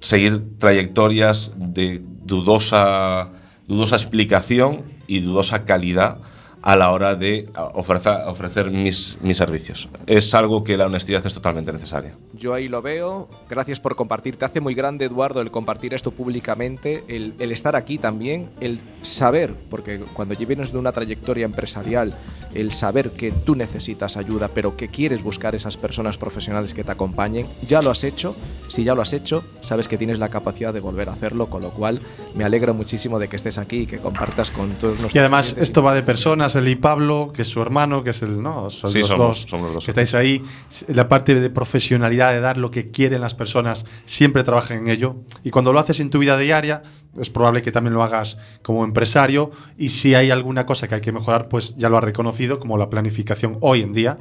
seguir 0.00 0.58
trayectorias 0.58 1.52
de 1.56 2.00
dudosa, 2.24 3.28
dudosa 3.68 3.96
explicación 3.96 4.82
y 5.06 5.20
dudosa 5.20 5.64
calidad 5.64 6.18
a 6.62 6.76
la 6.76 6.90
hora 6.90 7.14
de 7.14 7.48
ofrecer, 7.74 8.18
ofrecer 8.26 8.70
mis, 8.70 9.18
mis 9.22 9.36
servicios. 9.36 9.88
Es 10.06 10.34
algo 10.34 10.62
que 10.62 10.76
la 10.76 10.86
honestidad 10.86 11.24
es 11.26 11.34
totalmente 11.34 11.72
necesaria. 11.72 12.16
Yo 12.34 12.52
ahí 12.52 12.68
lo 12.68 12.82
veo. 12.82 13.28
Gracias 13.48 13.80
por 13.80 13.96
compartir. 13.96 14.36
Te 14.36 14.44
hace 14.44 14.60
muy 14.60 14.74
grande, 14.74 15.06
Eduardo, 15.06 15.40
el 15.40 15.50
compartir 15.50 15.94
esto 15.94 16.10
públicamente, 16.10 17.04
el, 17.08 17.34
el 17.38 17.52
estar 17.52 17.76
aquí 17.76 17.98
también, 17.98 18.50
el 18.60 18.80
saber, 19.02 19.54
porque 19.70 20.00
cuando 20.12 20.34
vienes 20.46 20.72
de 20.72 20.78
una 20.78 20.92
trayectoria 20.92 21.44
empresarial, 21.44 22.12
el 22.54 22.72
saber 22.72 23.12
que 23.12 23.30
tú 23.30 23.54
necesitas 23.54 24.16
ayuda, 24.16 24.48
pero 24.48 24.76
que 24.76 24.88
quieres 24.88 25.22
buscar 25.22 25.54
esas 25.54 25.76
personas 25.76 26.18
profesionales 26.18 26.74
que 26.74 26.84
te 26.84 26.92
acompañen, 26.92 27.46
ya 27.66 27.82
lo 27.82 27.90
has 27.90 28.04
hecho. 28.04 28.34
Si 28.68 28.84
ya 28.84 28.94
lo 28.94 29.02
has 29.02 29.12
hecho, 29.12 29.44
sabes 29.62 29.88
que 29.88 29.96
tienes 29.96 30.18
la 30.18 30.28
capacidad 30.28 30.72
de 30.72 30.80
volver 30.80 31.08
a 31.08 31.12
hacerlo, 31.12 31.46
con 31.46 31.62
lo 31.62 31.70
cual 31.70 32.00
me 32.34 32.44
alegro 32.44 32.74
muchísimo 32.74 33.18
de 33.18 33.28
que 33.28 33.36
estés 33.36 33.58
aquí 33.58 33.80
y 33.82 33.86
que 33.86 33.98
compartas 33.98 34.50
con 34.50 34.70
todos 34.70 34.98
nuestros 34.98 35.14
Y 35.14 35.18
además, 35.18 35.46
clientes 35.46 35.70
esto 35.70 35.82
va 35.82 35.94
de 35.94 36.02
personas, 36.02 36.49
él 36.56 36.68
y 36.68 36.76
Pablo, 36.76 37.32
que 37.34 37.42
es 37.42 37.48
su 37.48 37.60
hermano, 37.62 38.02
que 38.04 38.10
es 38.10 38.22
el. 38.22 38.42
No, 38.42 38.70
son 38.70 38.92
Sí, 38.92 39.00
los 39.00 39.08
somos- 39.08 39.18
dos, 39.42 39.44
somos 39.50 39.66
los 39.66 39.74
dos. 39.74 39.84
Que 39.84 39.90
estáis 39.90 40.14
ahí. 40.14 40.42
La 40.88 41.08
parte 41.08 41.34
de 41.38 41.50
profesionalidad, 41.50 42.32
de 42.32 42.40
dar 42.40 42.56
lo 42.58 42.70
que 42.70 42.90
quieren 42.90 43.20
las 43.20 43.34
personas, 43.34 43.84
siempre 44.04 44.42
trabajen 44.44 44.78
en 44.78 44.88
ello. 44.88 45.16
Y 45.44 45.50
cuando 45.50 45.72
lo 45.72 45.78
haces 45.78 46.00
en 46.00 46.10
tu 46.10 46.18
vida 46.18 46.36
diaria, 46.38 46.82
es 47.18 47.28
probable 47.30 47.60
que 47.62 47.72
también 47.72 47.94
lo 47.94 48.02
hagas 48.02 48.38
como 48.62 48.84
empresario. 48.84 49.50
Y 49.76 49.88
si 49.88 50.14
hay 50.14 50.30
alguna 50.30 50.64
cosa 50.66 50.86
que 50.88 50.94
hay 50.96 51.00
que 51.00 51.12
mejorar, 51.12 51.48
pues 51.48 51.76
ya 51.76 51.88
lo 51.88 51.98
has 51.98 52.04
reconocido, 52.04 52.58
como 52.58 52.78
la 52.78 52.88
planificación 52.90 53.52
hoy 53.60 53.82
en 53.82 53.92
día. 53.92 54.18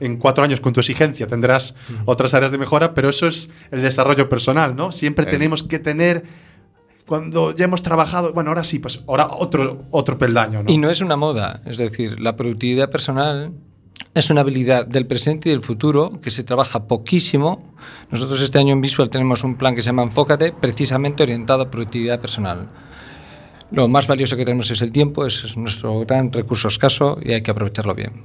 En 0.00 0.16
cuatro 0.16 0.44
años, 0.44 0.60
con 0.60 0.72
tu 0.72 0.80
exigencia, 0.80 1.26
tendrás 1.26 1.74
otras 2.06 2.32
áreas 2.34 2.52
de 2.52 2.58
mejora, 2.58 2.94
pero 2.94 3.08
eso 3.10 3.26
es 3.26 3.50
el 3.70 3.82
desarrollo 3.82 4.28
personal, 4.28 4.74
¿no? 4.76 4.92
Siempre 4.92 5.26
Eh. 5.26 5.30
tenemos 5.30 5.62
que 5.62 5.78
tener. 5.78 6.24
Cuando 7.10 7.52
ya 7.52 7.64
hemos 7.64 7.82
trabajado, 7.82 8.32
bueno, 8.32 8.50
ahora 8.50 8.62
sí, 8.62 8.78
pues 8.78 9.02
ahora 9.08 9.26
otro, 9.32 9.82
otro 9.90 10.16
peldaño, 10.16 10.62
¿no? 10.62 10.70
Y 10.70 10.78
no 10.78 10.90
es 10.90 11.00
una 11.00 11.16
moda, 11.16 11.60
es 11.66 11.76
decir, 11.76 12.20
la 12.20 12.36
productividad 12.36 12.88
personal 12.88 13.52
es 14.14 14.30
una 14.30 14.42
habilidad 14.42 14.86
del 14.86 15.08
presente 15.08 15.48
y 15.48 15.52
del 15.52 15.60
futuro 15.60 16.20
que 16.22 16.30
se 16.30 16.44
trabaja 16.44 16.86
poquísimo. 16.86 17.74
Nosotros 18.12 18.40
este 18.42 18.60
año 18.60 18.74
en 18.74 18.80
Visual 18.80 19.10
tenemos 19.10 19.42
un 19.42 19.56
plan 19.56 19.74
que 19.74 19.82
se 19.82 19.86
llama 19.86 20.04
Enfócate, 20.04 20.52
precisamente 20.52 21.24
orientado 21.24 21.64
a 21.64 21.70
productividad 21.72 22.20
personal. 22.20 22.68
Lo 23.72 23.88
más 23.88 24.06
valioso 24.06 24.36
que 24.36 24.44
tenemos 24.44 24.70
es 24.70 24.80
el 24.80 24.92
tiempo, 24.92 25.26
es 25.26 25.56
nuestro 25.56 25.98
gran 26.02 26.32
recurso 26.32 26.68
escaso 26.68 27.18
y 27.20 27.32
hay 27.32 27.42
que 27.42 27.50
aprovecharlo 27.50 27.96
bien. 27.96 28.22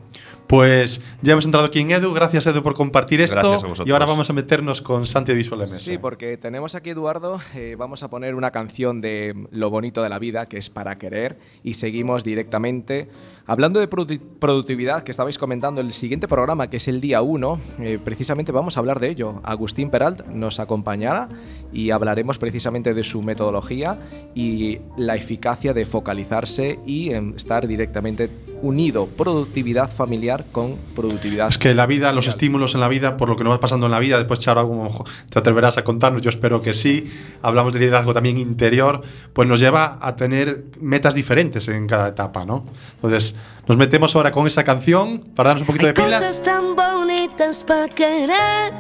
Pues 0.48 1.02
ya 1.22 1.34
hemos 1.34 1.46
entrado 1.46 1.66
aquí 1.66 1.80
en 1.80 1.92
Edu. 1.92 2.14
Gracias, 2.14 2.46
Edu, 2.48 2.62
por 2.62 2.76
compartir 2.76 3.20
esto. 3.22 3.36
Gracias 3.36 3.64
a 3.64 3.68
vosotros. 3.68 3.88
y 3.88 3.92
ahora 3.92 4.06
vamos 4.06 4.30
a 4.30 4.34
meternos 4.34 4.82
con 4.82 5.08
Santi 5.08 5.32
de 5.32 5.38
Visual 5.38 5.62
MS. 5.68 5.80
Sí, 5.82 5.98
porque 5.98 6.38
tenemos 6.38 6.76
aquí, 6.76 6.92
Eduardo, 6.92 7.40
eh, 7.56 7.76
vamos 7.78 8.04
a 8.04 8.10
poner 8.10 8.36
una 8.36 8.52
canción 8.52 9.02
de 9.02 9.48
Lo 9.52 9.70
bonito 9.70 10.04
de 10.04 10.10
la 10.10 10.20
vida, 10.20 10.46
que 10.48 10.58
es 10.58 10.70
para 10.70 10.98
querer, 10.98 11.40
y 11.64 11.74
seguimos 11.76 12.24
directamente. 12.24 13.10
Hablando 13.48 13.80
de 13.80 13.90
produ- 13.90 14.20
productividad, 14.40 15.04
que 15.04 15.12
estabais 15.12 15.38
comentando, 15.38 15.82
el 15.82 15.94
siguiente 15.94 16.28
programa, 16.28 16.70
que 16.70 16.78
es 16.78 16.88
el 16.88 17.02
día 17.02 17.22
1, 17.22 17.60
precisamente 18.04 18.52
vamos 18.52 18.78
a 18.78 18.80
hablar 18.80 19.00
de 19.00 19.10
ello. 19.10 19.42
Agustín 19.44 19.90
Peralt 19.90 20.26
nos 20.28 20.60
acompañará 20.60 21.28
y 21.74 21.92
hablaremos 21.92 22.38
precisamente 22.38 22.94
de 22.94 23.04
su 23.04 23.22
metodología 23.22 23.98
y 24.34 24.80
la 24.98 25.16
eficacia 25.16 25.74
de 25.74 25.86
focalizarse 25.86 26.80
y 26.86 27.12
em, 27.14 27.34
estar 27.36 27.68
directamente 27.68 28.30
unido 28.62 29.08
productividad 29.08 29.92
familiar 29.92 30.46
con 30.52 30.76
productividad. 30.96 31.50
Es 31.50 31.58
que 31.58 31.74
la 31.74 31.86
vida, 31.86 32.12
los 32.12 32.28
estímulos 32.28 32.74
en 32.76 32.82
la 32.82 32.88
vida, 32.88 33.18
por 33.18 33.30
lo 33.30 33.36
que 33.36 33.44
nos 33.44 33.54
va 33.54 33.60
pasando 33.60 33.86
en 33.86 33.92
la 33.92 34.00
vida, 34.00 34.18
después 34.18 34.40
Charo, 34.40 34.62
algo 34.62 35.04
te 35.30 35.40
atreverás 35.40 35.78
a 35.78 35.84
contarnos, 35.84 36.22
yo 36.22 36.30
espero 36.30 36.62
que 36.62 36.74
sí. 36.74 37.12
Hablamos 37.42 37.74
de 37.74 37.80
liderazgo 37.80 38.14
también 38.14 38.38
interior, 38.38 39.02
pues 39.34 39.48
nos 39.48 39.60
lleva 39.60 39.98
a 40.02 40.16
tener 40.16 40.66
metas 40.80 41.16
diferentes 41.16 41.68
en 41.68 41.88
cada 41.88 42.10
etapa, 42.10 42.46
¿no? 42.46 42.66
Entonces, 42.96 43.36
nos 43.68 43.78
metemos 43.78 44.16
ahora 44.16 44.32
con 44.32 44.48
esa 44.48 44.64
canción 44.64 45.20
para 45.36 45.50
darnos 45.50 45.62
un 45.62 45.68
poquito 45.68 45.88
Hay 45.88 45.94
de 45.94 46.02
pilas. 46.02 46.22
cosas 46.22 46.44
tan 46.44 46.76
bonitas 46.76 47.64
para 47.64 47.88
querer. 47.88 48.74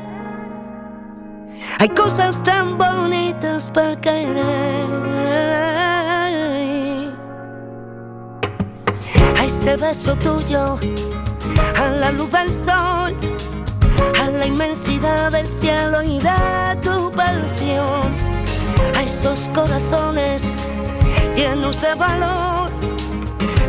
Hay 1.79 1.89
cosas 1.89 2.43
tan 2.43 2.77
bonitas 2.77 3.71
para 3.71 3.99
querer. 3.99 5.24
Ese 9.45 9.77
beso 9.77 10.15
tuyo, 10.15 10.79
a 11.77 11.89
la 11.91 12.11
luz 12.11 12.31
del 12.31 12.51
sol, 12.51 13.13
a 14.19 14.29
la 14.31 14.47
inmensidad 14.47 15.31
del 15.31 15.47
cielo 15.61 16.01
y 16.01 16.17
de 16.17 16.75
tu 16.81 17.11
pasión. 17.11 18.11
A 18.95 19.03
esos 19.03 19.47
corazones 19.49 20.51
llenos 21.35 21.79
de 21.79 21.93
valor 21.93 22.71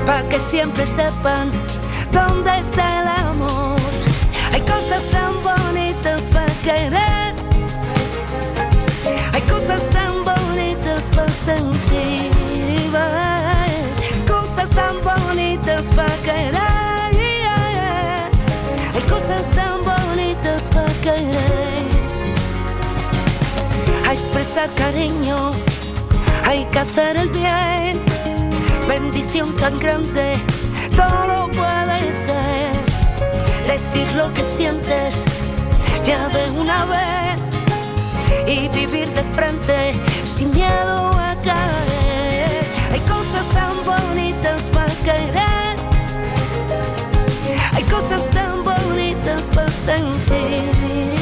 para 0.07 0.27
que 0.31 0.41
siempre 0.41 0.87
sepan 0.87 1.51
dónde 2.11 2.59
está 2.59 3.03
el 3.03 3.09
amor. 3.27 3.77
Hay 4.55 4.63
cosas 4.63 5.05
tan 5.11 5.35
bonitas 5.43 6.23
para 6.33 6.53
querer, 6.65 7.35
hay 9.35 9.43
cosas 9.43 9.91
tan 9.91 10.25
bonitas 10.25 11.11
para 11.11 11.31
sentir 11.31 12.31
y 12.67 12.89
ver, 12.89 14.27
cosas 14.27 14.71
tan 14.71 15.03
bonitas 15.03 15.26
para 15.67 16.15
querer, 16.23 16.55
hay 18.95 19.03
cosas 19.11 19.49
tan 19.51 19.83
bonitas 19.83 20.69
para 20.73 20.93
querer, 21.03 21.83
a 24.07 24.13
expresar 24.13 24.73
cariño, 24.75 25.51
hay 26.45 26.65
que 26.67 26.79
hacer 26.79 27.17
el 27.17 27.29
bien. 27.31 28.01
Bendición 28.87 29.57
tan 29.57 29.77
grande, 29.81 30.37
todo 30.95 31.51
puede 31.51 32.13
ser. 32.13 32.71
Decir 33.67 34.13
lo 34.17 34.33
que 34.33 34.45
sientes 34.45 35.25
ya 36.05 36.29
de 36.29 36.49
una 36.61 36.85
vez. 36.85 37.41
Y 38.47 38.69
vivir 38.69 39.09
de 39.09 39.25
frente 39.35 39.95
sin 40.23 40.53
miedo 40.53 41.11
a 41.11 41.35
caer. 41.43 42.65
Hay 42.93 43.01
cosas 43.01 43.49
tan 43.49 43.75
bonitas 43.85 44.71
para 44.71 44.95
querer, 45.05 45.46
sentir 49.87 50.65
y. 50.91 51.17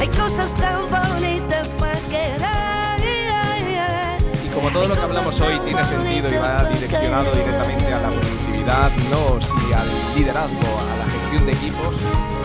Hay 0.00 0.08
cosas 0.08 0.54
tan 0.54 0.82
bonitas 0.90 1.68
para 1.78 1.98
querer. 2.10 2.42
Y 4.44 4.48
como 4.48 4.68
todo 4.70 4.88
lo 4.88 4.94
que 4.94 5.00
hablamos 5.00 5.40
hoy 5.40 5.58
tiene 5.64 5.84
sentido 5.84 6.28
y 6.28 6.36
va 6.36 6.64
direccionado 6.64 7.32
directamente 7.32 7.92
a 7.94 8.00
la 8.00 8.08
productividad, 8.08 8.90
no 9.10 9.40
sí 9.40 9.72
al 9.74 9.88
liderazgo, 10.14 10.80
a 10.92 10.96
la 10.98 11.06
gestión 11.10 11.46
de 11.46 11.52
equipos, 11.52 11.96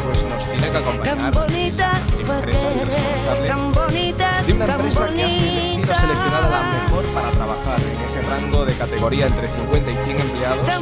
pues 0.05 0.25
nos 0.25 0.45
tiene 0.45 0.69
que 0.69 0.77
acompañar 0.77 1.33
bonitas 1.33 2.21
para 2.25 2.39
empresa 2.39 2.67
y 2.71 2.73
querer, 2.73 2.93
responsable 2.93 3.47
tan 3.47 3.71
bonitas, 3.73 4.47
de 4.47 4.53
una 4.53 4.65
empresa 4.65 5.07
que 5.09 5.23
ha 5.23 5.29
sido 5.29 5.95
seleccionada 5.95 6.49
la 6.49 6.63
mejor 6.63 7.05
para 7.13 7.29
trabajar 7.31 7.79
en 7.81 8.05
ese 8.05 8.21
rango 8.21 8.65
de 8.65 8.73
categoría 8.73 9.27
entre 9.27 9.47
50 9.47 9.91
y 9.91 9.95
100 10.05 10.19
empleados. 10.19 10.67
Pues, 10.67 10.77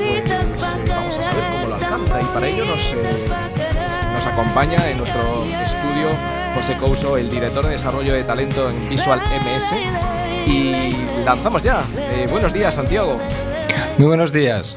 eh, 0.00 0.84
vamos 0.88 1.18
a 1.18 1.22
saber 1.22 1.44
cómo 1.52 1.68
y 1.98 2.34
para 2.34 2.46
ello 2.46 2.64
nos, 2.64 2.92
eh, 2.92 2.96
nos 4.14 4.26
acompaña 4.26 4.90
en 4.90 4.98
nuestro 4.98 5.44
estudio 5.64 6.08
José 6.54 6.76
Couso, 6.78 7.16
el 7.16 7.28
director 7.30 7.64
de 7.64 7.72
desarrollo 7.72 8.14
de 8.14 8.22
talento 8.22 8.70
en 8.70 8.88
Visual 8.88 9.20
MS. 9.20 9.74
Y 10.46 10.94
lanzamos 11.24 11.62
ya. 11.62 11.82
Eh, 12.12 12.28
buenos 12.30 12.52
días, 12.52 12.74
Santiago. 12.74 13.16
Muy 13.98 14.06
buenos 14.06 14.32
días. 14.32 14.76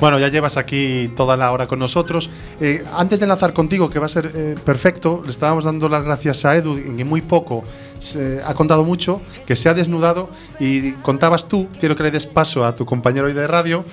Bueno, 0.00 0.18
ya 0.18 0.28
llevas 0.28 0.56
aquí 0.56 1.12
toda 1.14 1.36
la 1.36 1.52
hora 1.52 1.66
con 1.66 1.78
nosotros. 1.78 2.28
Eh, 2.60 2.84
antes 2.96 3.20
de 3.20 3.24
enlazar 3.24 3.52
contigo, 3.52 3.88
que 3.90 3.98
va 3.98 4.06
a 4.06 4.08
ser 4.08 4.32
eh, 4.34 4.54
perfecto, 4.64 5.22
le 5.24 5.30
estábamos 5.30 5.64
dando 5.64 5.88
las 5.88 6.02
gracias 6.02 6.44
a 6.44 6.56
Edu, 6.56 6.76
en 6.76 6.96
que 6.96 7.04
muy 7.04 7.22
poco 7.22 7.62
se 7.98 8.40
ha 8.44 8.54
contado 8.54 8.84
mucho, 8.84 9.20
que 9.46 9.54
se 9.54 9.68
ha 9.68 9.74
desnudado 9.74 10.30
y 10.58 10.92
contabas 10.92 11.46
tú, 11.46 11.68
quiero 11.78 11.96
que 11.96 12.02
le 12.02 12.10
des 12.10 12.26
paso 12.26 12.64
a 12.64 12.74
tu 12.74 12.84
compañero 12.84 13.26
hoy 13.26 13.32
de 13.32 13.46
radio, 13.46 13.84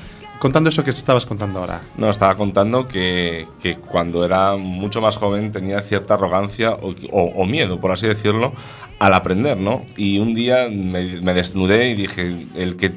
contando 0.42 0.72
eso 0.72 0.84
que 0.84 0.90
estabas 0.90 1.28
contando 1.28 1.60
ahora. 1.60 1.82
No, 1.98 2.10
estaba 2.10 2.36
contando 2.36 2.88
que, 2.88 3.48
que 3.62 3.76
cuando 3.78 4.26
era 4.26 4.58
mucho 4.58 5.00
más 5.00 5.16
joven 5.16 5.52
tenía 5.52 5.82
cierta 5.82 6.16
arrogancia 6.16 6.80
o, 6.82 7.46
miedo, 7.46 7.80
por 7.80 7.92
así 7.92 8.08
decirlo, 8.08 8.52
al 8.98 9.14
aprender, 9.14 9.58
¿no? 9.58 9.86
Y 9.98 10.18
un 10.18 10.34
día 10.34 10.68
me, 10.72 11.22
me 11.22 11.36
desnudé 11.36 11.90
y 11.90 11.94
dije, 11.94 12.48
el 12.56 12.76
que 12.76 12.92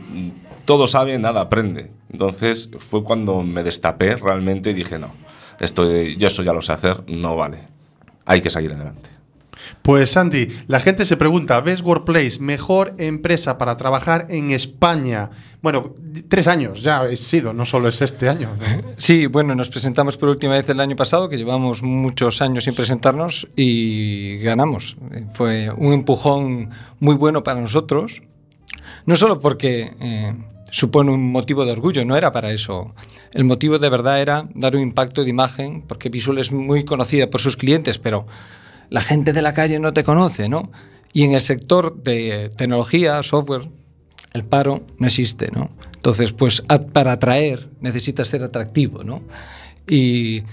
todo 0.65 0.87
sabe, 0.87 1.19
nada 1.19 1.43
aprende. 1.43 1.91
Entonces 2.11 2.71
fue 2.79 3.05
cuando 3.05 3.43
me 3.43 3.63
destapé 3.63 4.17
realmente 4.17 4.71
y 4.71 4.73
dije, 4.75 4.99
no, 4.99 5.13
esto 5.61 5.85
yo 5.85 6.27
eso 6.27 6.43
ya 6.43 6.55
lo 6.55 6.63
sé 6.63 6.73
hacer, 6.73 7.05
no 7.09 7.37
vale. 7.37 7.59
Hay 8.25 8.41
que 8.41 8.49
seguir 8.49 8.73
adelante. 8.73 9.14
Pues 9.83 10.11
Sandy, 10.11 10.49
la 10.67 10.81
gente 10.81 11.05
se 11.05 11.17
pregunta, 11.17 11.61
¿ves 11.61 11.83
Workplace 11.83 12.39
mejor 12.41 12.95
empresa 12.99 13.59
para 13.59 13.77
trabajar 13.77 14.27
en 14.29 14.51
España? 14.51 15.31
Bueno, 15.63 15.95
tres 16.29 16.49
años 16.49 16.83
ya 16.83 17.05
he 17.07 17.17
sido, 17.17 17.53
no 17.53 17.65
solo 17.65 17.89
es 17.89 18.01
este 18.03 18.29
año. 18.29 18.51
Sí, 18.97 19.27
bueno, 19.27 19.55
nos 19.55 19.71
presentamos 19.71 20.17
por 20.17 20.29
última 20.29 20.55
vez 20.55 20.69
el 20.69 20.81
año 20.81 20.97
pasado, 20.97 21.29
que 21.29 21.37
llevamos 21.37 21.83
muchos 21.83 22.43
años 22.43 22.65
sin 22.65 22.75
presentarnos 22.75 23.49
y 23.57 24.39
ganamos. 24.39 24.97
Fue 25.35 25.71
un 25.71 25.93
empujón 25.93 26.71
muy 27.01 27.15
bueno 27.15 27.43
para 27.43 27.61
nosotros, 27.61 28.23
no 29.07 29.17
solo 29.17 29.41
porque 29.41 29.93
eh, 30.01 30.35
supone 30.71 31.13
un 31.13 31.31
motivo 31.31 31.65
de 31.65 31.73
orgullo, 31.73 32.05
no 32.05 32.17
era 32.17 32.33
para 32.33 32.53
eso. 32.53 32.93
El 33.33 33.45
motivo 33.45 33.79
de 33.79 33.89
verdad 33.89 34.21
era 34.21 34.49
dar 34.55 34.75
un 34.75 34.83
impacto 34.83 35.23
de 35.25 35.31
imagen, 35.31 35.83
porque 35.83 36.09
Visual 36.09 36.39
es 36.39 36.53
muy 36.53 36.85
conocida 36.85 37.31
por 37.31 37.41
sus 37.41 37.57
clientes, 37.57 37.99
pero 37.99 38.27
la 38.95 39.01
gente 39.01 39.33
de 39.33 39.43
la 39.43 39.55
calle 39.55 39.81
no 39.81 39.93
te 39.93 40.05
conoce, 40.05 40.49
¿no? 40.49 40.71
Y 41.13 41.25
en 41.25 41.33
el 41.33 41.41
sector 41.41 42.01
de 42.05 42.53
tecnología, 42.57 43.21
software, 43.25 43.69
el 44.33 44.45
paro 44.45 44.87
no 45.01 45.07
existe, 45.09 45.49
¿no? 45.53 45.71
Entonces, 45.97 46.33
pues 46.33 46.63
para 46.93 47.11
atraer 47.11 47.71
necesitas 47.81 48.29
ser 48.29 48.45
atractivo, 48.45 49.03
¿no? 49.03 49.21
Y 49.89 50.45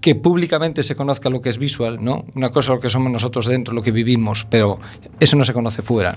que 0.00 0.14
públicamente 0.14 0.82
se 0.82 0.96
conozca 0.96 1.28
lo 1.28 1.42
que 1.42 1.50
es 1.50 1.58
visual, 1.58 2.02
¿no? 2.02 2.24
Una 2.34 2.48
cosa 2.48 2.72
lo 2.72 2.80
que 2.80 2.88
somos 2.88 3.12
nosotros 3.12 3.46
dentro, 3.46 3.74
lo 3.74 3.82
que 3.82 3.90
vivimos, 3.90 4.46
pero 4.48 4.80
eso 5.20 5.36
no 5.36 5.44
se 5.44 5.52
conoce 5.52 5.82
fuera. 5.82 6.16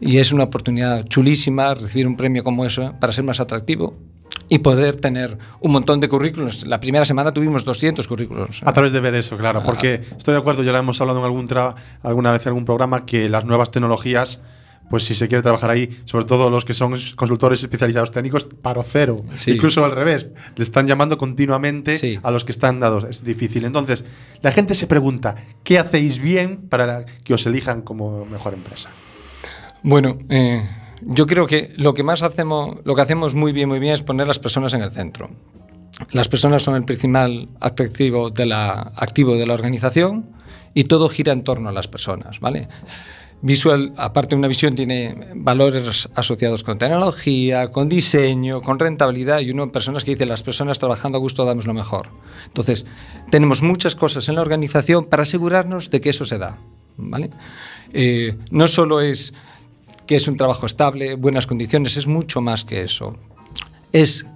Y 0.00 0.16
es 0.16 0.32
una 0.32 0.44
oportunidad 0.44 1.06
chulísima 1.08 1.74
recibir 1.74 2.06
un 2.06 2.16
premio 2.16 2.42
como 2.42 2.64
eso 2.64 2.94
para 3.00 3.12
ser 3.12 3.24
más 3.24 3.38
atractivo 3.38 3.98
y 4.48 4.58
poder 4.58 4.96
tener 4.96 5.38
un 5.60 5.72
montón 5.72 6.00
de 6.00 6.08
currículos. 6.08 6.66
La 6.66 6.80
primera 6.80 7.04
semana 7.04 7.32
tuvimos 7.32 7.64
200 7.64 8.06
currículos. 8.06 8.60
A 8.64 8.72
través 8.72 8.92
de 8.92 9.00
ver 9.00 9.14
eso, 9.14 9.36
claro, 9.36 9.62
porque 9.64 10.00
estoy 10.16 10.32
de 10.32 10.40
acuerdo, 10.40 10.62
ya 10.62 10.72
lo 10.72 10.78
hemos 10.78 11.00
hablado 11.00 11.20
en 11.20 11.24
algún 11.24 11.44
alguna 12.02 12.32
vez 12.32 12.42
en 12.46 12.48
algún 12.48 12.64
programa, 12.64 13.06
que 13.06 13.28
las 13.28 13.44
nuevas 13.44 13.70
tecnologías 13.70 14.40
pues 14.90 15.04
si 15.04 15.14
se 15.14 15.28
quiere 15.28 15.42
trabajar 15.42 15.70
ahí, 15.70 15.88
sobre 16.04 16.24
todo 16.24 16.50
los 16.50 16.64
que 16.64 16.74
son 16.74 16.94
consultores 17.16 17.62
especializados 17.62 18.10
técnicos, 18.10 18.44
paro 18.44 18.82
cero. 18.82 19.24
Incluso 19.46 19.84
al 19.84 19.92
revés, 19.92 20.26
le 20.56 20.62
están 20.62 20.86
llamando 20.86 21.16
continuamente 21.16 22.20
a 22.22 22.30
los 22.30 22.44
que 22.44 22.52
están 22.52 22.80
dados. 22.80 23.04
Es 23.04 23.24
difícil. 23.24 23.64
Entonces, 23.64 24.04
la 24.42 24.52
gente 24.52 24.74
se 24.74 24.86
pregunta, 24.86 25.36
¿qué 25.62 25.78
hacéis 25.78 26.20
bien 26.20 26.68
para 26.68 27.06
que 27.24 27.34
os 27.34 27.46
elijan 27.46 27.82
como 27.82 28.24
mejor 28.26 28.54
empresa? 28.54 28.90
Bueno, 29.82 30.18
eh, 30.28 30.68
yo 31.06 31.26
creo 31.26 31.46
que 31.46 31.72
lo 31.76 31.94
que 31.94 32.02
más 32.02 32.22
hacemos, 32.22 32.76
lo 32.84 32.94
que 32.94 33.02
hacemos 33.02 33.34
muy 33.34 33.52
bien, 33.52 33.68
muy 33.68 33.78
bien 33.78 33.92
es 33.94 34.02
poner 34.02 34.26
las 34.26 34.38
personas 34.38 34.74
en 34.74 34.82
el 34.82 34.90
centro. 34.90 35.30
Las 36.10 36.28
personas 36.28 36.62
son 36.62 36.74
el 36.74 36.84
principal 36.84 37.48
atractivo 37.60 38.30
de 38.30 38.46
la, 38.46 38.92
activo 38.96 39.36
de 39.36 39.46
la 39.46 39.54
organización 39.54 40.26
y 40.72 40.84
todo 40.84 41.08
gira 41.08 41.32
en 41.32 41.44
torno 41.44 41.68
a 41.68 41.72
las 41.72 41.86
personas, 41.86 42.40
¿vale? 42.40 42.68
Visual, 43.42 43.92
aparte 43.96 44.30
de 44.30 44.36
una 44.36 44.48
visión, 44.48 44.74
tiene 44.74 45.32
valores 45.34 46.08
asociados 46.14 46.64
con 46.64 46.78
tecnología, 46.78 47.70
con 47.70 47.88
diseño, 47.88 48.62
con 48.62 48.78
rentabilidad 48.78 49.40
y 49.40 49.50
uno 49.50 49.70
personas 49.70 50.02
que 50.02 50.12
dice 50.12 50.24
las 50.24 50.42
personas 50.42 50.78
trabajando 50.78 51.18
a 51.18 51.20
gusto 51.20 51.44
damos 51.44 51.66
lo 51.66 51.74
mejor. 51.74 52.08
Entonces, 52.46 52.86
tenemos 53.30 53.60
muchas 53.60 53.94
cosas 53.94 54.28
en 54.28 54.36
la 54.36 54.40
organización 54.40 55.04
para 55.04 55.24
asegurarnos 55.24 55.90
de 55.90 56.00
que 56.00 56.10
eso 56.10 56.24
se 56.24 56.38
da. 56.38 56.58
¿vale? 56.96 57.30
Eh, 57.92 58.36
no 58.50 58.66
solo 58.66 59.00
es 59.00 59.34
que 60.06 60.16
es 60.16 60.28
un 60.28 60.36
trabajo 60.36 60.66
estable, 60.66 61.14
buenas 61.14 61.46
condiciones, 61.46 61.96
es 61.96 62.06
mucho 62.06 62.40
más 62.40 62.64
que 62.64 62.82
eso. 62.82 63.16
Es 63.92 64.26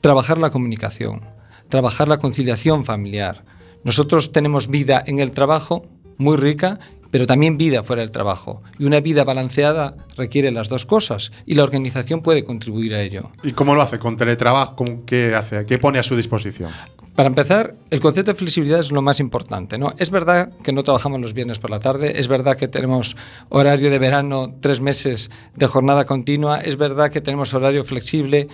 trabajar 0.00 0.38
la 0.38 0.50
comunicación, 0.50 1.22
trabajar 1.68 2.08
la 2.08 2.18
conciliación 2.18 2.84
familiar. 2.84 3.44
Nosotros 3.84 4.32
tenemos 4.32 4.68
vida 4.68 5.02
en 5.06 5.18
el 5.18 5.32
trabajo 5.32 5.86
muy 6.16 6.36
rica 6.36 6.80
pero 7.10 7.26
también 7.26 7.56
vida 7.56 7.82
fuera 7.82 8.02
del 8.02 8.10
trabajo. 8.10 8.62
Y 8.78 8.84
una 8.84 9.00
vida 9.00 9.24
balanceada 9.24 9.96
requiere 10.16 10.50
las 10.50 10.68
dos 10.68 10.86
cosas 10.86 11.32
y 11.46 11.54
la 11.54 11.64
organización 11.64 12.22
puede 12.22 12.44
contribuir 12.44 12.94
a 12.94 13.02
ello. 13.02 13.30
¿Y 13.42 13.52
cómo 13.52 13.74
lo 13.74 13.82
hace? 13.82 13.98
¿Con 13.98 14.16
teletrabajo? 14.16 14.76
¿Qué 15.06 15.34
hace? 15.34 15.64
¿Qué 15.66 15.78
pone 15.78 15.98
a 15.98 16.02
su 16.02 16.16
disposición? 16.16 16.70
Para 17.18 17.30
empezar, 17.30 17.74
el 17.90 17.98
concepto 17.98 18.30
de 18.30 18.38
flexibilidad 18.38 18.78
es 18.78 18.92
lo 18.92 19.02
más 19.02 19.18
importante. 19.18 19.76
¿no? 19.76 19.92
Es 19.98 20.12
verdad 20.12 20.52
que 20.62 20.72
no 20.72 20.84
trabajamos 20.84 21.20
los 21.20 21.34
viernes 21.34 21.58
por 21.58 21.68
la 21.68 21.80
tarde, 21.80 22.20
es 22.20 22.28
verdad 22.28 22.56
que 22.56 22.68
tenemos 22.68 23.16
horario 23.48 23.90
de 23.90 23.98
verano, 23.98 24.54
tres 24.60 24.80
meses 24.80 25.28
de 25.56 25.66
jornada 25.66 26.04
continua, 26.04 26.60
es 26.60 26.76
verdad 26.76 27.10
que 27.10 27.20
tenemos 27.20 27.52
horario 27.54 27.82
flexible. 27.82 28.46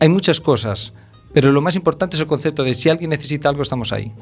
Hay 0.00 0.08
muchas 0.08 0.40
cosas, 0.40 0.92
pero 1.32 1.52
lo 1.52 1.60
más 1.60 1.76
importante 1.76 2.16
es 2.16 2.20
el 2.20 2.26
concepto 2.26 2.64
de 2.64 2.74
si 2.74 2.88
alguien 2.88 3.10
necesita 3.10 3.48
algo, 3.48 3.62
estamos 3.62 3.92
ahí, 3.92 4.12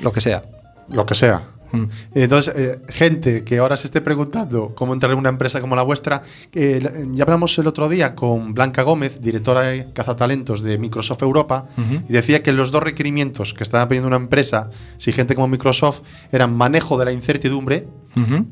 lo 0.00 0.10
que 0.10 0.20
sea. 0.20 0.42
Lo 0.88 1.06
que 1.06 1.14
sea. 1.14 1.46
Mm. 1.72 1.84
Entonces, 2.14 2.54
eh, 2.56 2.80
gente 2.88 3.44
que 3.44 3.58
ahora 3.58 3.76
se 3.76 3.86
esté 3.86 4.00
preguntando 4.00 4.72
cómo 4.74 4.92
entrar 4.92 5.12
en 5.12 5.18
una 5.18 5.30
empresa 5.30 5.60
como 5.60 5.74
la 5.74 5.82
vuestra, 5.82 6.22
eh, 6.52 7.06
ya 7.12 7.24
hablamos 7.24 7.58
el 7.58 7.66
otro 7.66 7.88
día 7.88 8.14
con 8.14 8.54
Blanca 8.54 8.82
Gómez, 8.82 9.20
directora 9.20 9.62
de 9.62 9.92
cazatalentos 9.92 10.62
de 10.62 10.78
Microsoft 10.78 11.22
Europa, 11.22 11.66
y 12.08 12.12
decía 12.12 12.42
que 12.42 12.52
los 12.52 12.70
dos 12.70 12.82
requerimientos 12.82 13.54
que 13.54 13.64
estaba 13.64 13.88
pidiendo 13.88 14.08
una 14.08 14.16
empresa, 14.16 14.70
si 14.98 15.12
gente 15.12 15.34
como 15.34 15.48
Microsoft, 15.48 16.00
eran 16.30 16.54
manejo 16.54 16.98
de 16.98 17.06
la 17.06 17.12
incertidumbre, 17.12 17.88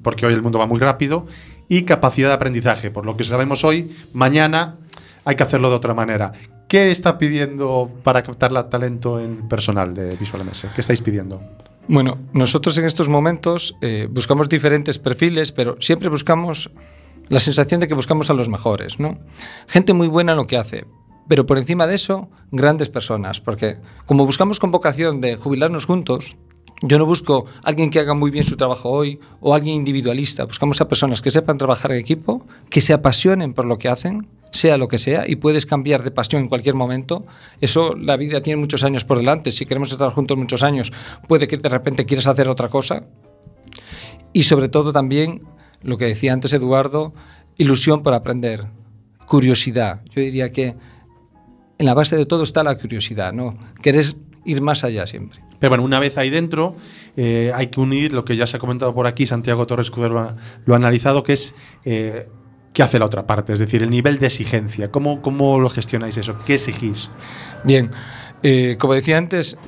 porque 0.02 0.26
hoy 0.26 0.34
el 0.34 0.42
mundo 0.42 0.58
va 0.58 0.66
muy 0.66 0.78
rápido, 0.78 1.26
y 1.68 1.82
capacidad 1.82 2.28
de 2.28 2.34
aprendizaje. 2.34 2.90
Por 2.90 3.06
lo 3.06 3.16
que 3.16 3.24
sabemos 3.24 3.64
hoy, 3.64 3.94
mañana 4.12 4.76
hay 5.24 5.36
que 5.36 5.42
hacerlo 5.42 5.70
de 5.70 5.76
otra 5.76 5.94
manera. 5.94 6.32
¿Qué 6.68 6.90
está 6.90 7.18
pidiendo 7.18 7.90
para 8.02 8.22
captar 8.22 8.52
el 8.52 8.64
talento 8.66 9.20
en 9.20 9.48
personal 9.48 9.94
de 9.94 10.16
Visual 10.16 10.44
MS? 10.44 10.66
¿Qué 10.74 10.80
estáis 10.80 11.00
pidiendo? 11.00 11.40
Bueno, 11.92 12.18
nosotros 12.32 12.78
en 12.78 12.84
estos 12.84 13.08
momentos 13.08 13.74
eh, 13.80 14.06
buscamos 14.08 14.48
diferentes 14.48 15.00
perfiles, 15.00 15.50
pero 15.50 15.76
siempre 15.80 16.08
buscamos 16.08 16.70
la 17.28 17.40
sensación 17.40 17.80
de 17.80 17.88
que 17.88 17.94
buscamos 17.94 18.30
a 18.30 18.32
los 18.32 18.48
mejores, 18.48 19.00
¿no? 19.00 19.18
Gente 19.66 19.92
muy 19.92 20.06
buena 20.06 20.30
en 20.30 20.38
lo 20.38 20.46
que 20.46 20.56
hace, 20.56 20.86
pero 21.28 21.46
por 21.46 21.58
encima 21.58 21.88
de 21.88 21.96
eso, 21.96 22.30
grandes 22.52 22.90
personas, 22.90 23.40
porque 23.40 23.78
como 24.06 24.24
buscamos 24.24 24.60
con 24.60 24.70
vocación 24.70 25.20
de 25.20 25.34
jubilarnos 25.34 25.84
juntos, 25.84 26.36
yo 26.82 26.98
no 26.98 27.06
busco 27.06 27.44
alguien 27.62 27.90
que 27.90 27.98
haga 27.98 28.14
muy 28.14 28.30
bien 28.30 28.44
su 28.44 28.56
trabajo 28.56 28.90
hoy 28.90 29.20
o 29.40 29.54
alguien 29.54 29.76
individualista, 29.76 30.44
buscamos 30.44 30.80
a 30.80 30.88
personas 30.88 31.20
que 31.20 31.30
sepan 31.30 31.58
trabajar 31.58 31.92
en 31.92 31.98
equipo, 31.98 32.46
que 32.70 32.80
se 32.80 32.92
apasionen 32.92 33.52
por 33.52 33.66
lo 33.66 33.78
que 33.78 33.88
hacen 33.88 34.28
sea 34.52 34.76
lo 34.78 34.88
que 34.88 34.98
sea, 34.98 35.24
y 35.26 35.36
puedes 35.36 35.66
cambiar 35.66 36.02
de 36.02 36.10
pasión 36.10 36.42
en 36.42 36.48
cualquier 36.48 36.74
momento. 36.74 37.26
Eso, 37.60 37.94
la 37.94 38.16
vida 38.16 38.40
tiene 38.40 38.60
muchos 38.60 38.84
años 38.84 39.04
por 39.04 39.18
delante. 39.18 39.52
Si 39.52 39.66
queremos 39.66 39.92
estar 39.92 40.10
juntos 40.12 40.36
muchos 40.36 40.62
años, 40.62 40.92
puede 41.28 41.46
que 41.46 41.56
de 41.56 41.68
repente 41.68 42.04
quieras 42.04 42.26
hacer 42.26 42.48
otra 42.48 42.68
cosa. 42.68 43.04
Y 44.32 44.44
sobre 44.44 44.68
todo 44.68 44.92
también, 44.92 45.42
lo 45.82 45.98
que 45.98 46.06
decía 46.06 46.32
antes 46.32 46.52
Eduardo, 46.52 47.14
ilusión 47.56 48.02
por 48.02 48.14
aprender, 48.14 48.66
curiosidad. 49.26 50.02
Yo 50.10 50.20
diría 50.20 50.50
que 50.50 50.76
en 51.78 51.86
la 51.86 51.94
base 51.94 52.16
de 52.16 52.26
todo 52.26 52.42
está 52.42 52.62
la 52.64 52.76
curiosidad, 52.76 53.32
¿no? 53.32 53.56
Querés 53.82 54.16
ir 54.44 54.60
más 54.60 54.84
allá 54.84 55.06
siempre. 55.06 55.40
Pero 55.60 55.70
bueno, 55.70 55.84
una 55.84 56.00
vez 56.00 56.18
ahí 56.18 56.30
dentro, 56.30 56.74
eh, 57.16 57.52
hay 57.54 57.68
que 57.68 57.78
unir 57.78 58.12
lo 58.12 58.24
que 58.24 58.34
ya 58.34 58.46
se 58.46 58.56
ha 58.56 58.60
comentado 58.60 58.92
por 58.94 59.06
aquí, 59.06 59.26
Santiago 59.26 59.66
Torres 59.66 59.90
Cudero 59.90 60.34
lo, 60.64 60.74
ha 60.74 60.76
analizado, 60.76 61.22
que 61.22 61.34
es 61.34 61.54
eh, 61.84 62.28
¿Qué 62.72 62.84
hace 62.84 63.00
la 63.00 63.04
otra 63.04 63.26
parte? 63.26 63.52
Es 63.52 63.58
decir, 63.58 63.82
el 63.82 63.90
nivel 63.90 64.20
de 64.20 64.26
exigencia. 64.26 64.92
¿Cómo, 64.92 65.22
cómo 65.22 65.58
lo 65.58 65.68
gestionáis 65.68 66.16
eso? 66.16 66.36
¿Qué 66.46 66.54
exigís? 66.54 67.10
Bien, 67.64 67.90
eh, 68.44 68.76
como 68.78 68.94
decía 68.94 69.18
antes, 69.18 69.58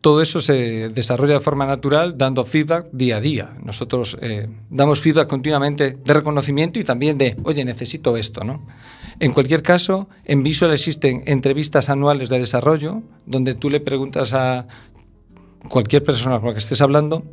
todo 0.00 0.20
eso 0.20 0.40
se 0.40 0.88
desarrolla 0.88 1.34
de 1.34 1.40
forma 1.40 1.66
natural 1.66 2.18
dando 2.18 2.44
feedback 2.44 2.88
día 2.90 3.18
a 3.18 3.20
día. 3.20 3.56
Nosotros 3.62 4.18
damos 4.68 5.00
feedback 5.00 5.28
continuamente 5.28 5.92
de 5.92 6.14
reconocimiento 6.14 6.80
y 6.80 6.84
también 6.84 7.16
de, 7.16 7.36
oye, 7.44 7.64
necesito 7.64 8.16
esto. 8.16 8.42
¿no? 8.42 8.66
En 9.20 9.32
cualquier 9.32 9.62
caso, 9.62 10.08
en 10.24 10.42
Visual 10.42 10.72
existen 10.72 11.22
entrevistas 11.26 11.88
anuales 11.88 12.28
de 12.28 12.40
desarrollo 12.40 13.02
donde 13.24 13.54
tú 13.54 13.70
le 13.70 13.80
preguntas 13.80 14.34
a 14.34 14.66
cualquier 15.68 16.02
persona 16.02 16.38
con 16.38 16.48
la 16.48 16.54
que 16.54 16.58
estés 16.58 16.80
hablando, 16.80 17.24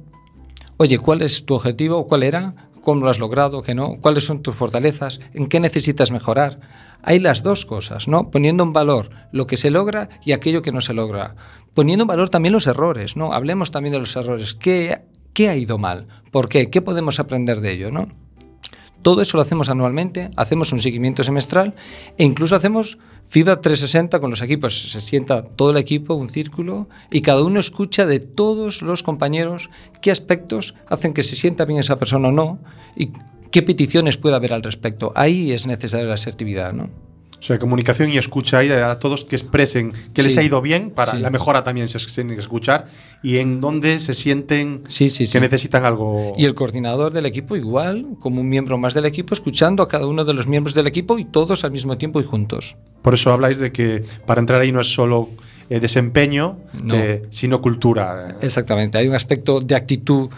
oye, 0.78 0.98
¿cuál 1.00 1.22
es 1.22 1.46
tu 1.46 1.56
objetivo? 1.56 2.08
¿Cuál 2.08 2.24
era? 2.24 2.56
cómo 2.84 3.02
lo 3.02 3.10
has 3.10 3.18
logrado, 3.18 3.64
qué 3.64 3.74
no, 3.74 3.96
cuáles 4.00 4.26
son 4.26 4.44
tus 4.44 4.56
fortalezas, 4.56 5.20
en 5.34 5.48
qué 5.48 5.60
necesitas 5.60 6.12
mejorar. 6.12 6.60
Hay 7.02 7.20
las 7.20 7.42
dos 7.42 7.66
cosas, 7.66 8.08
¿no? 8.08 8.30
Poniendo 8.30 8.64
en 8.64 8.74
valor 8.74 9.10
lo 9.32 9.48
que 9.48 9.58
se 9.58 9.72
logra 9.72 10.10
y 10.24 10.34
aquello 10.34 10.62
que 10.62 10.72
no 10.72 10.82
se 10.82 10.94
logra. 10.94 11.36
Poniendo 11.74 12.04
en 12.04 12.08
valor 12.08 12.30
también 12.30 12.54
los 12.54 12.68
errores, 12.68 13.18
¿no? 13.18 13.34
Hablemos 13.34 13.72
también 13.72 13.94
de 13.94 14.00
los 14.00 14.16
errores. 14.16 14.54
¿Qué, 14.54 15.02
qué 15.34 15.50
ha 15.50 15.56
ido 15.56 15.78
mal? 15.78 16.06
¿Por 16.32 16.50
qué? 16.50 16.70
¿Qué 16.70 16.82
podemos 16.82 17.20
aprender 17.20 17.62
de 17.62 17.72
ello, 17.72 17.90
no? 17.90 18.10
Todo 19.04 19.22
eso 19.22 19.38
lo 19.38 19.44
hacemos 19.44 19.70
anualmente, 19.70 20.32
hacemos 20.38 20.72
un 20.72 20.80
seguimiento 20.80 21.24
semestral 21.24 21.76
e 22.18 22.24
incluso 22.24 22.56
hacemos 22.56 22.98
feedback 23.24 23.62
360 23.62 24.20
con 24.20 24.32
los 24.32 24.42
equipos. 24.42 24.92
Se 24.92 25.02
sienta 25.02 25.44
todo 25.44 25.72
el 25.72 25.78
equipo, 25.78 26.16
un 26.16 26.30
círculo, 26.30 26.88
y 27.12 27.22
cada 27.22 27.44
uno 27.44 27.60
escucha 27.60 28.06
de 28.06 28.20
todos 28.20 28.82
los 28.82 29.04
compañeros 29.04 29.70
qué 30.02 30.10
aspectos 30.10 30.74
hacen 30.88 31.14
que 31.14 31.22
se 31.22 31.36
sienta 31.36 31.66
bien 31.66 31.80
esa 31.80 31.98
persona 31.98 32.30
o 32.30 32.32
no 32.32 32.60
y 32.96 33.12
qué 33.52 33.62
peticiones 33.62 34.18
puede 34.18 34.36
haber 34.36 34.54
al 34.54 34.64
respecto. 34.64 35.12
Ahí 35.16 35.52
es 35.52 35.68
necesaria 35.68 36.08
la 36.08 36.16
asertividad, 36.16 36.74
¿no? 36.74 37.13
O 37.44 37.46
sea, 37.46 37.60
comunicación 37.60 38.10
y 38.10 38.18
escucha 38.18 38.60
ahí 38.60 38.70
a 38.70 38.98
todos 39.00 39.26
que 39.26 39.36
expresen 39.36 39.92
que 40.14 40.24
les 40.24 40.38
ha 40.38 40.44
ido 40.44 40.62
bien, 40.62 40.92
para 40.92 41.16
la 41.16 41.30
mejora 41.30 41.62
también 41.62 41.90
se 41.90 42.00
tiene 42.00 42.36
que 42.36 42.40
escuchar, 42.40 42.86
y 43.22 43.40
en 43.40 43.60
dónde 43.60 44.00
se 44.00 44.14
sienten 44.14 44.84
que 44.84 45.40
necesitan 45.42 45.84
algo. 45.84 46.32
Y 46.38 46.46
el 46.46 46.56
coordinador 46.56 47.12
del 47.12 47.26
equipo 47.26 47.58
igual, 47.58 48.16
como 48.22 48.40
un 48.40 48.48
miembro 48.48 48.78
más 48.78 48.94
del 48.94 49.06
equipo, 49.06 49.34
escuchando 49.34 49.84
a 49.84 49.90
cada 49.90 50.08
uno 50.08 50.24
de 50.24 50.34
los 50.34 50.48
miembros 50.48 50.74
del 50.74 50.88
equipo 50.88 51.20
y 51.20 51.26
todos 51.26 51.66
al 51.66 51.72
mismo 51.72 51.98
tiempo 51.98 52.22
y 52.22 52.24
juntos. 52.24 52.78
Por 53.02 53.14
eso 53.14 53.34
habláis 53.34 53.58
de 53.58 53.74
que 53.74 54.06
para 54.26 54.40
entrar 54.40 54.62
ahí 54.62 54.72
no 54.72 54.80
es 54.80 54.94
solo 54.94 55.28
eh, 55.70 55.82
desempeño, 55.82 56.60
eh, 56.94 57.24
sino 57.30 57.62
cultura. 57.62 58.38
Exactamente, 58.40 58.98
hay 58.98 59.10
un 59.10 59.16
aspecto 59.16 59.60
de 59.60 59.76
actitud 59.76 60.30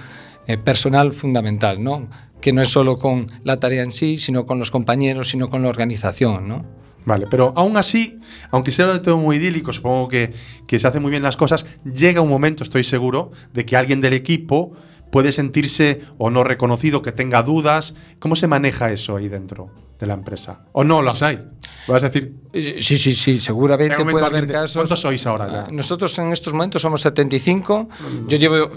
eh, 0.48 0.58
personal 0.58 1.14
fundamental, 1.14 1.84
¿no? 1.84 2.10
que 2.42 2.52
no 2.52 2.64
es 2.64 2.70
solo 2.70 2.98
con 2.98 3.28
la 3.44 3.60
tarea 3.60 3.84
en 3.84 3.92
sí, 3.92 4.18
sino 4.18 4.48
con 4.48 4.58
los 4.58 4.72
compañeros, 4.72 5.30
sino 5.30 5.52
con 5.52 5.62
la 5.62 5.70
organización, 5.70 6.48
¿no? 6.48 6.85
Vale, 7.06 7.28
pero 7.30 7.54
aún 7.56 7.78
así, 7.78 8.20
aunque 8.52 8.72
sea 8.72 8.92
de 8.92 9.00
todo 9.00 9.18
muy 9.18 9.38
idílico, 9.38 9.72
supongo 9.72 10.08
que, 10.08 10.34
que 10.68 10.80
se 10.80 10.88
hacen 10.88 11.02
muy 11.02 11.12
bien 11.12 11.24
las 11.24 11.38
cosas, 11.38 11.66
llega 11.84 12.22
un 12.22 12.30
momento, 12.30 12.64
estoy 12.64 12.84
seguro, 12.84 13.32
de 13.54 13.66
que 13.66 13.78
alguien 13.78 14.02
del 14.02 14.14
equipo 14.14 14.74
puede 15.12 15.32
sentirse 15.32 16.02
o 16.18 16.30
no 16.30 16.44
reconocido, 16.44 17.02
que 17.02 17.12
tenga 17.12 17.42
dudas. 17.44 17.96
¿Cómo 18.20 18.36
se 18.36 18.48
maneja 18.48 18.92
eso 18.92 19.16
ahí 19.16 19.30
dentro 19.30 19.70
de 20.00 20.08
la 20.08 20.14
empresa? 20.14 20.66
¿O 20.74 20.84
no 20.84 21.02
las 21.02 21.22
hay? 21.22 21.42
Vas 21.88 22.04
a 22.04 22.08
decir, 22.10 22.34
Eh, 22.52 22.80
Sí, 22.82 22.98
sí, 22.98 23.14
sí, 23.16 23.40
seguramente 23.40 23.96
puede 24.04 24.26
haber 24.26 24.48
casos. 24.52 24.74
¿Cuántos 24.76 25.00
sois 25.00 25.26
ahora 25.28 25.48
ya? 25.48 25.62
Ah, 25.62 25.68
Nosotros 25.72 26.18
en 26.20 26.32
estos 26.32 26.54
momentos 26.54 26.82
somos 26.82 27.02
75. 27.02 27.88
Yo 28.28 28.38
llevo 28.38 28.72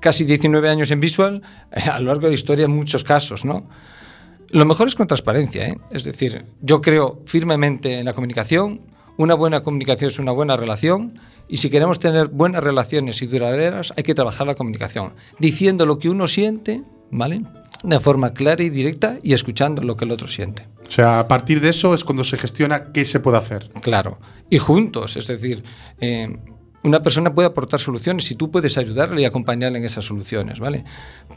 casi 0.00 0.24
19 0.24 0.68
años 0.68 0.90
en 0.90 1.00
Visual. 1.00 1.42
A 1.92 1.98
lo 1.98 2.06
largo 2.06 2.22
de 2.22 2.28
la 2.28 2.34
historia, 2.34 2.68
muchos 2.68 3.04
casos, 3.04 3.44
¿no? 3.44 3.68
Lo 4.50 4.64
mejor 4.64 4.86
es 4.86 4.94
con 4.94 5.06
transparencia, 5.06 5.68
¿eh? 5.68 5.78
Es 5.90 6.04
decir, 6.04 6.44
yo 6.60 6.80
creo 6.80 7.20
firmemente 7.24 7.98
en 7.98 8.04
la 8.04 8.12
comunicación. 8.12 8.80
Una 9.16 9.34
buena 9.34 9.62
comunicación 9.62 10.10
es 10.10 10.18
una 10.18 10.32
buena 10.32 10.56
relación. 10.56 11.18
Y 11.48 11.58
si 11.58 11.70
queremos 11.70 12.00
tener 12.00 12.28
buenas 12.28 12.62
relaciones 12.62 13.22
y 13.22 13.26
duraderas, 13.26 13.92
hay 13.96 14.02
que 14.02 14.14
trabajar 14.14 14.46
la 14.46 14.54
comunicación. 14.54 15.14
Diciendo 15.38 15.86
lo 15.86 15.98
que 15.98 16.08
uno 16.08 16.28
siente, 16.28 16.82
¿vale? 17.10 17.42
De 17.82 18.00
forma 18.00 18.34
clara 18.34 18.62
y 18.62 18.70
directa 18.70 19.18
y 19.22 19.32
escuchando 19.32 19.82
lo 19.82 19.96
que 19.96 20.04
el 20.04 20.10
otro 20.10 20.28
siente. 20.28 20.66
o 20.86 20.90
sea, 20.90 21.18
a 21.18 21.28
partir 21.28 21.60
de 21.60 21.70
eso 21.70 21.94
es 21.94 22.04
cuando 22.04 22.24
se 22.24 22.36
gestiona 22.36 22.92
qué 22.92 23.04
se 23.04 23.20
puede 23.20 23.38
hacer. 23.38 23.70
Claro. 23.80 24.18
Y 24.50 24.58
juntos, 24.58 25.16
es 25.16 25.26
decir, 25.26 25.64
eh, 26.00 26.36
una 26.82 27.02
persona 27.02 27.34
puede 27.34 27.48
aportar 27.48 27.80
soluciones 27.80 28.30
y 28.30 28.34
tú 28.34 28.50
puedes 28.50 28.78
ayudarle 28.78 29.22
y 29.22 29.24
acompañarle 29.24 29.78
en 29.78 29.84
esas 29.84 30.04
soluciones, 30.04 30.60
¿vale? 30.60 30.84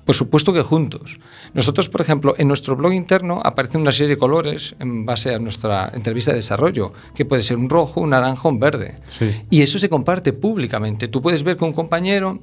Por 0.05 0.15
supuesto 0.15 0.53
que 0.53 0.61
juntos. 0.61 1.19
Nosotros, 1.53 1.89
por 1.89 2.01
ejemplo, 2.01 2.35
en 2.37 2.47
nuestro 2.47 2.75
blog 2.75 2.93
interno 2.93 3.41
aparece 3.43 3.77
una 3.77 3.91
serie 3.91 4.15
de 4.15 4.17
colores 4.17 4.75
en 4.79 5.05
base 5.05 5.33
a 5.33 5.39
nuestra 5.39 5.91
entrevista 5.93 6.31
de 6.31 6.37
desarrollo, 6.37 6.93
que 7.15 7.25
puede 7.25 7.41
ser 7.41 7.57
un 7.57 7.69
rojo, 7.69 8.01
un 8.01 8.11
naranja, 8.11 8.47
un 8.47 8.59
verde. 8.59 8.95
Sí. 9.05 9.31
Y 9.49 9.61
eso 9.61 9.79
se 9.79 9.89
comparte 9.89 10.33
públicamente. 10.33 11.07
Tú 11.07 11.21
puedes 11.21 11.43
ver 11.43 11.57
con 11.57 11.69
un 11.69 11.73
compañero, 11.73 12.39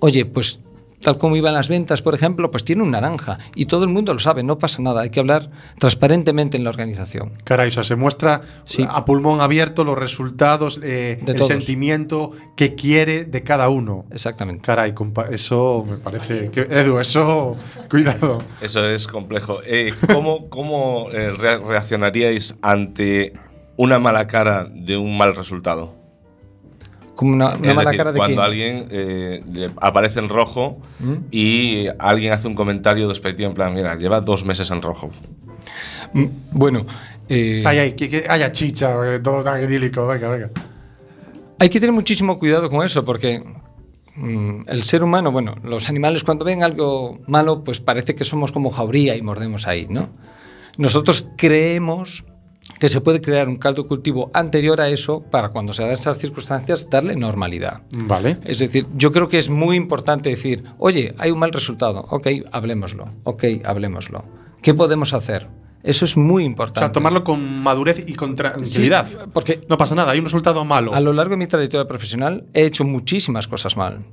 oye, 0.00 0.24
pues 0.24 0.60
tal 1.00 1.18
como 1.18 1.36
iban 1.36 1.54
las 1.54 1.68
ventas, 1.68 2.02
por 2.02 2.14
ejemplo, 2.14 2.50
pues 2.50 2.64
tiene 2.64 2.82
un 2.82 2.90
naranja 2.90 3.36
y 3.54 3.66
todo 3.66 3.84
el 3.84 3.90
mundo 3.90 4.12
lo 4.12 4.18
sabe, 4.18 4.42
no 4.42 4.58
pasa 4.58 4.82
nada, 4.82 5.00
hay 5.02 5.10
que 5.10 5.20
hablar 5.20 5.50
transparentemente 5.78 6.56
en 6.56 6.64
la 6.64 6.70
organización. 6.70 7.32
Caray, 7.44 7.68
o 7.68 7.70
sea, 7.70 7.82
se 7.84 7.96
muestra 7.96 8.42
Sí. 8.66 8.86
a 8.88 9.04
pulmón 9.04 9.40
abierto 9.40 9.84
los 9.84 9.98
resultados, 9.98 10.78
eh, 10.82 11.18
De 11.22 11.32
el 11.32 11.38
todos. 11.38 11.48
sentimiento 11.48 12.32
que 12.56 12.74
quiere 12.74 13.24
de 13.24 13.42
cada 13.42 13.68
uno. 13.68 14.04
Exactamente. 14.10 14.62
Caray, 14.62 14.92
compa- 14.92 15.28
eso 15.30 15.84
me 15.88 15.96
parece. 15.96 16.50
Que, 16.50 16.60
Edu, 16.62 16.98
eso. 17.00 17.56
Cuidado. 17.90 18.38
Eso 18.60 18.86
es 18.86 19.06
complejo. 19.06 19.58
Eh, 19.66 19.94
¿Cómo, 20.12 20.48
cómo 20.48 21.08
eh, 21.12 21.32
rea- 21.32 21.58
reaccionaríais 21.58 22.56
ante 22.62 23.32
una 23.76 23.98
mala 23.98 24.26
cara 24.26 24.68
de 24.70 24.96
un 24.96 25.16
mal 25.16 25.34
resultado? 25.34 25.94
Como 27.20 27.34
una, 27.34 27.48
una 27.54 27.68
es 27.68 27.76
mala 27.76 27.90
decir, 27.90 27.98
cara 27.98 28.12
de 28.12 28.16
cuando 28.16 28.36
quién? 28.36 28.46
alguien 28.46 28.88
eh, 28.90 29.44
le 29.52 29.70
aparece 29.76 30.20
en 30.20 30.30
rojo 30.30 30.78
¿Mm? 31.00 31.14
y 31.30 31.86
alguien 31.98 32.32
hace 32.32 32.48
un 32.48 32.54
comentario 32.54 33.08
despectivo 33.08 33.50
en 33.50 33.54
plan, 33.54 33.74
mira, 33.74 33.94
lleva 33.96 34.22
dos 34.22 34.46
meses 34.46 34.70
en 34.70 34.80
rojo. 34.80 35.10
Mm, 36.14 36.24
Bueno, 36.52 36.86
eh, 37.28 37.62
Ay, 37.66 37.78
ay, 37.78 37.92
que, 37.92 38.08
que 38.08 38.24
haya 38.26 38.50
chicha, 38.52 38.94
eh, 39.16 39.18
todo 39.20 39.44
tan 39.44 39.62
idílico. 39.62 40.06
Venga, 40.06 40.30
venga. 40.30 40.50
hay 41.58 41.68
que 41.68 41.78
tener 41.78 41.92
muchísimo 41.92 42.38
cuidado 42.38 42.70
con 42.70 42.86
eso 42.86 43.04
porque 43.04 43.44
mm, 44.16 44.62
el 44.66 44.82
ser 44.84 45.04
humano, 45.04 45.30
bueno, 45.30 45.56
los 45.62 45.90
animales 45.90 46.24
cuando 46.24 46.46
ven 46.46 46.62
algo 46.62 47.18
malo, 47.26 47.62
pues 47.64 47.80
parece 47.80 48.14
que 48.14 48.24
somos 48.24 48.50
como 48.50 48.70
jauría 48.70 49.14
y 49.14 49.20
mordemos 49.20 49.66
ahí, 49.66 49.86
¿no? 49.90 50.08
Nosotros 50.78 51.26
creemos 51.36 52.24
que 52.80 52.88
se 52.88 53.00
puede 53.00 53.20
crear 53.20 53.46
un 53.48 53.56
caldo 53.58 53.86
cultivo 53.86 54.30
anterior 54.34 54.80
a 54.80 54.88
eso 54.88 55.22
para 55.30 55.50
cuando 55.50 55.72
se 55.72 55.82
dan 55.82 55.92
esas 55.92 56.18
circunstancias 56.18 56.88
darle 56.90 57.14
normalidad. 57.14 57.82
Vale. 57.92 58.38
Es 58.44 58.58
decir, 58.58 58.86
yo 58.96 59.12
creo 59.12 59.28
que 59.28 59.38
es 59.38 59.48
muy 59.50 59.76
importante 59.76 60.30
decir, 60.30 60.64
oye, 60.78 61.14
hay 61.18 61.30
un 61.30 61.38
mal 61.38 61.52
resultado, 61.52 62.06
ok, 62.10 62.26
hablemoslo, 62.50 63.04
ok, 63.24 63.44
hablemoslo. 63.64 64.24
¿Qué 64.62 64.74
podemos 64.74 65.12
hacer? 65.12 65.46
Eso 65.82 66.04
es 66.04 66.16
muy 66.16 66.42
O 66.44 66.46
importante. 66.46 66.80
sea, 66.80 66.92
tomarlo 66.92 67.22
con 67.24 67.62
madurez 67.62 68.04
y 68.08 68.14
con 68.14 68.34
tranquilidad. 68.34 69.06
Sí, 69.08 69.16
porque 69.32 69.60
No 69.68 69.78
pasa 69.78 69.94
nada, 69.94 70.12
hay 70.12 70.18
un 70.18 70.24
resultado 70.26 70.64
malo. 70.64 70.92
a 70.92 71.00
lo 71.00 71.12
largo 71.12 71.30
de 71.32 71.36
mi 71.38 71.46
trayectoria 71.46 71.86
profesional 71.86 72.44
he 72.54 72.64
hecho 72.64 72.84
muchísimas 72.84 73.46
cosas 73.48 73.76
mal. 73.76 74.04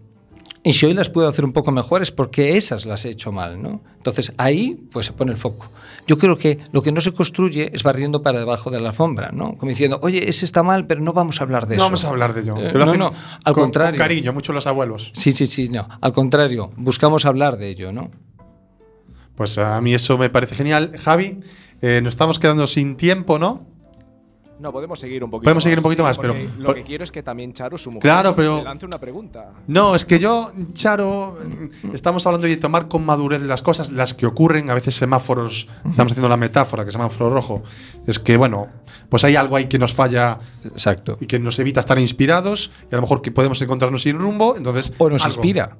Y 0.68 0.74
si 0.74 0.86
hoy 0.86 0.93
las 0.93 1.09
puedo 1.09 1.28
hacer 1.30 1.45
un 1.45 1.53
poco 1.53 1.72
mejor 1.72 2.01
es 2.01 2.11
porque 2.11 2.57
esas 2.57 2.86
las 2.86 3.05
he 3.05 3.09
hecho 3.09 3.32
mal, 3.32 3.61
¿no? 3.61 3.82
Entonces 3.97 4.34
ahí 4.38 4.78
pues 4.91 5.05
se 5.05 5.13
pone 5.13 5.32
el 5.32 5.38
foco. 5.38 5.72
Yo 6.07 6.18
creo 6.18 6.38
que 6.38 6.59
lo 6.72 6.82
que 6.82 6.91
no 6.91 6.99
se 7.01 7.13
construye 7.13 7.70
es 7.74 7.84
barriendo 7.84 8.22
para 8.22 8.39
debajo 8.39 8.70
de 8.70 8.80
la 8.80 8.89
alfombra, 8.89 9.32
¿no? 9.32 9.57
Como 9.57 9.70
diciendo, 9.70 9.99
oye, 10.01 10.28
ese 10.30 10.45
está 10.45 10.63
mal, 10.63 10.86
pero 10.88 11.01
no 11.01 11.13
vamos 11.13 11.39
a 11.39 11.43
hablar 11.43 11.68
de 11.68 11.76
no 11.76 11.82
eso. 11.82 11.86
vamos 11.86 12.05
a 12.05 12.09
hablar 12.09 12.34
de 12.34 12.41
ello. 12.41 12.55
Eh, 12.57 12.72
no, 12.74 12.84
hacen 12.84 12.99
no, 12.99 13.11
al 13.43 13.53
con- 13.53 13.63
contrario. 13.63 13.91
Con 13.97 14.07
cariño, 14.07 14.34
mucho 14.34 14.51
los 14.53 14.68
abuelos. 14.68 15.11
Sí, 15.13 15.32
sí, 15.32 15.47
sí, 15.47 15.70
no. 15.70 15.88
Al 16.01 16.13
contrario, 16.13 16.72
buscamos 16.78 17.26
hablar 17.26 17.57
de 17.57 17.70
ello, 17.70 17.91
¿no? 17.91 18.11
Pues 19.36 19.57
a 19.57 19.80
mí 19.82 19.93
eso 19.93 20.18
me 20.18 20.30
parece 20.30 20.55
genial. 20.55 20.91
Javi, 20.97 21.39
eh, 21.82 22.01
nos 22.03 22.13
estamos 22.13 22.39
quedando 22.39 22.65
sin 22.68 22.95
tiempo, 22.97 23.38
¿no? 23.39 23.68
No, 24.60 24.72
podemos 24.72 24.99
seguir 24.99 25.24
un 25.24 25.30
poquito 25.30 25.43
Podemos 25.45 25.64
seguir 25.64 25.78
un 25.80 25.84
poquito 25.84 26.03
más, 26.03 26.18
pero- 26.18 26.34
Lo 26.58 26.66
por- 26.66 26.76
que 26.76 26.84
quiero 26.84 27.03
es 27.03 27.12
que 27.12 27.22
también 27.22 27.53
Charo, 27.53 27.78
su 27.78 27.91
mujer, 27.91 28.01
Claro, 28.01 28.36
pero- 28.36 28.58
le 28.58 28.64
lance 28.64 28.86
una 28.86 28.97
pregunta. 28.97 29.51
No, 29.68 29.93
es 29.95 30.03
que 30.03 30.18
yo, 30.20 30.51
Charo, 30.74 31.38
estamos 31.93 32.26
hablando 32.26 32.47
de 32.47 32.58
tomar 32.58 32.88
con 32.88 33.05
madurez 33.05 33.41
las 33.43 33.62
cosas, 33.62 33.91
las 33.91 34.14
que 34.16 34.26
ocurren, 34.26 34.70
a 34.70 34.74
veces 34.74 34.95
semáforos, 34.95 35.68
estamos 35.89 36.12
haciendo 36.14 36.28
la 36.30 36.38
metáfora, 36.38 36.84
que 36.86 36.91
semáforo 36.91 37.30
rojo, 37.30 37.64
es 38.08 38.18
que, 38.20 38.36
bueno, 38.38 38.68
pues 39.10 39.24
hay 39.24 39.36
algo 39.36 39.55
ahí 39.55 39.66
que 39.68 39.78
nos 39.80 39.93
falla 39.93 40.39
Exacto. 40.64 41.18
y 41.22 41.28
que 41.28 41.38
nos 41.39 41.60
evita 41.60 41.80
estar 41.80 41.99
inspirados 41.99 42.72
y 42.91 42.95
a 42.95 42.97
lo 42.97 43.01
mejor 43.03 43.22
que 43.22 43.32
podemos 43.32 43.62
encontrarnos 43.62 44.01
sin 44.01 44.18
rumbo, 44.18 44.55
entonces... 44.58 44.93
O 44.97 45.10
nos 45.10 45.24
algo- 45.24 45.36
inspira. 45.36 45.78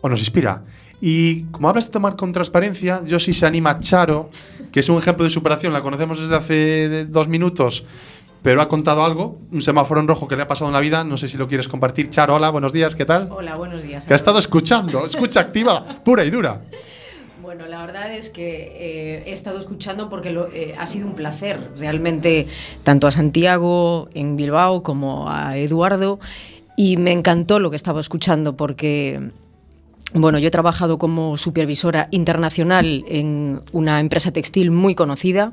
O 0.00 0.08
nos 0.08 0.18
inspira. 0.20 0.64
Y 1.04 1.46
como 1.50 1.68
hablas 1.68 1.86
de 1.86 1.90
tomar 1.90 2.14
con 2.14 2.32
transparencia, 2.32 3.02
yo 3.04 3.18
sí 3.18 3.32
se 3.34 3.44
anima 3.44 3.80
Charo, 3.80 4.30
que 4.70 4.78
es 4.78 4.88
un 4.88 4.98
ejemplo 4.98 5.24
de 5.24 5.30
superación, 5.30 5.72
la 5.72 5.82
conocemos 5.82 6.20
desde 6.20 6.36
hace 6.36 7.06
dos 7.06 7.26
minutos, 7.26 7.82
pero 8.44 8.62
ha 8.62 8.68
contado 8.68 9.04
algo, 9.04 9.40
un 9.50 9.62
semáforo 9.62 10.00
en 10.00 10.06
rojo 10.06 10.28
que 10.28 10.36
le 10.36 10.42
ha 10.42 10.48
pasado 10.48 10.68
en 10.68 10.74
la 10.74 10.80
vida, 10.80 11.02
no 11.02 11.16
sé 11.18 11.28
si 11.28 11.36
lo 11.36 11.48
quieres 11.48 11.66
compartir. 11.66 12.08
Charo, 12.08 12.36
hola, 12.36 12.50
buenos 12.50 12.72
días, 12.72 12.94
¿qué 12.94 13.04
tal? 13.04 13.28
Hola, 13.32 13.56
buenos 13.56 13.82
días. 13.82 14.06
Que 14.06 14.12
ha 14.12 14.16
estado 14.16 14.38
escuchando, 14.38 15.04
escucha 15.04 15.40
activa, 15.40 15.84
pura 16.04 16.24
y 16.24 16.30
dura. 16.30 16.60
Bueno, 17.42 17.66
la 17.66 17.84
verdad 17.84 18.14
es 18.14 18.30
que 18.30 18.72
eh, 18.76 19.24
he 19.26 19.32
estado 19.32 19.58
escuchando 19.58 20.08
porque 20.08 20.30
lo- 20.30 20.46
eh, 20.52 20.76
ha 20.78 20.86
sido 20.86 21.08
un 21.08 21.14
placer 21.14 21.58
realmente 21.76 22.46
tanto 22.84 23.08
a 23.08 23.10
Santiago 23.10 24.08
en 24.14 24.36
Bilbao 24.36 24.84
como 24.84 25.28
a 25.28 25.56
Eduardo 25.58 26.20
y 26.76 26.96
me 26.96 27.10
encantó 27.10 27.58
lo 27.58 27.70
que 27.70 27.76
estaba 27.76 28.00
escuchando 28.00 28.56
porque 28.56 29.32
bueno, 30.14 30.38
yo 30.38 30.48
he 30.48 30.50
trabajado 30.50 30.98
como 30.98 31.36
supervisora 31.36 32.08
internacional 32.10 33.04
en 33.08 33.60
una 33.72 34.00
empresa 34.00 34.32
textil 34.32 34.70
muy 34.70 34.94
conocida 34.94 35.52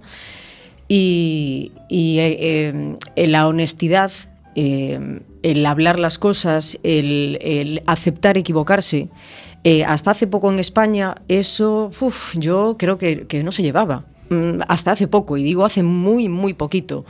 y, 0.88 1.72
y, 1.88 2.20
eh, 2.20 2.98
eh, 3.16 3.28
la 3.28 3.48
honestidad, 3.48 4.12
eh, 4.56 5.22
el 5.44 5.66
hablar 5.66 6.00
las 6.00 6.18
cosas, 6.18 6.80
el, 6.84 7.38
el 7.42 7.82
aceptar 7.86 8.38
equivocarse, 8.38 9.10
eh, 9.64 9.84
hasta 9.84 10.12
hace 10.12 10.28
poco 10.28 10.52
en 10.52 10.60
España 10.60 11.16
eso 11.28 11.92
uf, 12.00 12.36
yo 12.38 12.76
creo 12.78 12.98
que, 12.98 13.28
que 13.28 13.44
no 13.44 13.52
se 13.52 13.62
llevaba. 13.62 14.06
Mm, 14.30 14.62
Hasta 14.68 14.92
hace 14.92 15.08
poco, 15.08 15.38
y 15.38 15.44
digo 15.44 15.66
hace 15.66 15.82
muy, 15.84 16.30
muy 16.30 16.54
poquito. 16.54 17.04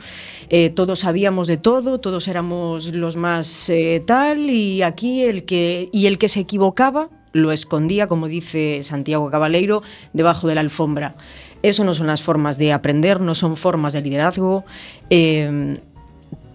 Eh, 0.48 0.70
todos 0.70 1.00
sabíamos 1.00 1.48
de 1.48 1.58
todo, 1.58 2.00
todos 2.00 2.26
éramos 2.28 2.92
los 2.94 3.16
más 3.16 3.68
eh, 3.68 4.02
tal, 4.06 4.48
y 4.50 4.82
aquí 4.82 5.22
el 5.22 5.44
que, 5.44 5.90
y 5.92 6.06
el 6.06 6.16
que 6.18 6.28
se 6.28 6.40
equivocaba 6.40 7.10
lo 7.32 7.52
escondía, 7.52 8.06
como 8.06 8.28
dice 8.28 8.82
Santiago 8.82 9.30
Cabaleiro, 9.30 9.82
debajo 10.12 10.48
de 10.48 10.54
la 10.54 10.60
alfombra. 10.60 11.14
Eso 11.62 11.84
no 11.84 11.94
son 11.94 12.06
las 12.06 12.22
formas 12.22 12.58
de 12.58 12.72
aprender, 12.72 13.20
no 13.20 13.34
son 13.34 13.56
formas 13.56 13.92
de 13.92 14.02
liderazgo. 14.02 14.64
Eh, 15.10 15.78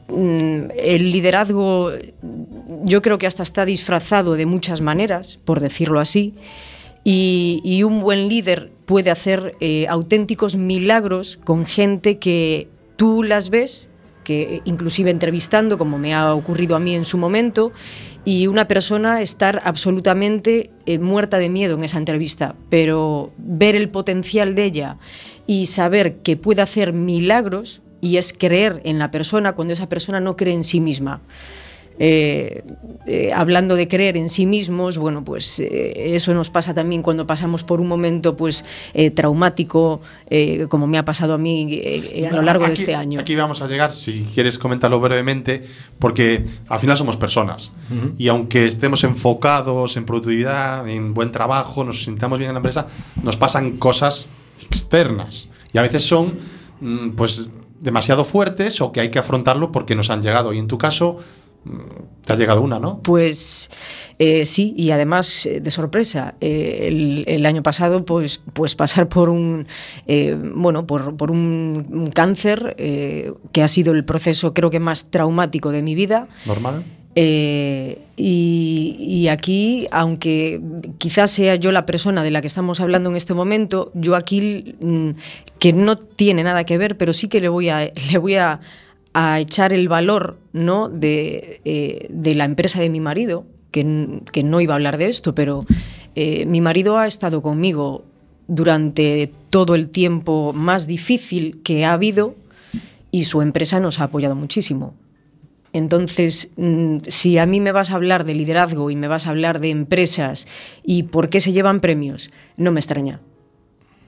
mm, 0.10 0.72
el 0.78 1.12
liderazgo 1.12 1.92
yo 2.84 3.02
creo 3.02 3.18
que 3.18 3.28
hasta 3.28 3.44
está 3.44 3.66
disfrazado 3.66 4.34
de 4.34 4.46
muchas 4.46 4.82
maneras, 4.82 5.40
por 5.46 5.60
decirlo 5.60 6.00
así, 6.00 6.34
y, 7.08 7.84
un 7.84 8.02
buen 8.02 8.30
líder 8.30 8.72
puede 8.86 9.12
hacer 9.12 9.56
eh, 9.60 9.86
auténticos 9.88 10.56
milagros 10.56 11.38
con 11.44 11.68
gente 11.68 12.18
que 12.18 12.68
tú 12.96 13.22
las 13.22 13.52
ves, 13.52 13.90
que 14.24 14.64
inclusive 14.66 15.12
entrevistando, 15.12 15.78
como 15.78 16.00
me 16.00 16.16
ha 16.16 16.34
ocurrido 16.34 16.76
a 16.76 16.80
mí 16.80 16.96
en 16.96 17.06
su 17.06 17.20
momento, 17.20 17.72
y 18.26 18.48
una 18.48 18.68
persona 18.68 19.22
estar 19.22 19.62
absolutamente 19.64 20.72
eh, 20.88 20.98
muerta 20.98 21.38
de 21.38 21.50
miedo 21.50 21.76
en 21.76 21.84
esa 21.84 22.00
entrevista, 22.00 22.56
pero 22.70 23.32
ver 23.38 23.76
el 23.76 23.90
potencial 23.90 24.56
de 24.56 24.66
ella 24.66 24.98
y 25.46 25.68
saber 25.68 26.18
que 26.18 26.36
puede 26.36 26.64
hacer 26.64 26.92
milagros 26.92 27.84
y 28.02 28.18
es 28.18 28.34
creer 28.34 28.82
en 28.84 29.00
la 29.00 29.12
persona 29.12 29.54
cuando 29.54 29.74
esa 29.74 29.88
persona 29.88 30.20
no 30.20 30.36
cree 30.36 30.56
en 30.56 30.64
sí 30.64 30.82
misma. 30.82 31.22
Eh, 32.00 32.64
eh, 33.06 33.32
hablando 33.34 33.76
de 33.76 33.88
creer 33.88 34.18
en 34.18 34.30
sí 34.30 34.46
mismos, 34.46 34.98
bueno, 34.98 35.24
pues 35.24 35.60
eh, 35.60 36.16
eso 36.16 36.34
nos 36.34 36.50
pasa 36.50 36.74
también 36.74 37.02
cuando 37.02 37.28
pasamos 37.28 37.64
por 37.64 37.80
un 37.80 37.88
momento 37.88 38.36
pues 38.36 38.66
eh, 38.94 39.12
traumático, 39.12 40.02
eh, 40.30 40.68
como 40.70 40.88
me 40.88 40.98
ha 40.98 41.06
pasado 41.06 41.34
a 41.34 41.38
mí 41.38 41.70
eh, 41.72 42.28
a 42.30 42.36
lo 42.36 42.42
largo 42.42 42.68
de 42.68 42.74
este 42.74 42.96
año. 42.96 43.20
Aquí 43.20 43.36
vamos 43.36 43.62
a 43.62 43.68
llegar, 43.68 43.94
si 43.94 44.28
quieres 44.34 44.58
comentarlo 44.58 45.00
brevemente, 45.00 45.64
porque 46.00 46.44
al 46.68 46.80
final 46.80 46.98
somos 46.98 47.18
personas. 47.18 47.72
Y 48.18 48.28
aunque 48.28 48.66
estemos 48.66 49.04
enfocados 49.04 49.98
en 49.98 50.06
productividad, 50.06 50.88
en 50.88 51.14
buen 51.14 51.32
trabajo, 51.32 51.84
nos 51.84 52.04
sintamos 52.04 52.40
bien 52.40 52.50
en 52.50 52.56
la 52.56 52.60
empresa, 52.60 52.88
nos 53.22 53.38
pasan 53.38 53.78
cosas 53.78 54.28
externas. 54.62 55.48
Y 55.74 55.78
a 55.78 55.82
veces 55.82 56.04
son 56.06 56.38
mm, 56.82 57.10
pues 57.12 57.50
demasiado 57.80 58.26
fuertes 58.26 58.82
o 58.82 58.92
que 58.92 59.00
hay 59.02 59.12
que 59.12 59.20
afrontarlo 59.20 59.72
porque 59.72 59.96
nos 59.96 60.10
han 60.10 60.22
llegado. 60.22 60.54
Y 60.54 60.58
en 60.58 60.68
tu 60.68 60.78
caso, 60.78 61.20
te 62.26 62.34
ha 62.34 62.36
llegado 62.36 62.62
una, 62.62 62.80
¿no? 62.80 63.02
Pues 63.02 63.70
eh, 64.20 64.46
sí, 64.46 64.74
y 64.78 64.92
además 64.92 65.46
eh, 65.46 65.60
de 65.60 65.72
sorpresa, 65.72 66.36
eh, 66.42 66.88
el, 66.88 67.26
el 67.28 67.46
año 67.46 67.64
pasado, 67.64 68.06
pues, 68.06 68.42
pues 68.54 68.76
pasar 68.76 69.08
por 69.08 69.30
un 69.30 69.68
eh, 70.08 70.38
bueno, 70.56 70.88
por, 70.88 71.18
por 71.18 71.32
un, 71.32 71.88
un 71.92 72.12
cáncer 72.12 72.76
que 72.78 73.64
ha 73.64 73.68
sido 73.68 73.94
el 73.94 74.06
proceso 74.06 74.54
creo 74.54 74.70
que 74.70 74.80
más 74.80 75.12
traumático 75.12 75.72
de 75.72 75.82
mi 75.82 75.96
vida. 75.96 76.28
Normal. 76.46 76.86
Eh, 77.18 78.02
y, 78.18 78.98
y 79.00 79.30
aquí, 79.30 79.88
aunque 79.92 80.62
quizás 80.98 81.32
sea 81.32 81.56
yo 81.56 81.72
la 81.72 81.86
persona 81.86 82.24
de 82.24 82.32
la 82.32 82.42
que 82.42 82.48
estamos 82.48 82.82
hablando 82.82 83.10
en 83.10 83.16
este 83.16 83.34
momento, 83.34 83.92
yo 83.94 84.16
aquí, 84.16 84.76
mm, 84.82 85.12
que 85.58 85.72
no 85.72 85.96
tiene 85.96 86.44
nada 86.44 86.66
que 86.66 86.78
ver, 86.78 86.98
pero 86.98 87.14
sí 87.14 87.30
que 87.30 87.40
le 87.40 87.48
voy 87.48 87.70
a, 87.70 87.92
le 88.12 88.18
voy 88.18 88.36
a, 88.36 88.60
a 89.18 89.40
echar 89.40 89.72
el 89.72 89.88
valor 89.88 90.38
¿no? 90.52 90.90
de, 90.90 91.62
eh, 91.64 92.08
de 92.10 92.36
la 92.36 92.44
empresa 92.44 92.82
de 92.82 92.90
mi 92.90 93.00
marido, 93.00 93.46
que, 93.72 94.22
que 94.34 94.44
no 94.44 94.60
iba 94.60 94.74
a 94.74 94.76
hablar 94.76 94.98
de 94.98 95.08
esto, 95.08 95.34
pero 95.34 95.66
eh, 96.16 96.46
mi 96.46 96.60
marido 96.60 96.98
ha 96.98 97.08
estado 97.08 97.42
conmigo 97.42 98.04
durante 98.48 99.32
todo 99.50 99.74
el 99.74 99.90
tiempo 99.90 100.52
más 100.54 100.86
difícil 100.86 101.62
que 101.64 101.86
ha 101.86 101.94
habido 101.94 102.36
y 103.10 103.24
su 103.24 103.42
empresa 103.42 103.80
nos 103.80 104.02
ha 104.02 104.04
apoyado 104.04 104.36
muchísimo. 104.36 104.94
Entonces, 105.72 106.50
mm, 106.58 106.98
si 107.08 107.38
a 107.38 107.46
mí 107.46 107.62
me 107.62 107.72
vas 107.72 107.92
a 107.92 107.96
hablar 107.96 108.26
de 108.26 108.36
liderazgo 108.36 108.92
y 108.92 108.98
me 108.98 109.08
vas 109.08 109.28
a 109.28 109.30
hablar 109.30 109.62
de 109.62 109.70
empresas 109.70 110.46
y 110.84 111.04
por 111.04 111.30
qué 111.30 111.40
se 111.40 111.54
llevan 111.54 111.80
premios, 111.80 112.32
no 112.58 112.74
me 112.74 112.82
extraña. 112.82 113.22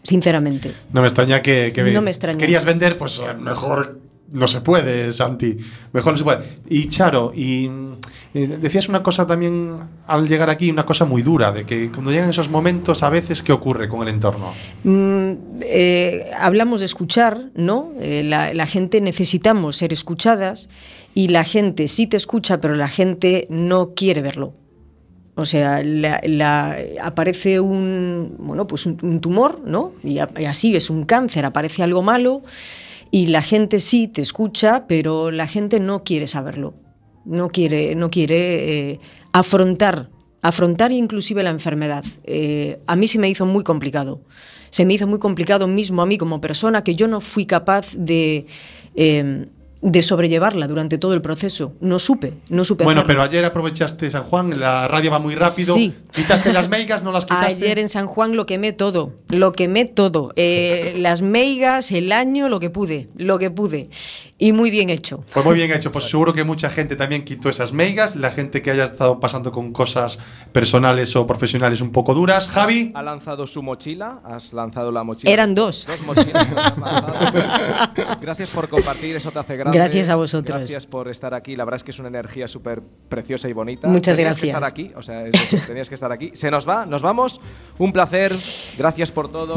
Sinceramente. 0.03 0.71
No 0.91 0.99
me 1.01 1.07
extraña 1.07 1.41
que, 1.41 1.71
que 1.73 1.83
No 1.91 2.01
me 2.01 2.11
extraña. 2.11 2.37
querías 2.37 2.65
vender, 2.65 2.97
pues 2.97 3.21
mejor 3.39 3.99
no 4.31 4.47
se 4.47 4.61
puede, 4.61 5.11
Santi. 5.11 5.57
Mejor 5.93 6.13
no 6.13 6.17
se 6.17 6.23
puede. 6.23 6.43
Y 6.69 6.89
Charo, 6.89 7.31
y 7.33 7.69
eh, 8.33 8.57
decías 8.61 8.89
una 8.89 9.01
cosa 9.01 9.25
también 9.25 9.77
al 10.05 10.27
llegar 10.27 10.49
aquí, 10.49 10.69
una 10.69 10.85
cosa 10.85 11.05
muy 11.05 11.21
dura, 11.21 11.51
de 11.51 11.65
que 11.65 11.89
cuando 11.91 12.11
llegan 12.11 12.29
esos 12.29 12.49
momentos, 12.49 13.03
a 13.03 13.09
veces, 13.09 13.41
¿qué 13.41 13.53
ocurre 13.53 13.87
con 13.87 14.01
el 14.01 14.13
entorno? 14.13 14.53
Mm, 14.83 15.61
eh, 15.61 16.29
hablamos 16.39 16.81
de 16.81 16.85
escuchar, 16.85 17.51
¿no? 17.55 17.93
Eh, 17.99 18.23
la, 18.23 18.65
gente 18.67 18.99
necesitamos 18.99 19.77
ser 19.77 19.93
escuchadas 19.93 20.67
y 21.13 21.29
la 21.29 21.43
gente 21.45 21.87
sí 21.87 22.05
te 22.05 22.17
escucha, 22.17 22.59
pero 22.59 22.75
la 22.75 22.89
gente 22.89 23.47
no 23.49 23.93
quiere 23.95 24.21
verlo. 24.21 24.53
O 25.35 25.45
sea, 25.45 25.83
aparece 27.01 27.59
un, 27.59 28.35
bueno, 28.39 28.65
pues 28.65 28.87
un, 28.87 29.21
tumor, 29.21 29.61
¿no? 29.63 29.93
Y, 30.03 30.15
y 30.15 30.45
así 30.45 30.75
es 30.75 30.89
un 30.89 31.03
cáncer, 31.03 31.45
aparece 31.45 31.83
algo 31.83 32.01
malo 32.01 32.41
y 33.11 33.27
la 33.27 33.41
gente 33.41 33.79
sí 33.79 34.07
te 34.07 34.21
escucha, 34.21 34.85
pero 34.87 35.31
la 35.31 35.47
gente 35.47 35.79
no 35.79 36.03
quiere 36.03 36.27
saberlo. 36.27 36.73
No 37.25 37.49
quiere, 37.49 37.95
no 37.95 38.09
quiere 38.09 38.91
eh, 38.91 38.99
afrontar, 39.33 40.09
afrontar 40.41 40.91
inclusive 40.91 41.43
la 41.43 41.49
enfermedad. 41.49 42.05
Eh, 42.23 42.79
a 42.87 42.95
mí 42.95 43.07
se 43.07 43.19
me 43.19 43.29
hizo 43.29 43.45
muy 43.45 43.63
complicado. 43.63 44.21
Se 44.69 44.85
me 44.85 44.93
hizo 44.93 45.07
muy 45.07 45.19
complicado 45.19 45.67
mismo 45.67 46.01
a 46.01 46.05
mí 46.05 46.17
como 46.17 46.41
persona 46.41 46.83
que 46.83 46.95
yo 46.95 47.07
no 47.07 47.19
fui 47.21 47.45
capaz 47.45 47.93
de, 47.95 48.45
eh, 48.95 49.47
de 49.81 50.01
sobrellevarla 50.01 50.67
durante 50.67 50.97
todo 50.97 51.13
el 51.13 51.21
proceso. 51.21 51.73
No 51.81 51.99
supe, 51.99 52.33
no 52.49 52.65
supe 52.65 52.83
Bueno, 52.83 53.01
hacerlo. 53.01 53.13
pero 53.13 53.21
ayer 53.29 53.45
aprovechaste 53.45 54.09
San 54.09 54.23
Juan, 54.23 54.59
la 54.59 54.87
radio 54.87 55.11
va 55.11 55.19
muy 55.19 55.35
rápido. 55.35 55.75
Sí. 55.75 55.93
¿Quitaste 56.11 56.51
las 56.51 56.67
meigas? 56.69 57.03
¿No 57.03 57.11
las 57.11 57.25
quitaste? 57.25 57.53
Ayer 57.65 57.79
en 57.79 57.89
San 57.89 58.07
Juan 58.07 58.35
lo 58.35 58.45
quemé 58.45 58.73
todo, 58.73 59.13
lo 59.29 59.51
quemé 59.51 59.85
todo. 59.85 60.33
Eh, 60.35 60.95
las 60.97 61.21
meigas, 61.21 61.91
el 61.91 62.11
año, 62.11 62.49
lo 62.49 62.59
que 62.59 62.69
pude, 62.69 63.09
lo 63.15 63.37
que 63.37 63.51
pude. 63.51 63.89
Y 64.39 64.51
muy 64.51 64.69
bien 64.69 64.91
hecho. 64.91 65.23
Pues 65.33 65.43
muy 65.45 65.55
bien 65.55 65.71
hecho, 65.71 65.91
pues 65.91 66.05
seguro 66.09 66.33
que 66.33 66.43
mucha 66.43 66.69
gente 66.69 66.95
también 66.95 67.23
quitó 67.23 67.49
esas 67.49 67.71
meigas, 67.73 68.15
la 68.15 68.31
gente 68.31 68.61
que 68.61 68.71
haya 68.71 68.83
estado 68.83 69.19
pasando 69.19 69.51
con 69.51 69.73
cosas 69.73 70.19
personales 70.51 71.15
o 71.15 71.25
profesionales 71.27 71.81
un 71.81 71.91
poco 71.91 72.13
duras. 72.13 72.47
Javi, 72.47 72.91
Ha 72.95 73.01
lanzado 73.03 73.45
su 73.47 73.61
mochila, 73.63 74.21
has 74.23 74.53
lanzado 74.53 74.91
la 74.91 75.03
mochila. 75.03 75.31
Eran 75.31 75.53
dos. 75.55 75.85
Dos 75.87 76.01
mochilas. 76.01 76.47
que 76.47 76.59
has 76.59 76.77
lanzado. 76.77 78.17
Gracias 78.21 78.49
por 78.51 78.69
compartir, 78.69 79.15
eso 79.15 79.31
te 79.31 79.39
hace 79.39 79.57
grande. 79.71 79.77
Gracias 79.89 80.09
a 80.09 80.15
vosotros. 80.15 80.57
Gracias 80.57 80.85
por 80.85 81.07
estar 81.07 81.33
aquí. 81.33 81.55
La 81.55 81.65
verdad 81.65 81.77
es 81.77 81.83
que 81.83 81.91
es 81.91 81.99
una 81.99 82.07
energía 82.09 82.47
súper 82.47 82.81
preciosa 83.09 83.47
y 83.49 83.53
bonita. 83.53 83.87
Muchas 83.87 84.15
Tenías 84.17 84.35
que 84.37 84.47
gracias. 84.47 84.57
estar 84.57 84.63
aquí, 84.63 84.93
o 84.95 85.01
sea, 85.01 85.25
es 85.25 85.31
decir, 85.31 85.61
tenías 85.67 85.89
que 85.89 85.95
estar 85.95 86.11
aquí. 86.11 86.31
Se 86.33 86.51
nos 86.51 86.67
va, 86.67 86.85
nos 86.85 87.01
vamos. 87.01 87.41
Un 87.77 87.91
placer. 87.93 88.35
Gracias 88.77 89.11
por 89.11 89.31
todo. 89.31 89.55